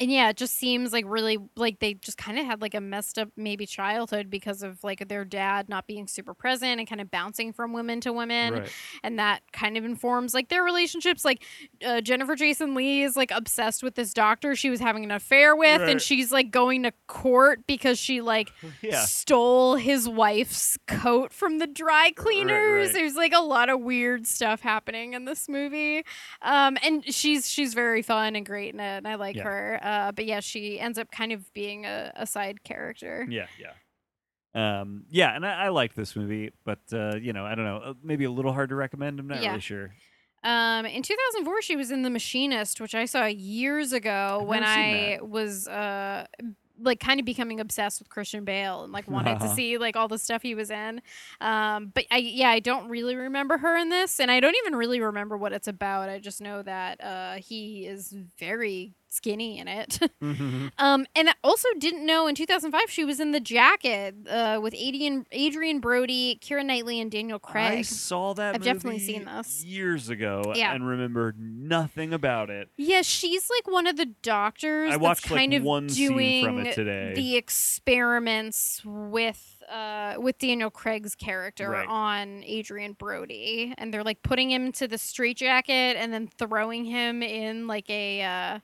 [0.00, 2.80] and yeah, it just seems like really like they just kind of had like a
[2.80, 7.00] messed up maybe childhood because of like their dad not being super present and kind
[7.02, 8.72] of bouncing from women to women, Right.
[9.04, 11.24] and that kind of informs like their relationships.
[11.24, 11.44] Like
[11.86, 15.54] uh, Jennifer Jason Leigh is like obsessed with this doctor she was having an affair
[15.54, 15.90] with, Right.
[15.90, 18.50] and she's like going to court because she like
[18.82, 19.02] Yeah.
[19.04, 22.86] stole his wife's coat from the dry cleaners.
[22.88, 22.94] right.
[22.94, 26.04] There's like a lot of weird stuff happening in this movie.
[26.42, 29.42] Um, and she's she's very fun and great in it, and I like Yeah.
[29.44, 29.80] her.
[29.90, 33.26] Uh, but yeah, she ends up kind of being a, a side character.
[33.28, 33.72] Yeah, yeah.
[34.52, 37.76] Um, yeah, and I, I liked this movie, but uh, you know, I don't know,
[37.78, 39.20] uh, maybe a little hard to recommend.
[39.20, 39.50] I'm not Yeah.
[39.50, 39.92] really sure.
[40.42, 44.60] Um, in 2004, she was in The Machinist, which I saw years ago I've when
[44.60, 46.26] never seen I was uh
[46.82, 50.08] like kind of becoming obsessed with Christian Bale and like wanted to see like all
[50.08, 51.02] the stuff he was in.
[51.42, 54.74] Um, but I yeah, I don't really remember her in this, and I don't even
[54.74, 56.08] really remember what it's about.
[56.08, 59.98] I just know that uh he is very skinny in it.
[60.20, 60.70] Mhm.
[60.78, 64.74] Um, and I also didn't know in 2005 she was in The Jacket uh, with
[64.76, 67.78] Adrian Adrien Brody, Keira Knightley, and Daniel Craig.
[67.78, 68.54] I saw that.
[68.54, 69.64] I've definitely seen this.
[69.64, 70.74] years ago, Yeah.
[70.74, 72.68] and remember nothing about it.
[72.76, 76.18] Yeah, she's like one of the doctors I watched that's kind like of one doing
[76.18, 77.12] scene from it today.
[77.14, 81.88] the experiments with uh with Daniel Craig's character Right.
[81.88, 87.22] on Adrien Brody, and they're like putting him to the straitjacket and then throwing him
[87.22, 88.22] in like a.
[88.22, 88.58] uh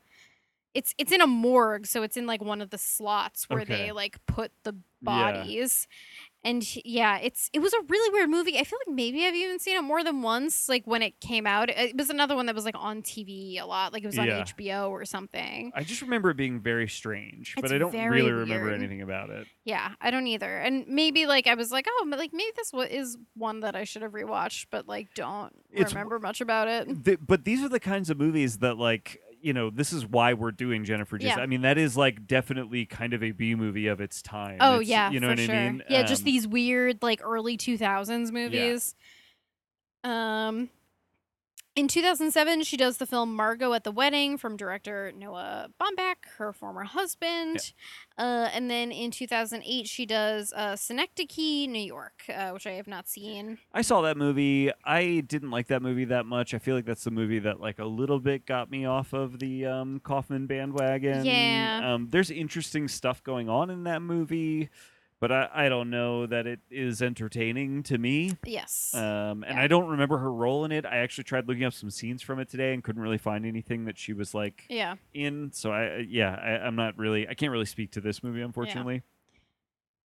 [0.76, 3.86] it's it's in a morgue, so it's in like one of the slots where Okay.
[3.86, 4.80] they like put the Yeah.
[5.02, 5.86] bodies.
[6.44, 8.56] And h- yeah, it's it was a really weird movie.
[8.56, 10.68] I feel like maybe I've even seen it more than once.
[10.68, 13.66] Like when it came out, it was another one that was like on TV a
[13.66, 13.92] lot.
[13.92, 14.42] Like it was on Yeah.
[14.44, 15.72] HBO or something.
[15.74, 19.48] I just remember it being very strange, but I don't really remember anything about it.
[19.64, 20.56] Yeah, I don't either.
[20.58, 24.02] And maybe like I was like, oh, like maybe this is one that I should
[24.02, 27.04] have rewatched, but like don't It's- remember much about it.
[27.04, 30.34] Th- but these are the kinds of movies that like you know this is why
[30.34, 31.42] we're doing jennifer just Yeah.
[31.42, 34.74] i mean that is like definitely kind of a b movie of its time Oh
[34.80, 35.54] It's- yeah, you know what sure.
[35.54, 38.94] i mean Yeah, just Um, these weird like early two thousands movies.
[40.04, 40.68] Um,
[41.76, 45.68] in two thousand seven, she does the film Margot at the Wedding from director Noah
[45.78, 47.72] Baumbach, her former husband.
[48.18, 52.66] Uh, and then in two thousand eight, she does uh, Synecdoche, New York, uh, which
[52.66, 53.58] I have not seen.
[53.74, 57.04] i saw that movie i didn't like that movie that much i feel like that's
[57.04, 61.24] the movie that like a little bit got me off of the um kaufman bandwagon
[61.24, 61.80] Yeah.
[61.94, 64.70] um there's interesting stuff going on in that movie
[65.20, 68.94] but i i don't know that it is entertaining to me Yes.
[68.94, 69.62] Um, and Yeah.
[69.62, 70.84] I don't remember her role in it.
[70.86, 73.84] I actually tried looking up some scenes from it today and couldn't really find anything
[73.86, 74.94] that she was like yeah.
[75.14, 75.50] in.
[75.52, 79.02] So I, yeah, I, I'm not really, I can't really speak to this movie, unfortunately.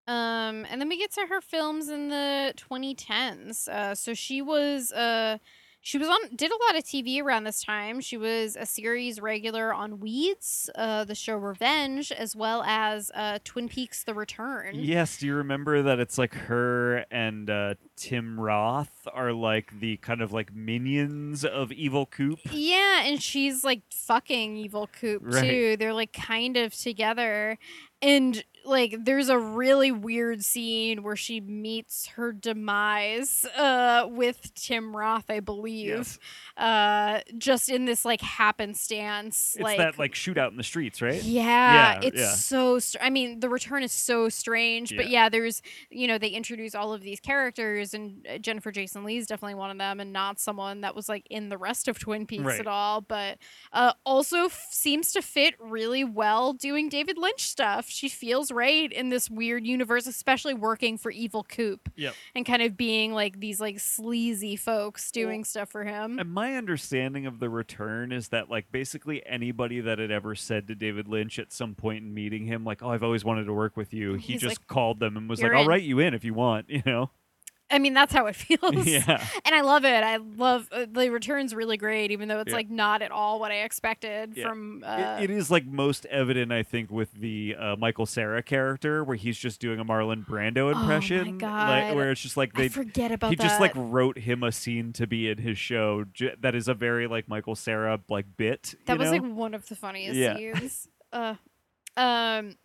[0.07, 3.67] Um, and then we get to her films in the 2010s.
[3.67, 5.37] Uh, so she was uh,
[5.83, 7.99] she was on did a lot of TV around this time.
[8.01, 13.39] She was a series regular on Weeds, uh, the show Revenge, as well as uh,
[13.43, 14.75] Twin Peaks: The Return.
[14.75, 15.17] Yes.
[15.17, 20.21] Do you remember that it's like her and uh, Tim Roth are like the kind
[20.21, 22.39] of like minions of Evil Coop?
[22.51, 25.41] Yeah, and she's like fucking evil Coop Right.
[25.41, 25.77] too.
[25.77, 27.57] They're like kind of together.
[28.01, 34.95] And like there's a really weird scene where she meets her demise uh with Tim
[34.95, 35.87] Roth, I believe.
[35.87, 36.19] Yes.
[36.57, 41.21] Uh just in this like happenstance It's like that like shootout in the streets, right?
[41.23, 42.33] yeah, Yeah, it's yeah.
[42.33, 42.79] so.
[42.79, 46.75] Str- I mean, the return is so strange, but yeah, there's you know they introduce
[46.75, 50.13] all of these characters, and uh, Jennifer Jason Leigh is definitely one of them, and
[50.13, 52.59] not someone that was like in the rest of Twin Peaks Right.
[52.59, 53.01] at all.
[53.01, 53.37] But
[53.73, 57.89] uh, also f- seems to fit really well doing David Lynch stuff.
[57.91, 62.13] She feels right in this weird universe, especially working for Evil Coop Yep.
[62.35, 66.19] and kind of being like these like sleazy folks doing stuff for him.
[66.19, 70.67] And my understanding of the return is that like basically anybody that had ever said
[70.67, 73.53] to David Lynch at some point in meeting him, like, "Oh, I've always wanted to
[73.53, 75.83] work with you," he He's just like, called them and was "You're like, "I'll write
[75.83, 77.11] you in if you want," you know?
[77.71, 78.85] I mean, that's how it feels.
[78.85, 79.25] yeah.
[79.45, 80.03] and I love it.
[80.03, 82.55] I love uh, the return's really great, even though it's Yeah.
[82.55, 84.49] like not at all what I expected Yeah.
[84.49, 84.83] from.
[84.83, 89.03] It- Uh, it is like most evident, I think, with the uh, Michael Cera character,
[89.03, 90.71] where he's just doing a Marlon Brando impression.
[90.71, 91.95] Oh my impression, like, God.
[91.95, 93.43] where it's just like I they forget about he that.
[93.43, 96.03] just like wrote him a scene to be in his show.
[96.13, 98.75] j- That is a very like Michael Cera like bit.
[98.85, 99.17] that was know?
[99.17, 100.35] like one of the funniest Yeah.
[100.35, 100.87] scenes.
[101.13, 101.35] uh,
[101.97, 102.55] um,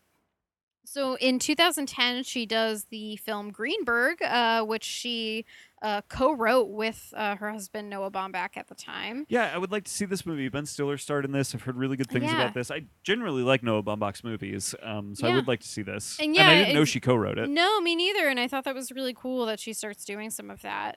[0.87, 5.45] so in 2010, she does the film Greenberg, uh, which she
[5.83, 9.27] uh, co-wrote with uh, her husband Noah Baumbach at the time.
[9.29, 10.49] Yeah, I would like to see this movie.
[10.49, 11.55] Ben Stiller starred in this.
[11.55, 12.37] I've heard really good things Yeah.
[12.41, 12.71] about this.
[12.71, 16.19] I generally like Noah Baumbach's movies, um, so I would like to see this.
[16.19, 17.51] And yeah, I didn't know she co-wrote it.
[17.51, 18.29] No, me neither.
[18.29, 20.97] And I thought that was really cool that she starts doing some of that.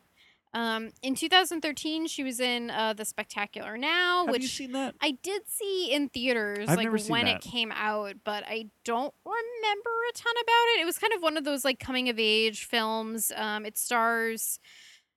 [0.53, 4.95] Um, in 2013, she was in uh, The Spectacular Now, Have which you seen that?
[4.99, 7.35] I did see in theaters I've like never seen when that.
[7.35, 10.81] it came out, but I don't remember a ton about it.
[10.81, 13.31] It was kind of one of those like coming of age films.
[13.35, 14.59] Um, it stars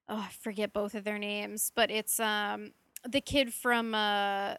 [0.08, 2.72] oh, I forget both of their names, but it's um
[3.08, 4.56] the kid from uh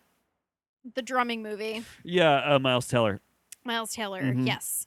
[0.96, 3.22] the drumming movie, Yeah, uh, Miles Teller.
[3.64, 4.22] Miles Taylor.
[4.24, 4.46] Mhm.
[4.48, 4.86] Yes.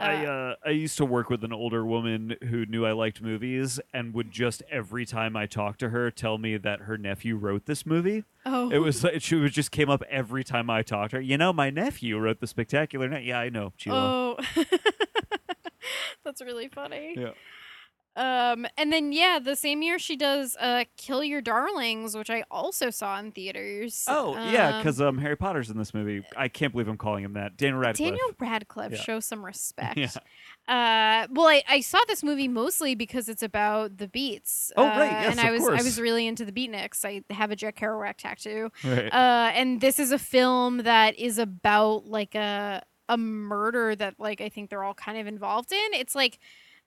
[0.00, 3.20] I Uh, uh, I used to work with an older woman who knew I liked
[3.20, 7.36] movies and would just every time I talked to her tell me that her nephew
[7.36, 8.24] wrote this movie.
[8.46, 11.22] oh, It was like she was just came up every time I talked to her.
[11.22, 13.08] You know, my nephew wrote the spectacular.
[13.08, 13.24] Night.
[13.24, 13.72] Yeah, I know.
[13.76, 14.36] Sheila.
[14.36, 14.36] Oh,
[16.24, 17.14] that's really funny.
[17.16, 17.30] Yeah.
[18.18, 22.44] Um, and then yeah, the same year she does uh "Kill Your Darlings," which I
[22.50, 24.04] also saw in theaters.
[24.08, 26.24] Oh yeah, Um, because um, Harry Potter's in this movie.
[26.36, 27.56] I can't believe I'm calling him that.
[27.56, 28.08] Daniel Radcliffe.
[28.10, 28.98] Daniel Radcliffe Yeah.
[28.98, 29.96] show some respect.
[29.96, 30.10] Yeah.
[30.66, 34.70] Uh, well, I, I saw this movie mostly because it's about the Beats.
[34.76, 37.04] Oh, uh, right, yes, and I was I was really into the Beatniks.
[37.04, 38.70] I have a Jack Kerouac tattoo.
[38.84, 39.06] Right.
[39.12, 44.40] Uh, and this is a film that is about like a a murder that like
[44.42, 45.94] I think they're all kind of involved in.
[45.94, 46.38] It's like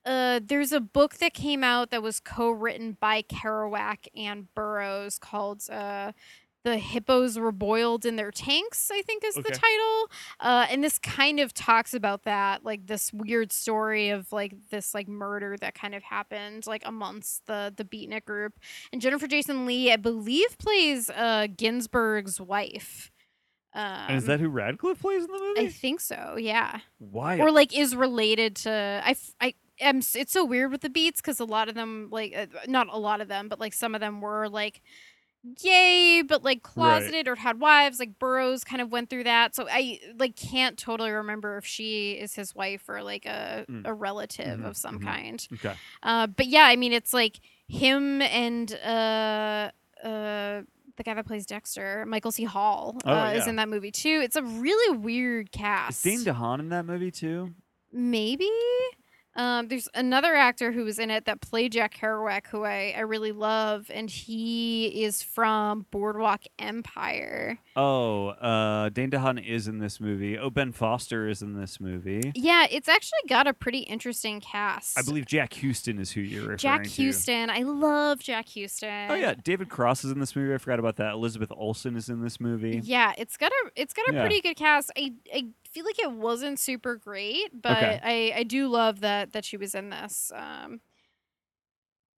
[0.04, 5.62] uh, there's a book that came out that was co-written by Kerouac and Burroughs called
[5.70, 6.12] uh,
[6.64, 9.42] "The Hippos Were Boiled in Their Tanks." I think is Okay.
[9.50, 10.10] the title.
[10.40, 14.94] Uh, and this kind of talks about that, like this weird story of like this
[14.94, 18.54] like murder that kind of happened like amongst the the Beatnik group.
[18.92, 23.10] And Jennifer Jason Leigh, I believe, plays uh, Ginsberg's wife.
[23.74, 25.60] Um, and is that who Radcliffe plays in the movie?
[25.62, 26.36] I think so.
[26.38, 27.38] Yeah Why?
[27.38, 28.70] or like is related to
[29.02, 32.08] I f- I am it's so weird with the beats because a lot of them
[32.10, 34.80] like uh, not a lot of them but like some of them were like
[35.60, 39.66] gay but like closeted or had wives like Burroughs kind of went through that so
[39.68, 43.82] I like can't totally remember if she is his wife or like a Mm.
[43.86, 45.04] a relative Mhm, of some mhm.
[45.04, 45.74] kind okay.
[46.04, 49.70] uh but yeah I mean it's like him and uh
[50.04, 50.62] uh
[50.96, 52.44] the guy that plays Dexter, Michael C.
[52.44, 54.20] Hall, Oh, uh, is in that movie too.
[54.22, 56.04] It's a really weird cast.
[56.04, 56.22] Is.
[56.24, 57.54] Dane DeHaan in that movie too?
[57.90, 58.50] Maybe.
[59.34, 63.00] Um, there's another actor who was in it that played Jack Kerouac, who I, I
[63.00, 67.58] really love, and he is from Boardwalk Empire.
[67.76, 70.38] Oh, uh, Dane DeHaan is in this movie.
[70.38, 72.32] Oh, Ben Foster is in this movie.
[72.34, 74.98] Yeah, it's actually got a pretty interesting cast.
[74.98, 76.88] I believe Jack Huston is who you're referring Jack to.
[76.90, 77.50] Jack Huston.
[77.50, 79.10] I love Jack Huston.
[79.10, 80.52] Oh yeah, David Cross is in this movie.
[80.52, 81.12] I forgot about that.
[81.14, 82.80] Elizabeth Olsen is in this movie.
[82.84, 84.20] Yeah, it's got a it's got a Yeah.
[84.20, 84.90] pretty good cast.
[84.96, 88.00] I I feel like it wasn't super great, but Okay.
[88.02, 90.30] I I do love that that she was in this.
[90.34, 90.80] Um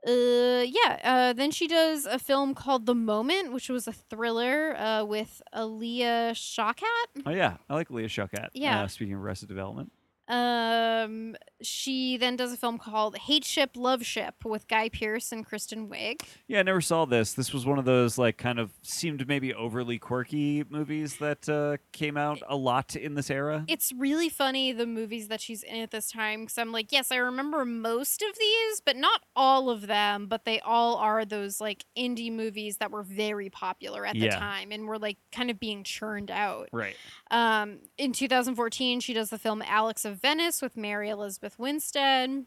[0.07, 4.77] uh yeah, uh then she does a film called The Moment, which was a thriller
[4.77, 7.23] uh with Alia Shawkat.
[7.25, 8.49] Oh yeah, I like Leah Shawkat.
[8.53, 8.83] Yeah.
[8.83, 9.91] Uh, speaking of Arrested Development.
[10.29, 16.21] Um she then does a film called Hateship Loveship with Guy Pearce and Kristen Wiig.
[16.47, 17.33] Yeah, I never saw this.
[17.33, 21.77] This was one of those like kind of seemed maybe overly quirky movies that uh,
[21.93, 23.65] came out a lot in this era.
[23.69, 27.11] it's really funny the movies that she's in at this time because I'm like, yes,
[27.11, 30.27] I remember most of these, but not all of them.
[30.27, 34.31] But they all are those like indie movies that were very popular at Yeah.
[34.31, 36.69] the time and were like kind of being churned out.
[36.73, 36.97] Right.
[37.31, 42.47] Um, in 2014, she does the film Alex of Venice with Mary Elizabeth Winstead,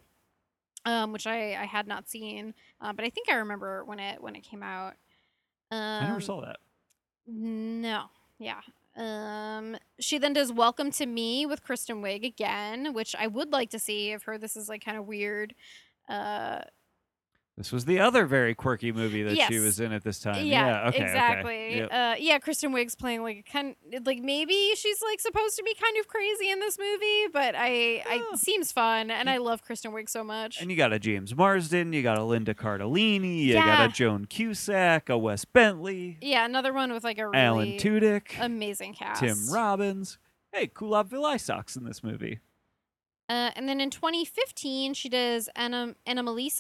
[0.86, 4.22] um, which I, I had not seen, uh, but I think I remember when it
[4.22, 4.93] when it came out.
[5.70, 6.57] Um, I never saw that.
[7.28, 8.05] no.
[8.39, 8.61] Yeah.
[8.95, 13.70] Um she then does Welcome to Me with Kristen Wiig again, which I would like
[13.72, 14.13] to see.
[14.13, 15.53] I've heard this is like kind of weird.
[16.07, 16.61] Uh
[17.58, 20.45] This was the other very quirky movie that she was in at this time.
[20.45, 21.03] yeah, okay, okay.
[21.05, 21.76] exactly.
[21.78, 21.89] Yep.
[21.91, 25.74] Uh yeah, Kristen Wiig's playing like a kind like maybe she's like supposed to be
[25.74, 28.36] kind of crazy in this movie, but I I Oh.
[28.36, 30.62] seems fun and I love Kristen Wiig so much.
[30.62, 34.26] And you got a James Marsden, you got a Linda Cardellini, you got a Joan
[34.26, 39.22] Cusack, a Wes Bentley, yeah, another one with like a really Alan Tudyk, amazing cast.
[39.22, 40.20] Tim Robbins.
[40.51, 42.39] Hey, Kulap Vilaysack's in this movie.
[43.30, 46.60] Uh, and then in 2015, she does Anna, Anomalisa,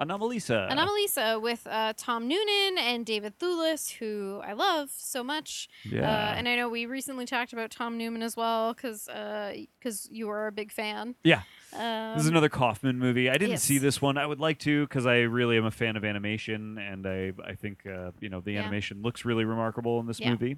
[0.00, 0.70] Anomalisa.
[0.70, 5.68] Anomalisa with uh, Tom Noonan and David Thewlis, who I love so much.
[5.84, 6.10] Yeah.
[6.10, 10.26] Uh, and I know we recently talked about Tom Noonan as well, because because you
[10.26, 11.14] were a big fan.
[11.22, 11.42] Yeah.
[11.72, 13.30] Um, This is another Kaufman movie.
[13.30, 14.18] I didn't see this one.
[14.18, 17.54] I would like to because I really am a fan of animation, and I I
[17.54, 18.62] think uh, you know the Yeah.
[18.62, 20.30] animation looks really remarkable in this Yeah.
[20.30, 20.56] movie.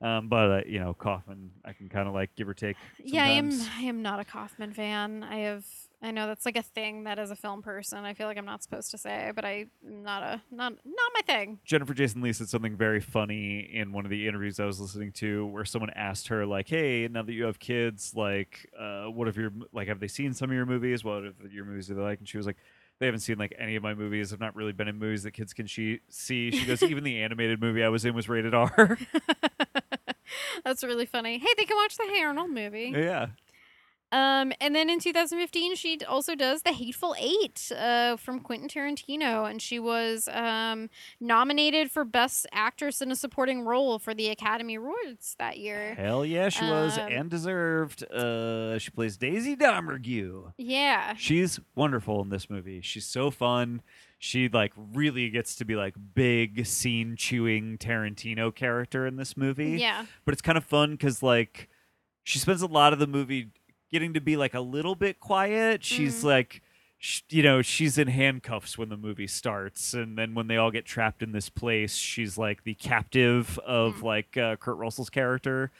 [0.00, 2.76] Um, but uh, you know Kaufman, I can kind of like give or take.
[3.02, 3.50] yeah, I am.
[3.78, 5.24] I am not a Kaufman fan.
[5.24, 5.64] I have.
[6.06, 8.44] I know that's like a thing that as a film person, I feel like I'm
[8.46, 11.58] not supposed to say, but I'm not a not not my thing.
[11.64, 15.10] Jennifer Jason Leigh said something very funny in one of the interviews I was listening
[15.12, 19.26] to, where someone asked her like, "Hey, now that you have kids, like, uh, what
[19.26, 21.02] if your like have they seen some of your movies?
[21.02, 22.56] What if your movies do they like?" And she was like,
[22.98, 24.32] they haven't seen like any of my movies.
[24.32, 26.50] I've not really been in movies that kids can she- see.
[26.50, 28.96] She goes, even the animated movie I was in was rated R.
[30.64, 31.38] That's really funny.
[31.38, 32.92] Hey, they can watch the Hey Arnold movie.
[32.96, 33.26] yeah.
[34.12, 39.50] Um, and then in 2015, she also does The Hateful Eight uh, from Quentin Tarantino,
[39.50, 40.88] and she was um,
[41.20, 45.94] nominated for Best Actress in a Supporting Role for the Academy Awards that year.
[45.96, 48.04] Hell yeah, she was Um, and deserved.
[48.10, 50.52] Uh, she plays Daisy Domergue.
[50.56, 52.80] Yeah, She's wonderful in this movie.
[52.82, 53.82] She's so fun.
[54.18, 59.78] She like really gets to be like big scene chewing Tarantino character in this movie.
[59.78, 61.68] yeah, But it's kind of fun because like
[62.22, 63.48] she spends a lot of the movie
[63.90, 65.84] getting to be like a little bit quiet.
[65.84, 66.24] She's Mhm.
[66.24, 66.62] like.
[66.98, 70.70] sh- You know, she's in handcuffs when the movie starts, and then when they all
[70.70, 74.02] get trapped in this place, she's like the captive of Mm.
[74.02, 75.70] like uh, Kurt Russell's character.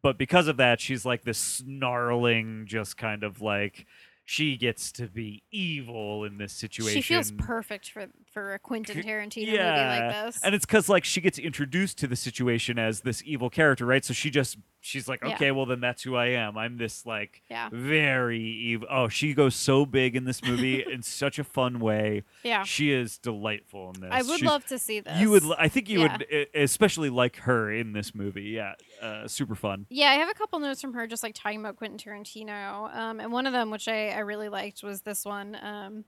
[0.00, 3.86] But because of that, she's like this snarling, just kind of like
[4.24, 7.02] she gets to be evil in this situation.
[7.02, 10.42] she feels perfect for for a Quentin Tarantino yeah, movie like this.
[10.42, 14.04] And it's because like she gets introduced to the situation as this evil character, right?
[14.04, 15.34] So she just she's like, Yeah.
[15.34, 16.58] okay, well then that's who I am.
[16.58, 18.86] I'm this like yeah, very evil.
[18.90, 22.24] Oh, she goes so big in this movie in such a fun way.
[22.42, 22.64] yeah.
[22.64, 24.10] She is delightful in this.
[24.12, 25.18] I would She's- love to see this.
[25.18, 25.44] You would.
[25.58, 26.18] I think you Yeah.
[26.18, 28.42] would, especially like her in this movie.
[28.50, 29.86] Yeah, uh, super fun.
[29.88, 32.94] Yeah, I have a couple notes from her just like talking about Quentin Tarantino.
[32.94, 35.56] Um, and one of them, which I, I really liked, was this one.
[35.62, 36.04] Um,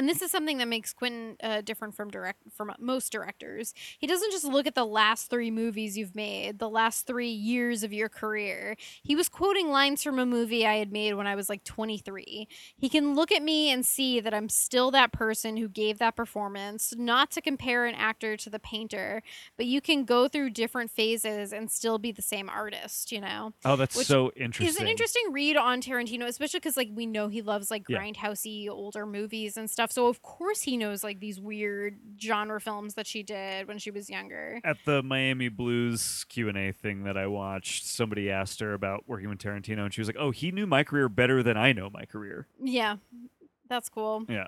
[0.00, 3.74] and this is something that makes Quentin uh, different from direct from most directors.
[3.98, 7.82] He doesn't just look at the last three movies you've made, the last three years
[7.82, 8.76] of your career.
[9.02, 12.48] He was quoting lines from a movie I had made when I was like 23.
[12.78, 16.16] He can look at me and see that I'm still that person who gave that
[16.16, 16.94] performance.
[16.96, 19.22] Not to compare an actor to the painter,
[19.58, 23.12] but you can go through different phases and still be the same artist.
[23.12, 24.66] You know Oh, that's Which so interesting.
[24.66, 27.98] is an interesting read on Tarantino, especially because like we know he loves like Yeah.
[27.98, 29.89] grindhousey older movies and stuff.
[29.90, 33.90] So of course he knows like these weird genre films that she did when she
[33.90, 34.60] was younger.
[34.64, 39.04] At the Miami Blues Q and A thing that I watched, somebody asked her about
[39.08, 41.72] working with Tarantino, and she was like, "Oh, he knew my career better than I
[41.72, 42.96] know my career." Yeah,
[43.68, 44.24] that's cool.
[44.28, 44.46] Yeah.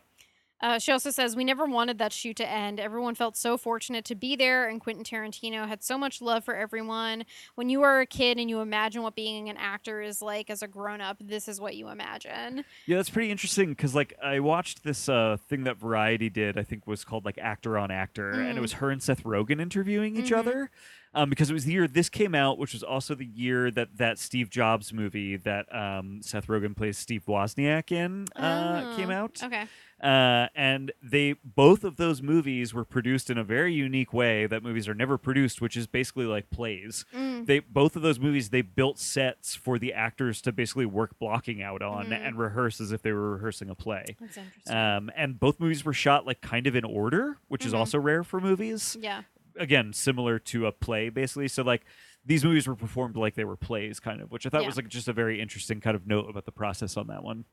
[0.62, 2.78] Uh, she also says, We never wanted that shoot to end.
[2.78, 6.55] Everyone felt so fortunate to be there, and Quentin Tarantino had so much love for
[6.55, 7.24] everyone.
[7.56, 10.62] When you are a kid and you imagine what being an actor is like as
[10.62, 12.64] a grown up, this is what you imagine.
[12.86, 16.56] Yeah, that's pretty interesting because like I watched this uh, thing that Variety did.
[16.56, 18.62] I think was called like Actor on Actor, and it Mm.
[18.62, 20.36] was her and Seth Rogen interviewing each Mhm.
[20.39, 20.70] other.
[21.14, 23.98] Um, because it was the year this came out, which was also the year that
[23.98, 29.12] that Steve Jobs movie that um, Seth Rogen plays Steve Wozniak in uh, came Oh,
[29.24, 29.39] out.
[29.43, 29.66] Okay.
[30.03, 34.61] Uh, and they both of those movies were produced in a very unique way that
[34.61, 37.05] movies are never produced, which is basically like plays.
[37.15, 37.47] Mm.
[37.47, 41.62] They both of those movies they built sets for the actors to basically work blocking
[41.62, 42.20] out on Mhm.
[42.27, 44.05] and rehearse as if they were rehearsing a play.
[44.19, 44.77] That's interesting.
[44.77, 47.79] Um, and both movies were shot like kind of in order, which is Mhm.
[47.79, 48.97] also rare for movies.
[49.01, 49.23] yeah.
[49.57, 51.47] Again, similar to a play, basically.
[51.47, 51.85] So like
[52.24, 54.66] these movies were performed like they were plays, kind of, which I thought Yeah.
[54.66, 57.45] was like just a very interesting kind of note about the process on that one.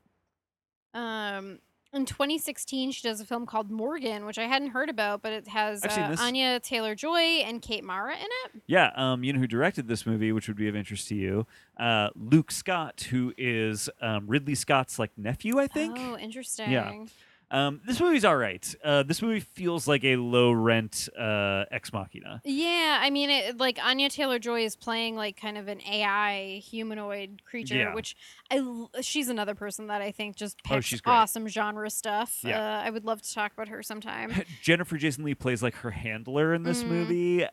[0.96, 1.60] Um,
[1.94, 5.48] in 2016, she does a film called Morgan, which I hadn't heard about, but it
[5.48, 6.16] has uh.
[6.20, 8.61] Anya Taylor Joy and Kate Mara in it.
[8.68, 11.48] Yeah, um, you know who directed this movie, which would be of interest to you?
[11.78, 15.98] Uh, Luke Scott, who is um, Ridley Scott's like nephew, I think.
[15.99, 17.10] Oh, interesting.
[17.52, 18.76] Um, this movie's all right.
[18.84, 22.42] Uh, this movie feels like a low rent uh, ex machina.
[22.46, 26.62] Yeah, I mean, it, like Anya Taylor Joy is playing like kind of an AI
[26.64, 27.96] humanoid creature, Yeah.
[27.96, 28.16] which
[28.52, 28.62] I
[29.02, 32.40] she's another person that I think just Oh, picks she's awesome genre stuff.
[32.44, 32.60] Yeah.
[32.60, 34.32] Uh, I would love to talk about her sometime.
[34.62, 36.88] Jennifer Jason Leigh plays like her handler in this Mhm.
[36.88, 37.50] movie, uh,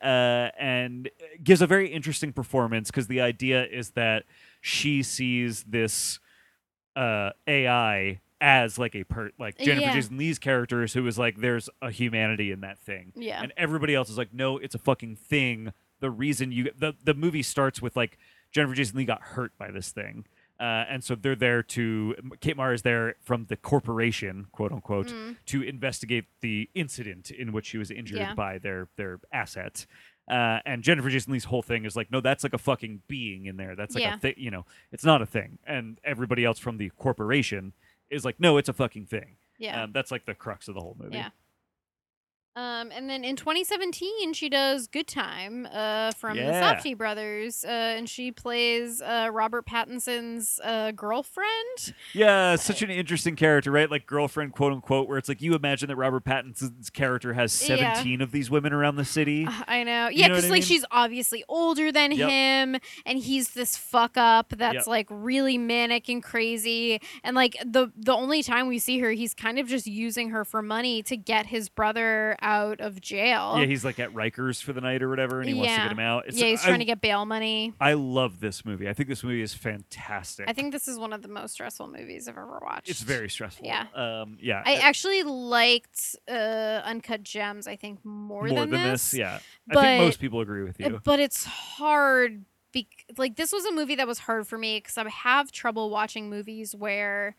[0.59, 1.09] and
[1.43, 4.25] gives a very interesting performance because the idea is that
[4.61, 6.19] she sees this
[6.97, 9.95] uh, AI as like a per like Jennifer Yeah.
[9.95, 13.13] Jason Leigh's characters who is like there's a humanity in that thing.
[13.15, 15.73] yeah, and everybody else is like, no, it's a fucking thing.
[16.01, 18.19] The reason you the the movie starts with like
[18.53, 20.27] Jennifer Jason Leigh got hurt by this thing,
[20.61, 25.09] uh, and so they're there to Kate Mara is there from the corporation, quote unquote,
[25.09, 25.37] Mm.
[25.47, 28.35] to investigate the incident in which she was injured Yeah.
[28.35, 29.87] by their their asset.
[30.29, 33.47] Uh, and Jennifer Jason Leigh's whole thing is like, no, that's like a fucking being
[33.47, 33.77] in there.
[33.77, 34.17] That's like Yeah.
[34.17, 35.59] a thing, you know, it's not a thing.
[35.65, 37.75] And everybody else from the corporation
[38.11, 39.37] is like, no, it's a fucking thing.
[39.59, 39.83] yeah.
[39.85, 41.17] Um, that's like the crux of the whole movie.
[41.17, 41.31] Yeah.
[42.57, 46.47] Um, and then in 2017, she does Good Time uh, from Yeah.
[46.47, 51.95] the Safdie brothers, uh, and she plays uh, Robert Pattinson's uh, girlfriend.
[52.15, 53.91] Yeah, such an interesting character, right?
[53.91, 57.93] Like girlfriend, quote unquote, where it's like you imagine that Robert Pattinson's character has Yeah.
[57.95, 59.45] 17 of these women around the city.
[59.47, 60.63] Uh, I know, yeah, because like mean?
[60.63, 62.31] she's obviously older than Yep.
[62.31, 64.87] him, and he's this fuck up that's Yep.
[64.87, 67.01] like really manic and crazy.
[67.23, 70.45] And like the the only time we see her, he's kind of just using her
[70.45, 73.57] for money to get his brother out of jail.
[73.59, 75.83] Yeah, he's like at Rikers for the night or whatever, and he wants to Yeah.
[75.85, 76.25] get him out.
[76.29, 77.75] It's, yeah, he's I, trying to get bail money.
[77.81, 78.89] I love this movie.
[78.89, 80.49] I think this movie is fantastic.
[80.49, 82.89] I think this is one of the most stressful movies I've ever watched.
[82.89, 83.67] it's very stressful.
[83.67, 83.87] Yeah.
[83.95, 84.39] Um.
[84.41, 84.63] Yeah.
[84.65, 86.33] I actually liked uh,
[86.85, 87.67] Uncut Gems.
[87.67, 89.13] I think more, more than, this.
[89.13, 89.41] Yeah.
[89.71, 91.01] I but- think most people agree with you.
[91.03, 92.45] But it's hard.
[93.17, 96.29] Like this was a movie that was hard for me because I have trouble watching
[96.29, 97.35] movies where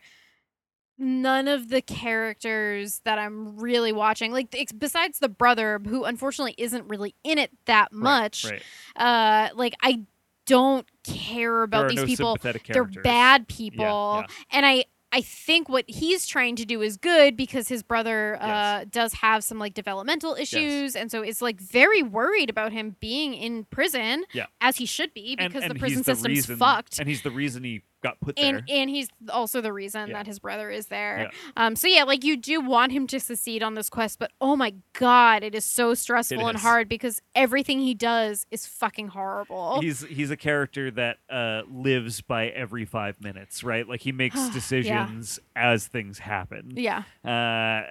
[0.98, 6.88] none of the characters that I'm really watching, like besides the brother, who unfortunately isn't
[6.88, 8.62] really in it that much, Right.
[8.96, 10.02] uh, like I
[10.46, 12.38] don't care about these no people.
[12.68, 14.28] They're bad people, yeah.
[14.52, 14.86] and I.
[15.10, 18.46] I think what he's trying to do is good because his brother uh,
[18.80, 18.86] Yes.
[18.92, 23.34] does have some like developmental issues, and so is like very worried about him being
[23.34, 24.48] in prison, Yeah.
[24.60, 27.00] as he should be because and the he's prison the system's reason- fucked.
[27.00, 28.58] And he's the reason he got put there.
[28.58, 30.14] and and he's also the reason Yeah.
[30.18, 31.32] that his brother is there.
[31.34, 31.52] Yeah.
[31.66, 31.76] Um.
[31.76, 34.74] So yeah, like you do want him to succeed on this quest, but oh my
[34.94, 39.82] god, it is so stressful and hard because everything he does is fucking horrible.
[39.82, 43.88] He's he's a character that uh, lives by every five minutes, right?
[43.88, 46.74] Like he makes decisions as things happen.
[46.76, 47.04] yeah.
[47.26, 47.30] Uh,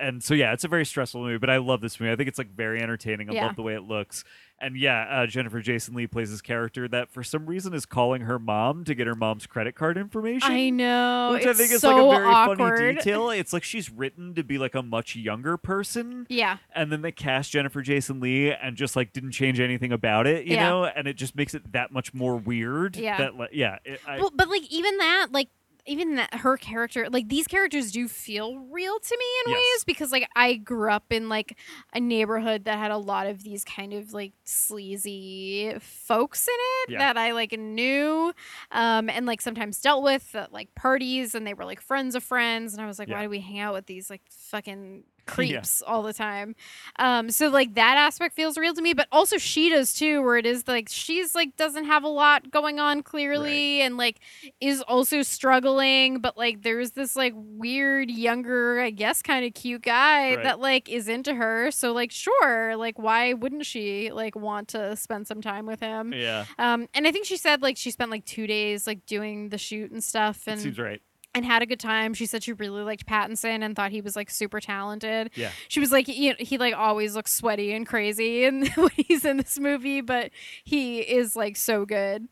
[0.01, 2.13] and so yeah, it's a very stressful movie, but I love this movie.
[2.13, 3.29] I think it's like very entertaining.
[3.31, 3.47] I Yeah.
[3.47, 4.25] love the way it looks.
[4.59, 8.23] And yeah, uh, Jennifer Jason Leigh plays this character that for some reason is calling
[8.23, 10.51] her mom to get her mom's credit card information.
[10.51, 11.33] I know.
[11.35, 12.59] Which it's I think is so like a very awkward.
[12.79, 13.31] funny detail.
[13.37, 16.57] It's like she's written to be like a much younger person, Yeah.
[16.75, 20.47] and then they cast Jennifer Jason Leigh and just like didn't change anything about it,
[20.47, 20.69] you Yeah.
[20.71, 22.97] know, and it just makes it that much more weird.
[22.97, 23.19] Yeah.
[23.19, 25.49] that like, yeah, it, I, Well, but like even that, like
[25.87, 29.57] even that her character, like these characters do feel real to me in Yes.
[29.77, 31.57] ways because like I grew up in like
[31.95, 36.93] a neighborhood that had a lot of these kind of like sleazy folks in it
[36.93, 36.99] Yeah.
[36.99, 38.33] that I like knew,
[38.71, 42.23] um, and like sometimes dealt with at like parties, and they were like friends of
[42.23, 43.17] friends, and I was like, Yeah.
[43.17, 46.55] why do we hang out with these like fucking creeps all the time.
[46.99, 50.37] Um, so like that aspect feels real to me, but also she does too, where
[50.37, 54.21] it is like she's like doesn't have a lot going on clearly, and like
[54.61, 59.83] is also struggling, but like there's this like weird younger, I guess, kind of cute
[59.83, 60.43] guy Right.
[60.45, 61.71] that like is into her.
[61.71, 66.13] So like sure, like why wouldn't she like want to spend some time with him?
[66.13, 69.49] yeah, Um, and I think she said like she spent like two days like doing
[69.51, 71.01] the shoot and stuff, and seems right.
[71.37, 72.15] And had a good time.
[72.15, 75.31] She said she really liked Pattinson and thought he was like super talented.
[75.35, 75.51] Yeah.
[75.69, 79.23] She was like, you know, he like always looks sweaty and crazy and when he's
[79.23, 80.31] in this movie, but
[80.65, 82.27] he is like so good.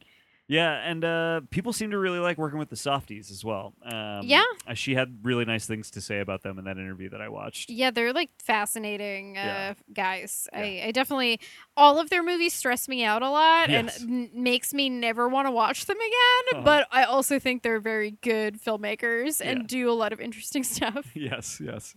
[0.46, 3.72] Yeah, and uh, people seem to really like working with the Safdies as well.
[3.82, 4.42] Um, Yeah.
[4.68, 7.30] uh, she had really nice things to say about them in that interview that I
[7.30, 7.70] watched.
[7.70, 9.74] Yeah, they're like fascinating uh, Yeah.
[9.94, 10.46] guys.
[10.52, 11.40] I, I definitely
[11.78, 14.02] all of their movies stress me out a lot Yes.
[14.02, 16.58] and makes me never want to watch them again.
[16.58, 16.62] Uh-huh.
[16.62, 19.66] But I also think they're very good filmmakers and Yeah.
[19.66, 21.10] do a lot of interesting stuff.
[21.14, 21.96] yes, yes.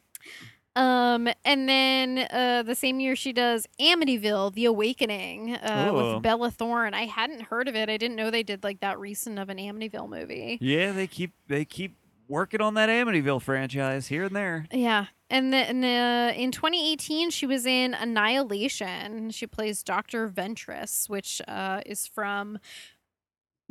[0.77, 6.51] Um, and then uh, the same year she does Amityville: The Awakening uh, with Bella
[6.51, 6.93] Thorne.
[6.93, 7.89] I hadn't heard of it.
[7.89, 10.59] I didn't know they did like that recent of an Amityville movie.
[10.61, 11.95] Yeah, they keep they keep
[12.27, 14.67] working on that Amityville franchise here and there.
[14.71, 15.07] Yeah.
[15.29, 19.31] And then uh, in 2018, she was in Annihilation.
[19.31, 20.29] She plays Dr.
[20.29, 22.59] Ventress, which uh, is from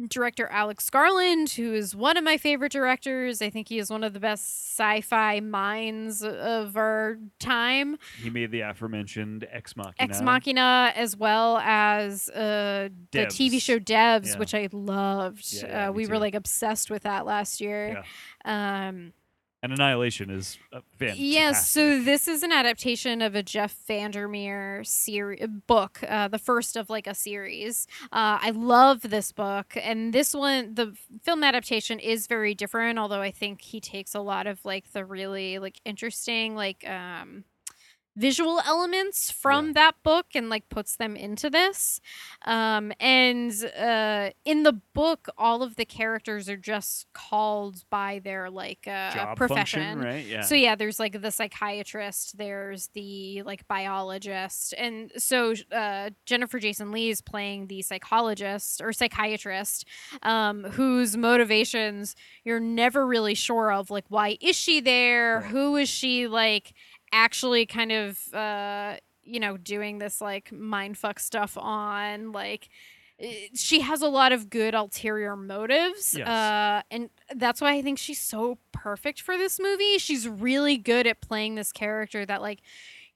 [0.09, 3.41] director Alex Garland, who is one of my favorite directors.
[3.41, 7.97] I think he is one of the best sci fi minds of our time.
[8.23, 9.95] He made the aforementioned Ex Machina.
[9.99, 14.39] Ex Machina, as well as uh, the TV show Devs, Yeah.
[14.39, 15.47] which I loved.
[15.63, 18.03] Yeah, uh, me we were like obsessed with that last year.
[18.45, 19.13] Um,
[19.63, 20.59] And Annihilation is
[20.99, 21.15] fantastic.
[21.17, 26.77] yeah, so this is an adaptation of a Jeff Vandermeer seri- book, uh, the first
[26.77, 27.87] of like a series.
[28.13, 32.99] Uh, I love this book, and this one, the film adaptation is very different.
[32.99, 37.45] Although I think he takes a lot of like the really like interesting like um,
[38.17, 39.73] visual elements from Yeah.
[39.75, 42.01] that book and like puts them into this.
[42.45, 48.49] Um, and uh, in the book, all of the characters are just called by their
[48.51, 49.83] like uh, profession.
[49.83, 50.27] function, right?
[50.27, 50.41] Yeah.
[50.41, 56.91] So yeah, there's like the psychiatrist, there's the like biologist, and so uh, Jennifer Jason
[56.93, 59.85] Leigh is playing the psychologist or psychiatrist,
[60.23, 63.91] um, whose motivations you're never really sure of.
[63.91, 65.41] Like, why is she there?
[65.41, 65.51] Right.
[65.51, 66.73] Who is she like?
[67.13, 68.33] Actually, kind of.
[68.35, 68.97] Uh,
[69.29, 72.69] you know, doing this like mindfuck stuff on like
[73.19, 76.29] eh, she has a lot of good ulterior motives Yes.
[76.29, 81.09] uh and that's why i think she's so perfect for this movie she's really good
[81.09, 82.61] at playing this character that like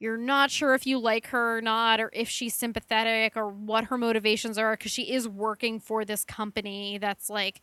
[0.01, 3.85] you're not sure if you like her or not or if she's sympathetic or what
[3.85, 7.61] her motivations are because she is working for this company that's like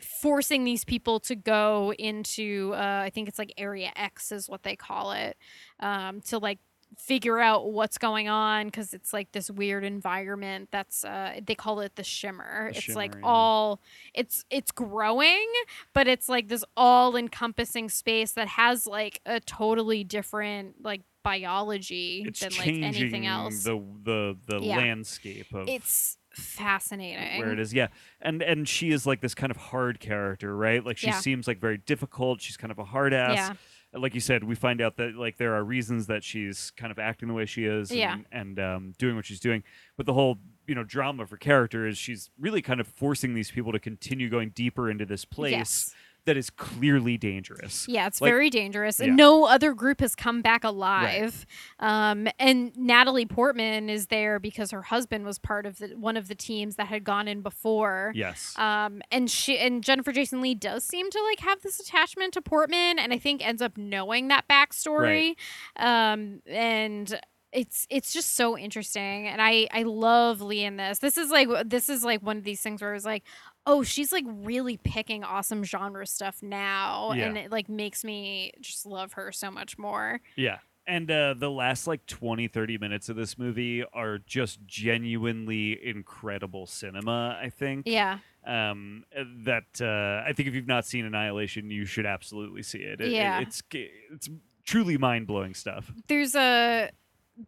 [0.00, 4.62] forcing these people to go into uh, i think it's like area x is what
[4.62, 5.36] they call it
[5.80, 6.58] um, to like
[6.98, 11.80] figure out what's going on because it's like this weird environment that's uh they call
[11.80, 13.20] it the shimmer The it's like yeah.
[13.24, 13.80] all
[14.12, 15.46] it's it's growing
[15.94, 22.24] but it's like this all encompassing space that has like a totally different like biology
[22.26, 24.76] It's than like anything else the the the Yeah.
[24.76, 27.40] landscape of it's fascinating.
[27.40, 27.88] where it is yeah.
[28.20, 30.84] And and she is like this kind of hard character right?
[30.84, 31.20] Like she Yeah.
[31.20, 32.40] seems like very difficult.
[32.40, 33.36] She's kind of a hard ass.
[33.36, 33.54] Yeah.
[33.98, 36.98] Like you said we find out that like there are reasons that she's kind of
[36.98, 38.16] acting the way she is and, Yeah.
[38.30, 39.62] and um, doing what she's doing.
[39.96, 43.34] But the whole you know drama of her character is she's really kind of forcing
[43.34, 48.06] these people to continue going deeper into this place yes that is clearly dangerous Yeah,
[48.06, 49.00] it's Like- very dangerous.
[49.00, 49.06] Yeah.
[49.06, 51.44] And no other group has come back alive.
[51.80, 56.28] Um, and Natalie Portman is there because her husband was part of the one of
[56.28, 58.12] the teams that had gone in before.
[58.14, 62.34] yes Um, and she and Jennifer Jason Leigh does seem to like have this attachment
[62.34, 65.34] to Portman, and I think ends up knowing that backstory.
[65.76, 66.12] Right.
[66.12, 67.20] Um, and
[67.52, 71.00] it's it's just so interesting, and I I love Leigh in this.
[71.00, 73.24] This is like this is like one of these things where it's like,
[73.66, 77.26] oh, she's like really picking awesome genre stuff now, Yeah.
[77.26, 80.20] and it like makes me just love her so much more.
[80.36, 80.58] Yeah.
[80.84, 86.66] And uh, the last like 20, 30 minutes of this movie are just genuinely incredible
[86.66, 87.86] cinema, I think.
[87.86, 92.62] Yeah, Um, uh, that uh, I think if you've not seen Annihilation, you should absolutely
[92.64, 93.00] see it.
[93.00, 93.40] It- it- Yeah.
[93.40, 94.28] it's it's
[94.64, 95.92] truly mind blowing stuff.
[96.08, 96.90] there's a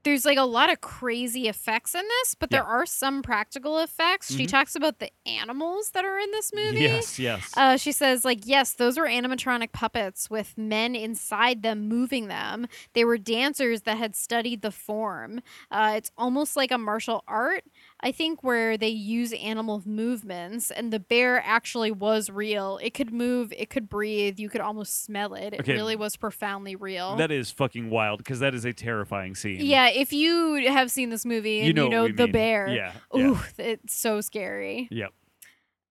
[0.03, 2.69] there's like a lot of crazy effects in this, but there Yeah.
[2.69, 4.33] are some practical effects.
[4.35, 4.49] She Mhm.
[4.49, 6.81] talks about the animals that are in this movie.
[6.81, 7.53] Yes, yes.
[7.57, 12.67] Uh, she says, like, yes, those were animatronic puppets with men inside them moving them.
[12.95, 15.43] They were dancers that had studied the form.
[15.71, 17.65] Uh, it's almost like a martial art,
[18.05, 22.79] I think, where they use animal movements, and the bear actually was real.
[22.83, 25.55] It could move, it could breathe, you could almost smell it.
[25.55, 25.73] It Okay.
[25.73, 27.17] really was profoundly real.
[27.17, 29.59] that is fucking wild because that is a terrifying scene.
[29.65, 32.33] yeah, if you have seen this movie and you know, you know, the mean.
[32.33, 32.93] bear, Yeah.
[33.15, 33.27] yeah.
[33.31, 34.87] ooh, it's so scary.
[34.91, 35.13] Yep.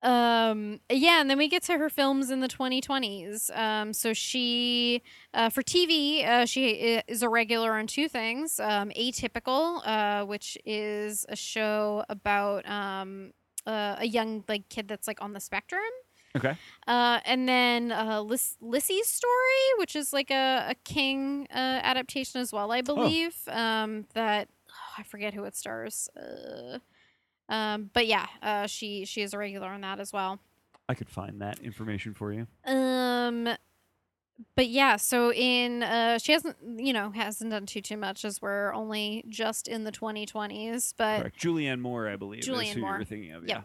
[0.03, 3.55] Um, yeah, and then we get to her films in the 2020s.
[3.57, 5.01] Um, so she,
[5.33, 8.59] uh, for TV, uh, she is a regular on two things.
[8.59, 13.31] Um, Atypical, uh, which is a show about um,
[13.65, 15.81] uh, a young like kid that's like on the spectrum.
[16.35, 16.57] Okay.
[16.87, 22.41] Uh, and then uh, Liss- Lisey's story, which is like a, a King uh, adaptation
[22.41, 23.35] as well, I believe.
[23.47, 26.09] Um, that oh, I forget who it stars.
[27.49, 30.39] Um, but yeah, uh, she she is a regular on that as well.
[30.89, 32.47] I could find that information for you.
[32.65, 33.49] Um,
[34.55, 38.41] but yeah, so in uh, she hasn't you know hasn't done too too much as
[38.41, 41.39] we're only just in the 2020s, but Correct.
[41.41, 42.39] Julianne Moore, I believe.
[42.41, 42.97] is Julianne who you Moore.
[42.99, 43.47] were thinking of.
[43.47, 43.61] Yeah.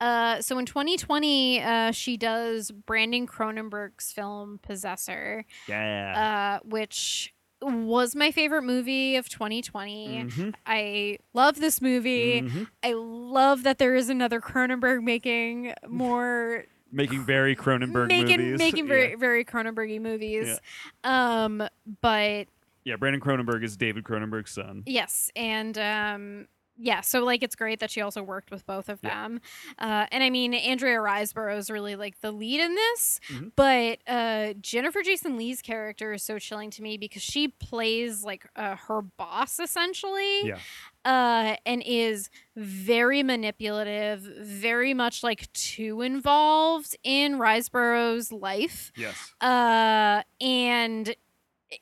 [0.00, 0.36] Yeah.
[0.38, 6.58] Uh, so in 2020, uh, she does Brandon Cronenberg's film Possessor, Yeah.
[6.62, 10.24] uh, which was my favorite movie of 2020.
[10.24, 12.42] Mhm, I love this movie.
[12.42, 12.66] mhm.
[12.82, 18.58] I love that there is another Cronenberg making more Making very Cronenberg making movies.
[18.58, 18.88] making Yeah.
[18.88, 20.58] very very Cronenbergy movies.
[21.04, 21.62] Um,
[22.00, 22.46] but
[22.84, 24.82] Yeah, Brandon Cronenberg is David Cronenberg's son.
[24.86, 26.48] Yes, and um,
[26.80, 29.10] yeah, so like it's great that she also worked with both of Yeah.
[29.22, 29.40] them.
[29.78, 33.52] Uh, and I mean, Andrea Riseborough is really like the lead in this, Mhm.
[33.54, 38.46] but uh, Jennifer Jason Leigh's character is so chilling to me because she plays like
[38.56, 40.46] uh, her boss essentially.
[40.48, 40.58] Yeah.
[41.02, 49.32] Uh, and is very manipulative, very much like too involved in Riseborough's life Yes.
[49.40, 51.14] uh and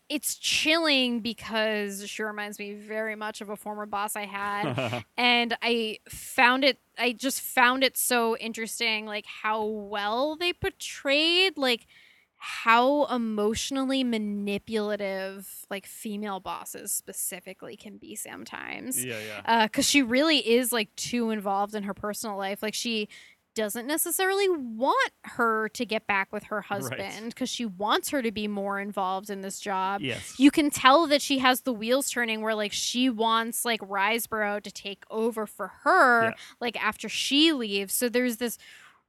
[0.09, 5.57] it's chilling because she reminds me very much of a former boss I had and
[5.63, 11.87] I found it I just found it so interesting like how well they portrayed like
[12.37, 19.41] how emotionally manipulative like female bosses specifically can be sometimes yeah, yeah.
[19.45, 22.63] Uh, because she really is like too involved in her personal life.
[22.63, 23.09] Like she
[23.59, 28.31] doesn't necessarily want her to get back with her husband because she wants her to
[28.31, 30.01] be more involved in this job.
[30.01, 30.39] yes.
[30.39, 34.63] You can tell that she has the wheels turning where like she wants like Riseborough
[34.63, 36.35] to take over for her Yeah.
[36.61, 37.93] like after she leaves.
[37.95, 38.59] So there's this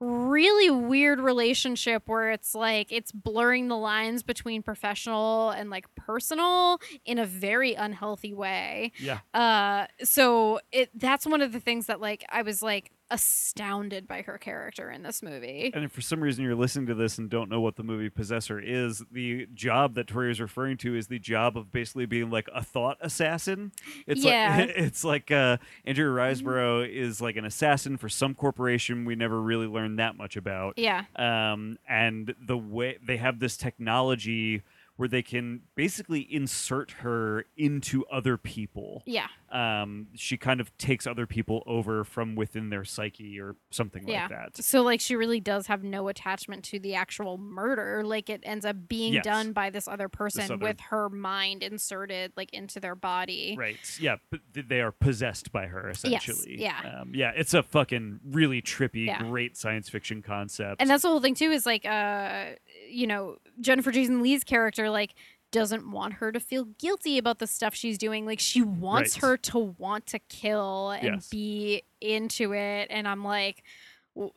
[0.01, 6.79] really weird relationship where it's like it's blurring the lines between professional and like personal
[7.05, 8.93] in a very unhealthy way.
[8.97, 9.19] Yeah.
[9.33, 14.21] Uh so it that's one of the things that like I was like astounded by
[14.21, 15.71] her character in this movie.
[15.73, 18.09] And if for some reason you're listening to this and don't know what the movie
[18.09, 22.29] Possessor is, the job that Tori is referring to is the job of basically being
[22.29, 23.71] like a thought assassin.
[24.07, 24.57] It's Yeah.
[24.59, 29.41] like it's like uh, Andrea Riseborough is like an assassin for some corporation we never
[29.41, 30.77] really learned that much about.
[30.77, 31.05] Yeah.
[31.15, 34.61] Um, and the way they have this technology
[34.99, 39.01] where they can basically insert her into other people.
[39.05, 39.27] Yeah.
[39.49, 44.23] Um, she kind of takes other people over from within their psyche or something Yeah.
[44.23, 44.57] like that.
[44.61, 48.03] So like she really does have no attachment to the actual murder.
[48.03, 49.23] Like it ends up being Yes.
[49.23, 53.55] done by this other person other- with her mind inserted like into their body.
[53.57, 53.77] Right.
[54.01, 54.17] Yeah.
[54.29, 56.57] But they are possessed by her essentially.
[56.61, 56.99] yeah.
[57.01, 57.31] Um, yeah.
[57.37, 59.19] It's a fucking really trippy, Yeah.
[59.23, 60.81] great science fiction concept.
[60.81, 62.47] And that's the whole thing too is like uh
[62.89, 65.13] you know, Jennifer Jason Leigh's character like
[65.51, 68.25] doesn't want her to feel guilty about the stuff she's doing.
[68.25, 69.29] Like she wants Right.
[69.29, 71.29] her to want to kill and Yes.
[71.29, 73.63] be into it and I'm like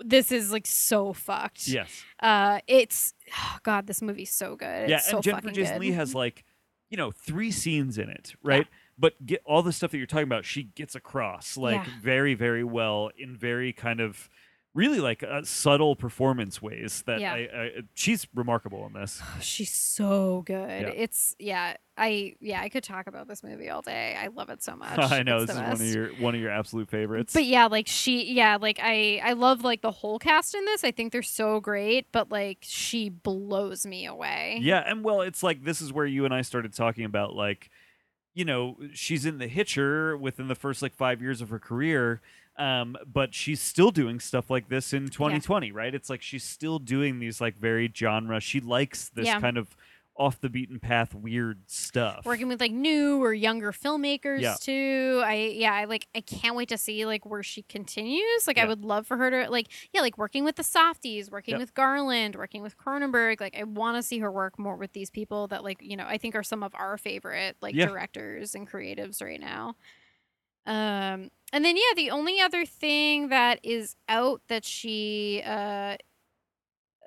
[0.00, 1.66] this is like so fucked.
[1.66, 2.04] yes.
[2.20, 4.88] Uh it's oh god, this movie's so good.
[4.88, 4.96] yeah.
[4.96, 5.80] It's so and Jennifer fucking Jason good.
[5.80, 6.44] Leigh has like,
[6.88, 8.66] you know, three scenes in it, right?
[8.98, 11.92] But get all the stuff that you're talking about, she gets across like Yeah.
[12.00, 14.28] very, very well in very kind of
[14.74, 17.35] really like uh, subtle performance ways that Yeah.
[17.35, 19.20] I, I she's remarkable in this.
[19.40, 20.82] She's so good.
[20.82, 20.89] Yeah.
[20.89, 24.16] It's yeah, I yeah, I could talk about this movie all day.
[24.19, 24.99] I love it so much.
[24.99, 27.35] I know It's this is one of your one of your absolute favorites.
[27.35, 30.85] But yeah, like she yeah, like I I love like the whole cast in this.
[30.85, 34.59] I think they're so great, but like she blows me away.
[34.62, 37.69] Yeah, and well, it's like this is where you and I started talking about like,
[38.32, 42.23] you know, she's in the Hitcher within the first like five years of her career,
[42.56, 45.94] um, but she's still doing stuff like this in 2020, right?
[45.94, 48.40] It's like she's still doing these like very genre.
[48.40, 49.40] She likes this Yeah.
[49.40, 49.76] kind of
[50.14, 52.26] off the beaten path weird stuff.
[52.26, 54.56] Working with like new or younger filmmakers Yeah.
[54.60, 55.22] too.
[55.24, 58.46] I yeah, I like I can't wait to see like where she continues.
[58.46, 61.52] Like I would love for her to like yeah, like working with the Safdies, working
[61.52, 61.60] Yep.
[61.60, 63.40] with Garland, working with Cronenberg.
[63.40, 66.04] Like I want to see her work more with these people that like, you know,
[66.06, 67.86] I think are some of our favorite like Yeah.
[67.86, 69.76] directors and creatives right now.
[70.66, 75.96] Um and then yeah, the only other thing that is out that she uh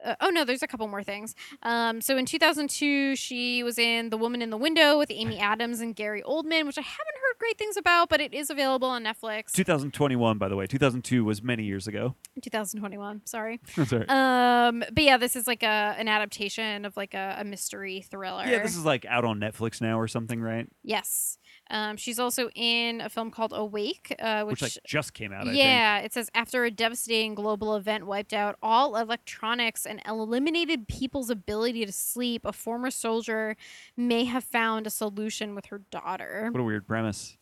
[0.06, 1.34] uh, oh no, there's a couple more things.
[1.64, 5.80] Um, so in 2002, she was in The Woman in the Window with Amy Adams
[5.80, 9.04] and Gary Oldman, which I haven't heard great things about, but it is available on
[9.04, 9.52] Netflix.
[9.54, 10.68] 2021, by the way.
[10.68, 12.16] 2002 was many years ago.
[12.42, 13.60] 2021, sorry.
[13.76, 14.10] That's right.
[14.10, 18.46] Um, but yeah, this is like a an adaptation of like a, a mystery thriller.
[18.46, 20.68] yeah, this is like out on Netflix now or something, right?
[20.84, 21.38] yes.
[21.70, 25.42] Um, she's also in a film called Awake, uh, Which, which, like just came out.
[25.42, 25.58] I think.
[25.58, 31.30] yeah, it says after a devastating global event wiped out all electronics and eliminated people's
[31.30, 33.56] ability to sleep, a former soldier
[33.98, 36.50] may have found a solution with her daughter.
[36.52, 37.36] What a weird premise.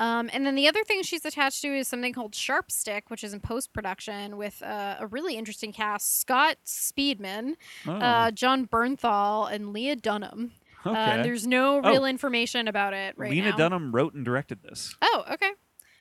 [0.00, 3.22] Um, and then the other thing she's attached to is something called Sharp Stick, which
[3.22, 7.56] is in post production with uh, a really interesting cast: Scott Speedman,
[7.86, 10.52] Oh, uh, Jon Bernthal, and Leah Dunham.
[10.86, 11.20] Okay.
[11.20, 11.90] Uh, there's no Oh.
[11.90, 13.56] real information about it right Lena now.
[13.56, 14.94] Dunham wrote and directed this.
[15.02, 15.50] Oh, okay.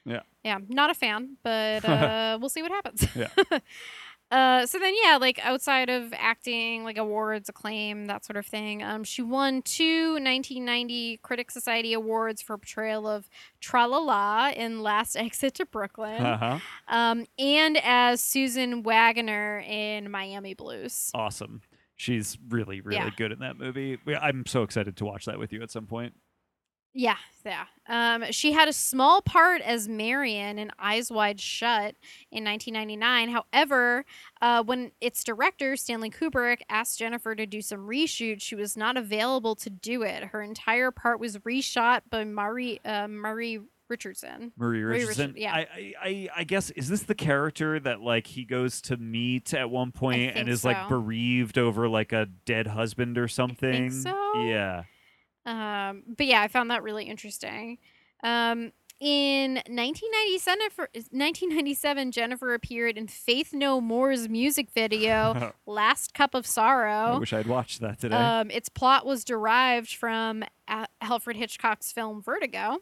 [0.05, 0.21] Yeah.
[0.43, 3.05] Yeah, not a fan, but uh, we'll see what happens.
[3.15, 3.27] Yeah.
[4.31, 8.81] uh, so then, yeah, like outside of acting, like awards, acclaim, that sort of thing,
[8.81, 13.29] um, she won two 1990 Critics Society Awards for portrayal of
[13.61, 16.59] Tralala in Last Exit to Brooklyn, Uh-huh.
[16.87, 21.11] um, and as Susan Wagner in Miami Blues.
[21.13, 21.61] Awesome.
[21.99, 23.09] She's really, really Yeah.
[23.17, 23.97] good in that movie.
[24.07, 26.13] I'm so excited to watch that with you at some point.
[26.93, 27.65] Yeah, yeah.
[27.87, 31.95] Um, she had a small part as Marion in Eyes Wide Shut
[32.31, 33.29] in 1999.
[33.29, 34.05] However,
[34.41, 38.95] uh, when its director, Stanley Kubrick, asked Jennifer to do some reshoot, she was not
[38.95, 40.23] available to do it.
[40.23, 43.59] Her entire part was reshot by Marie, uh, Murray
[43.89, 44.51] Richardson.
[44.57, 45.33] Marie Marie Richardson.
[45.33, 45.53] Richard- yeah.
[45.53, 49.69] I, I, I, guess is this the character that like he goes to meet at
[49.69, 53.91] one point and is like bereaved over like a dead husband or something?
[53.91, 54.41] so.
[54.41, 54.83] Yeah.
[55.45, 57.77] Um, but yeah, I found that really interesting.
[58.23, 67.15] Um, in 1997, Jennifer appeared in Faith No More's music video, Last Cup of Sorrow.
[67.15, 68.17] I wish I'd watched that today.
[68.17, 70.43] Um, its plot was derived from
[71.01, 72.79] Alfred Hitchcock's film Vertigo.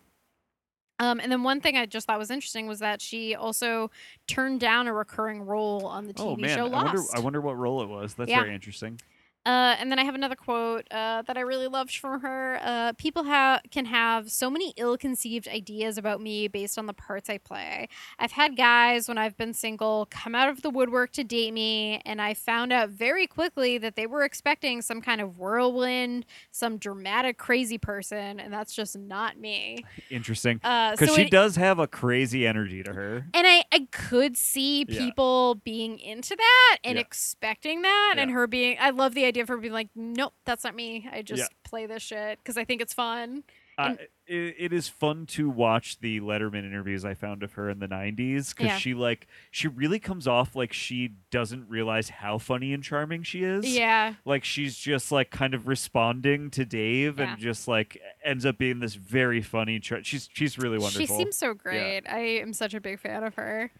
[0.99, 3.91] Um, and then one thing I just thought was interesting was that she also
[4.27, 7.15] turned down a recurring role on the TV oh man, show I wonder, Lost.
[7.15, 8.15] I wonder what role it was.
[8.15, 8.41] That's Yeah.
[8.41, 8.99] very interesting.
[9.47, 12.59] Uh, and then I have another quote uh, that I really loved from her.
[12.61, 16.93] Uh, People ha- can have so many ill conceived ideas about me based on the
[16.93, 17.87] parts I play.
[18.19, 22.01] I've had guys, when I've been single, come out of the woodwork to date me,
[22.05, 26.77] and I found out very quickly that they were expecting some kind of whirlwind, some
[26.77, 29.85] dramatic, crazy person, and that's just not me.
[30.11, 30.59] Interesting.
[30.63, 33.25] Uh, Because so she it- does have a crazy energy to her.
[33.33, 34.99] and I, I could see Yeah.
[34.99, 37.01] people being into that and Yeah.
[37.01, 38.75] expecting that, and her being.
[38.79, 41.07] I love the idea of her being like, nope, that's not me.
[41.11, 43.43] I just play this shit because I think it's fun.
[43.79, 43.93] Uh,
[44.25, 47.87] it, it is fun to watch the Letterman interviews I found of her in the
[47.87, 48.77] 90s because Yeah.
[48.79, 53.43] she like she really comes off like she doesn't realize how funny and charming she
[53.43, 53.67] is.
[53.67, 57.29] Yeah, Like she's just like kind of responding to Dave Yeah.
[57.33, 59.79] and just like ends up being this very funny.
[59.79, 61.05] Char- she's she's really wonderful.
[61.05, 62.01] she seems so great.
[62.09, 63.71] I am such a big fan of her.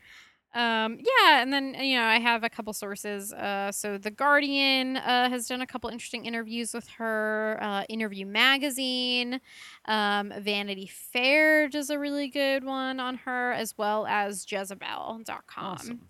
[0.58, 3.32] Um, yeah, and then you know I have a couple sources.
[3.32, 7.60] Uh, so the Guardian uh, has done a couple interesting interviews with her.
[7.62, 9.40] Uh, Interview Magazine,
[9.86, 15.64] um, Vanity Fair does a really good one on her, as well as Jezebel.com.
[15.64, 16.02] Awesome.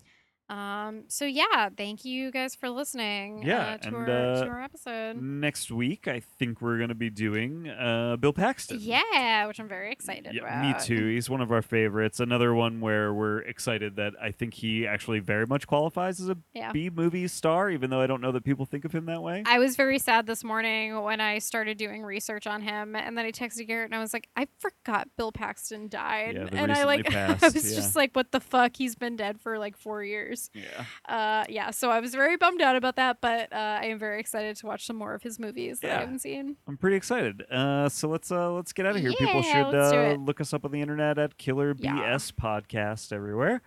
[0.48, 3.42] Um, so yeah, thank you guys for listening.
[3.42, 5.20] Yeah, uh, to and, our uh, to our episode.
[5.20, 8.78] Next week, I think we're gonna be doing uh, Bill Paxton.
[8.80, 10.78] Yeah, which I'm very excited Yeah, about.
[10.78, 11.06] me too.
[11.08, 12.18] He's one of our favorites.
[12.18, 16.38] Another one where we're excited that I think he actually very much qualifies as a
[16.54, 16.72] Yeah.
[16.72, 19.42] B movie star, even though I don't know that people think of him that way.
[19.44, 23.26] I was very sad this morning when I started doing research on him, and then
[23.26, 26.84] I texted Garrett and I was like, I forgot Bill Paxton died, Yeah, and I
[26.84, 28.76] like, recently I was just like, what the fuck?
[28.76, 30.37] He's been dead for like four years.
[30.54, 30.84] Yeah.
[31.08, 34.20] Uh, yeah, so I was very bummed out about that, but uh, I am very
[34.20, 35.96] excited to watch some more of his movies that Yeah.
[35.96, 36.56] I haven't seen.
[36.66, 37.42] I'm pretty excited.
[37.50, 39.12] Uh, so let's uh, let's get out of here.
[39.12, 41.92] People should uh, look us up on the internet at Killer Yeah.
[42.16, 43.62] BS Podcast everywhere.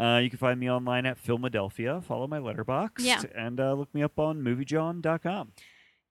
[0.00, 2.00] Uh, you can find me online at Philadelphia.
[2.00, 3.00] Follow my Letterboxd.
[3.00, 3.22] Yeah.
[3.34, 5.52] And uh, look me up on MovieJawn.com.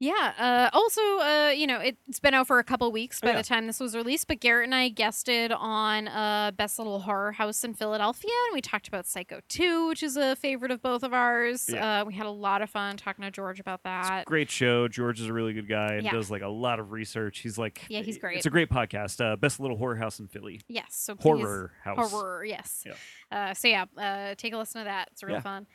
[0.01, 0.33] Yeah.
[0.39, 3.37] Uh, also, uh, you know, it's been out for a couple weeks Oh, by yeah.
[3.37, 7.33] the time this was released, but Garrett and I guested on uh, Best Little Horror
[7.33, 11.03] House in Philadelphia, and we talked about Psycho 2, which is a favorite of both
[11.03, 11.69] of ours.
[11.71, 12.01] Yeah.
[12.01, 14.25] Uh, we had a lot of fun talking to George about that.
[14.25, 14.87] Great show.
[14.87, 16.11] George is a really good guy and Yeah.
[16.13, 17.37] does like a lot of research.
[17.39, 18.37] He's like, Yeah, he's great.
[18.37, 19.23] It's a great podcast.
[19.23, 20.61] Uh, Best Little Horror House in Philly.
[20.67, 20.87] Yes.
[20.95, 22.09] So please, Horror House.
[22.11, 22.85] Horror, yes.
[23.31, 25.09] Uh, so yeah, uh, take a listen to that.
[25.11, 25.67] It's real fun.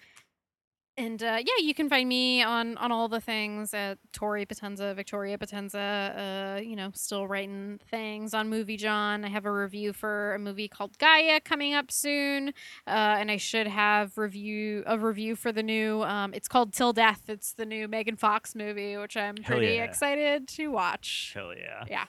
[0.98, 4.94] And uh, yeah, you can find me on on all the things at Tori Potenza,
[4.94, 6.56] Victoria Potenza.
[6.56, 9.22] Uh, you know, still writing things on Movie Jawn.
[9.22, 12.48] I have a review for a movie called Gaia coming up soon,
[12.86, 16.02] uh, and I should have review a review for the new.
[16.02, 17.24] Um, it's called Till Death.
[17.28, 19.84] It's the new Megan Fox movie, which I'm Hell pretty yeah.
[19.84, 21.32] excited to watch.
[21.34, 21.84] Hell yeah.
[21.90, 22.04] Yeah.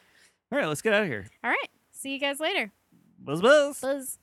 [0.50, 1.28] All right, let's get out of here.
[1.44, 2.72] All right, see you guys later.
[3.20, 3.82] Buzz buzz.
[3.82, 4.18] Buzz.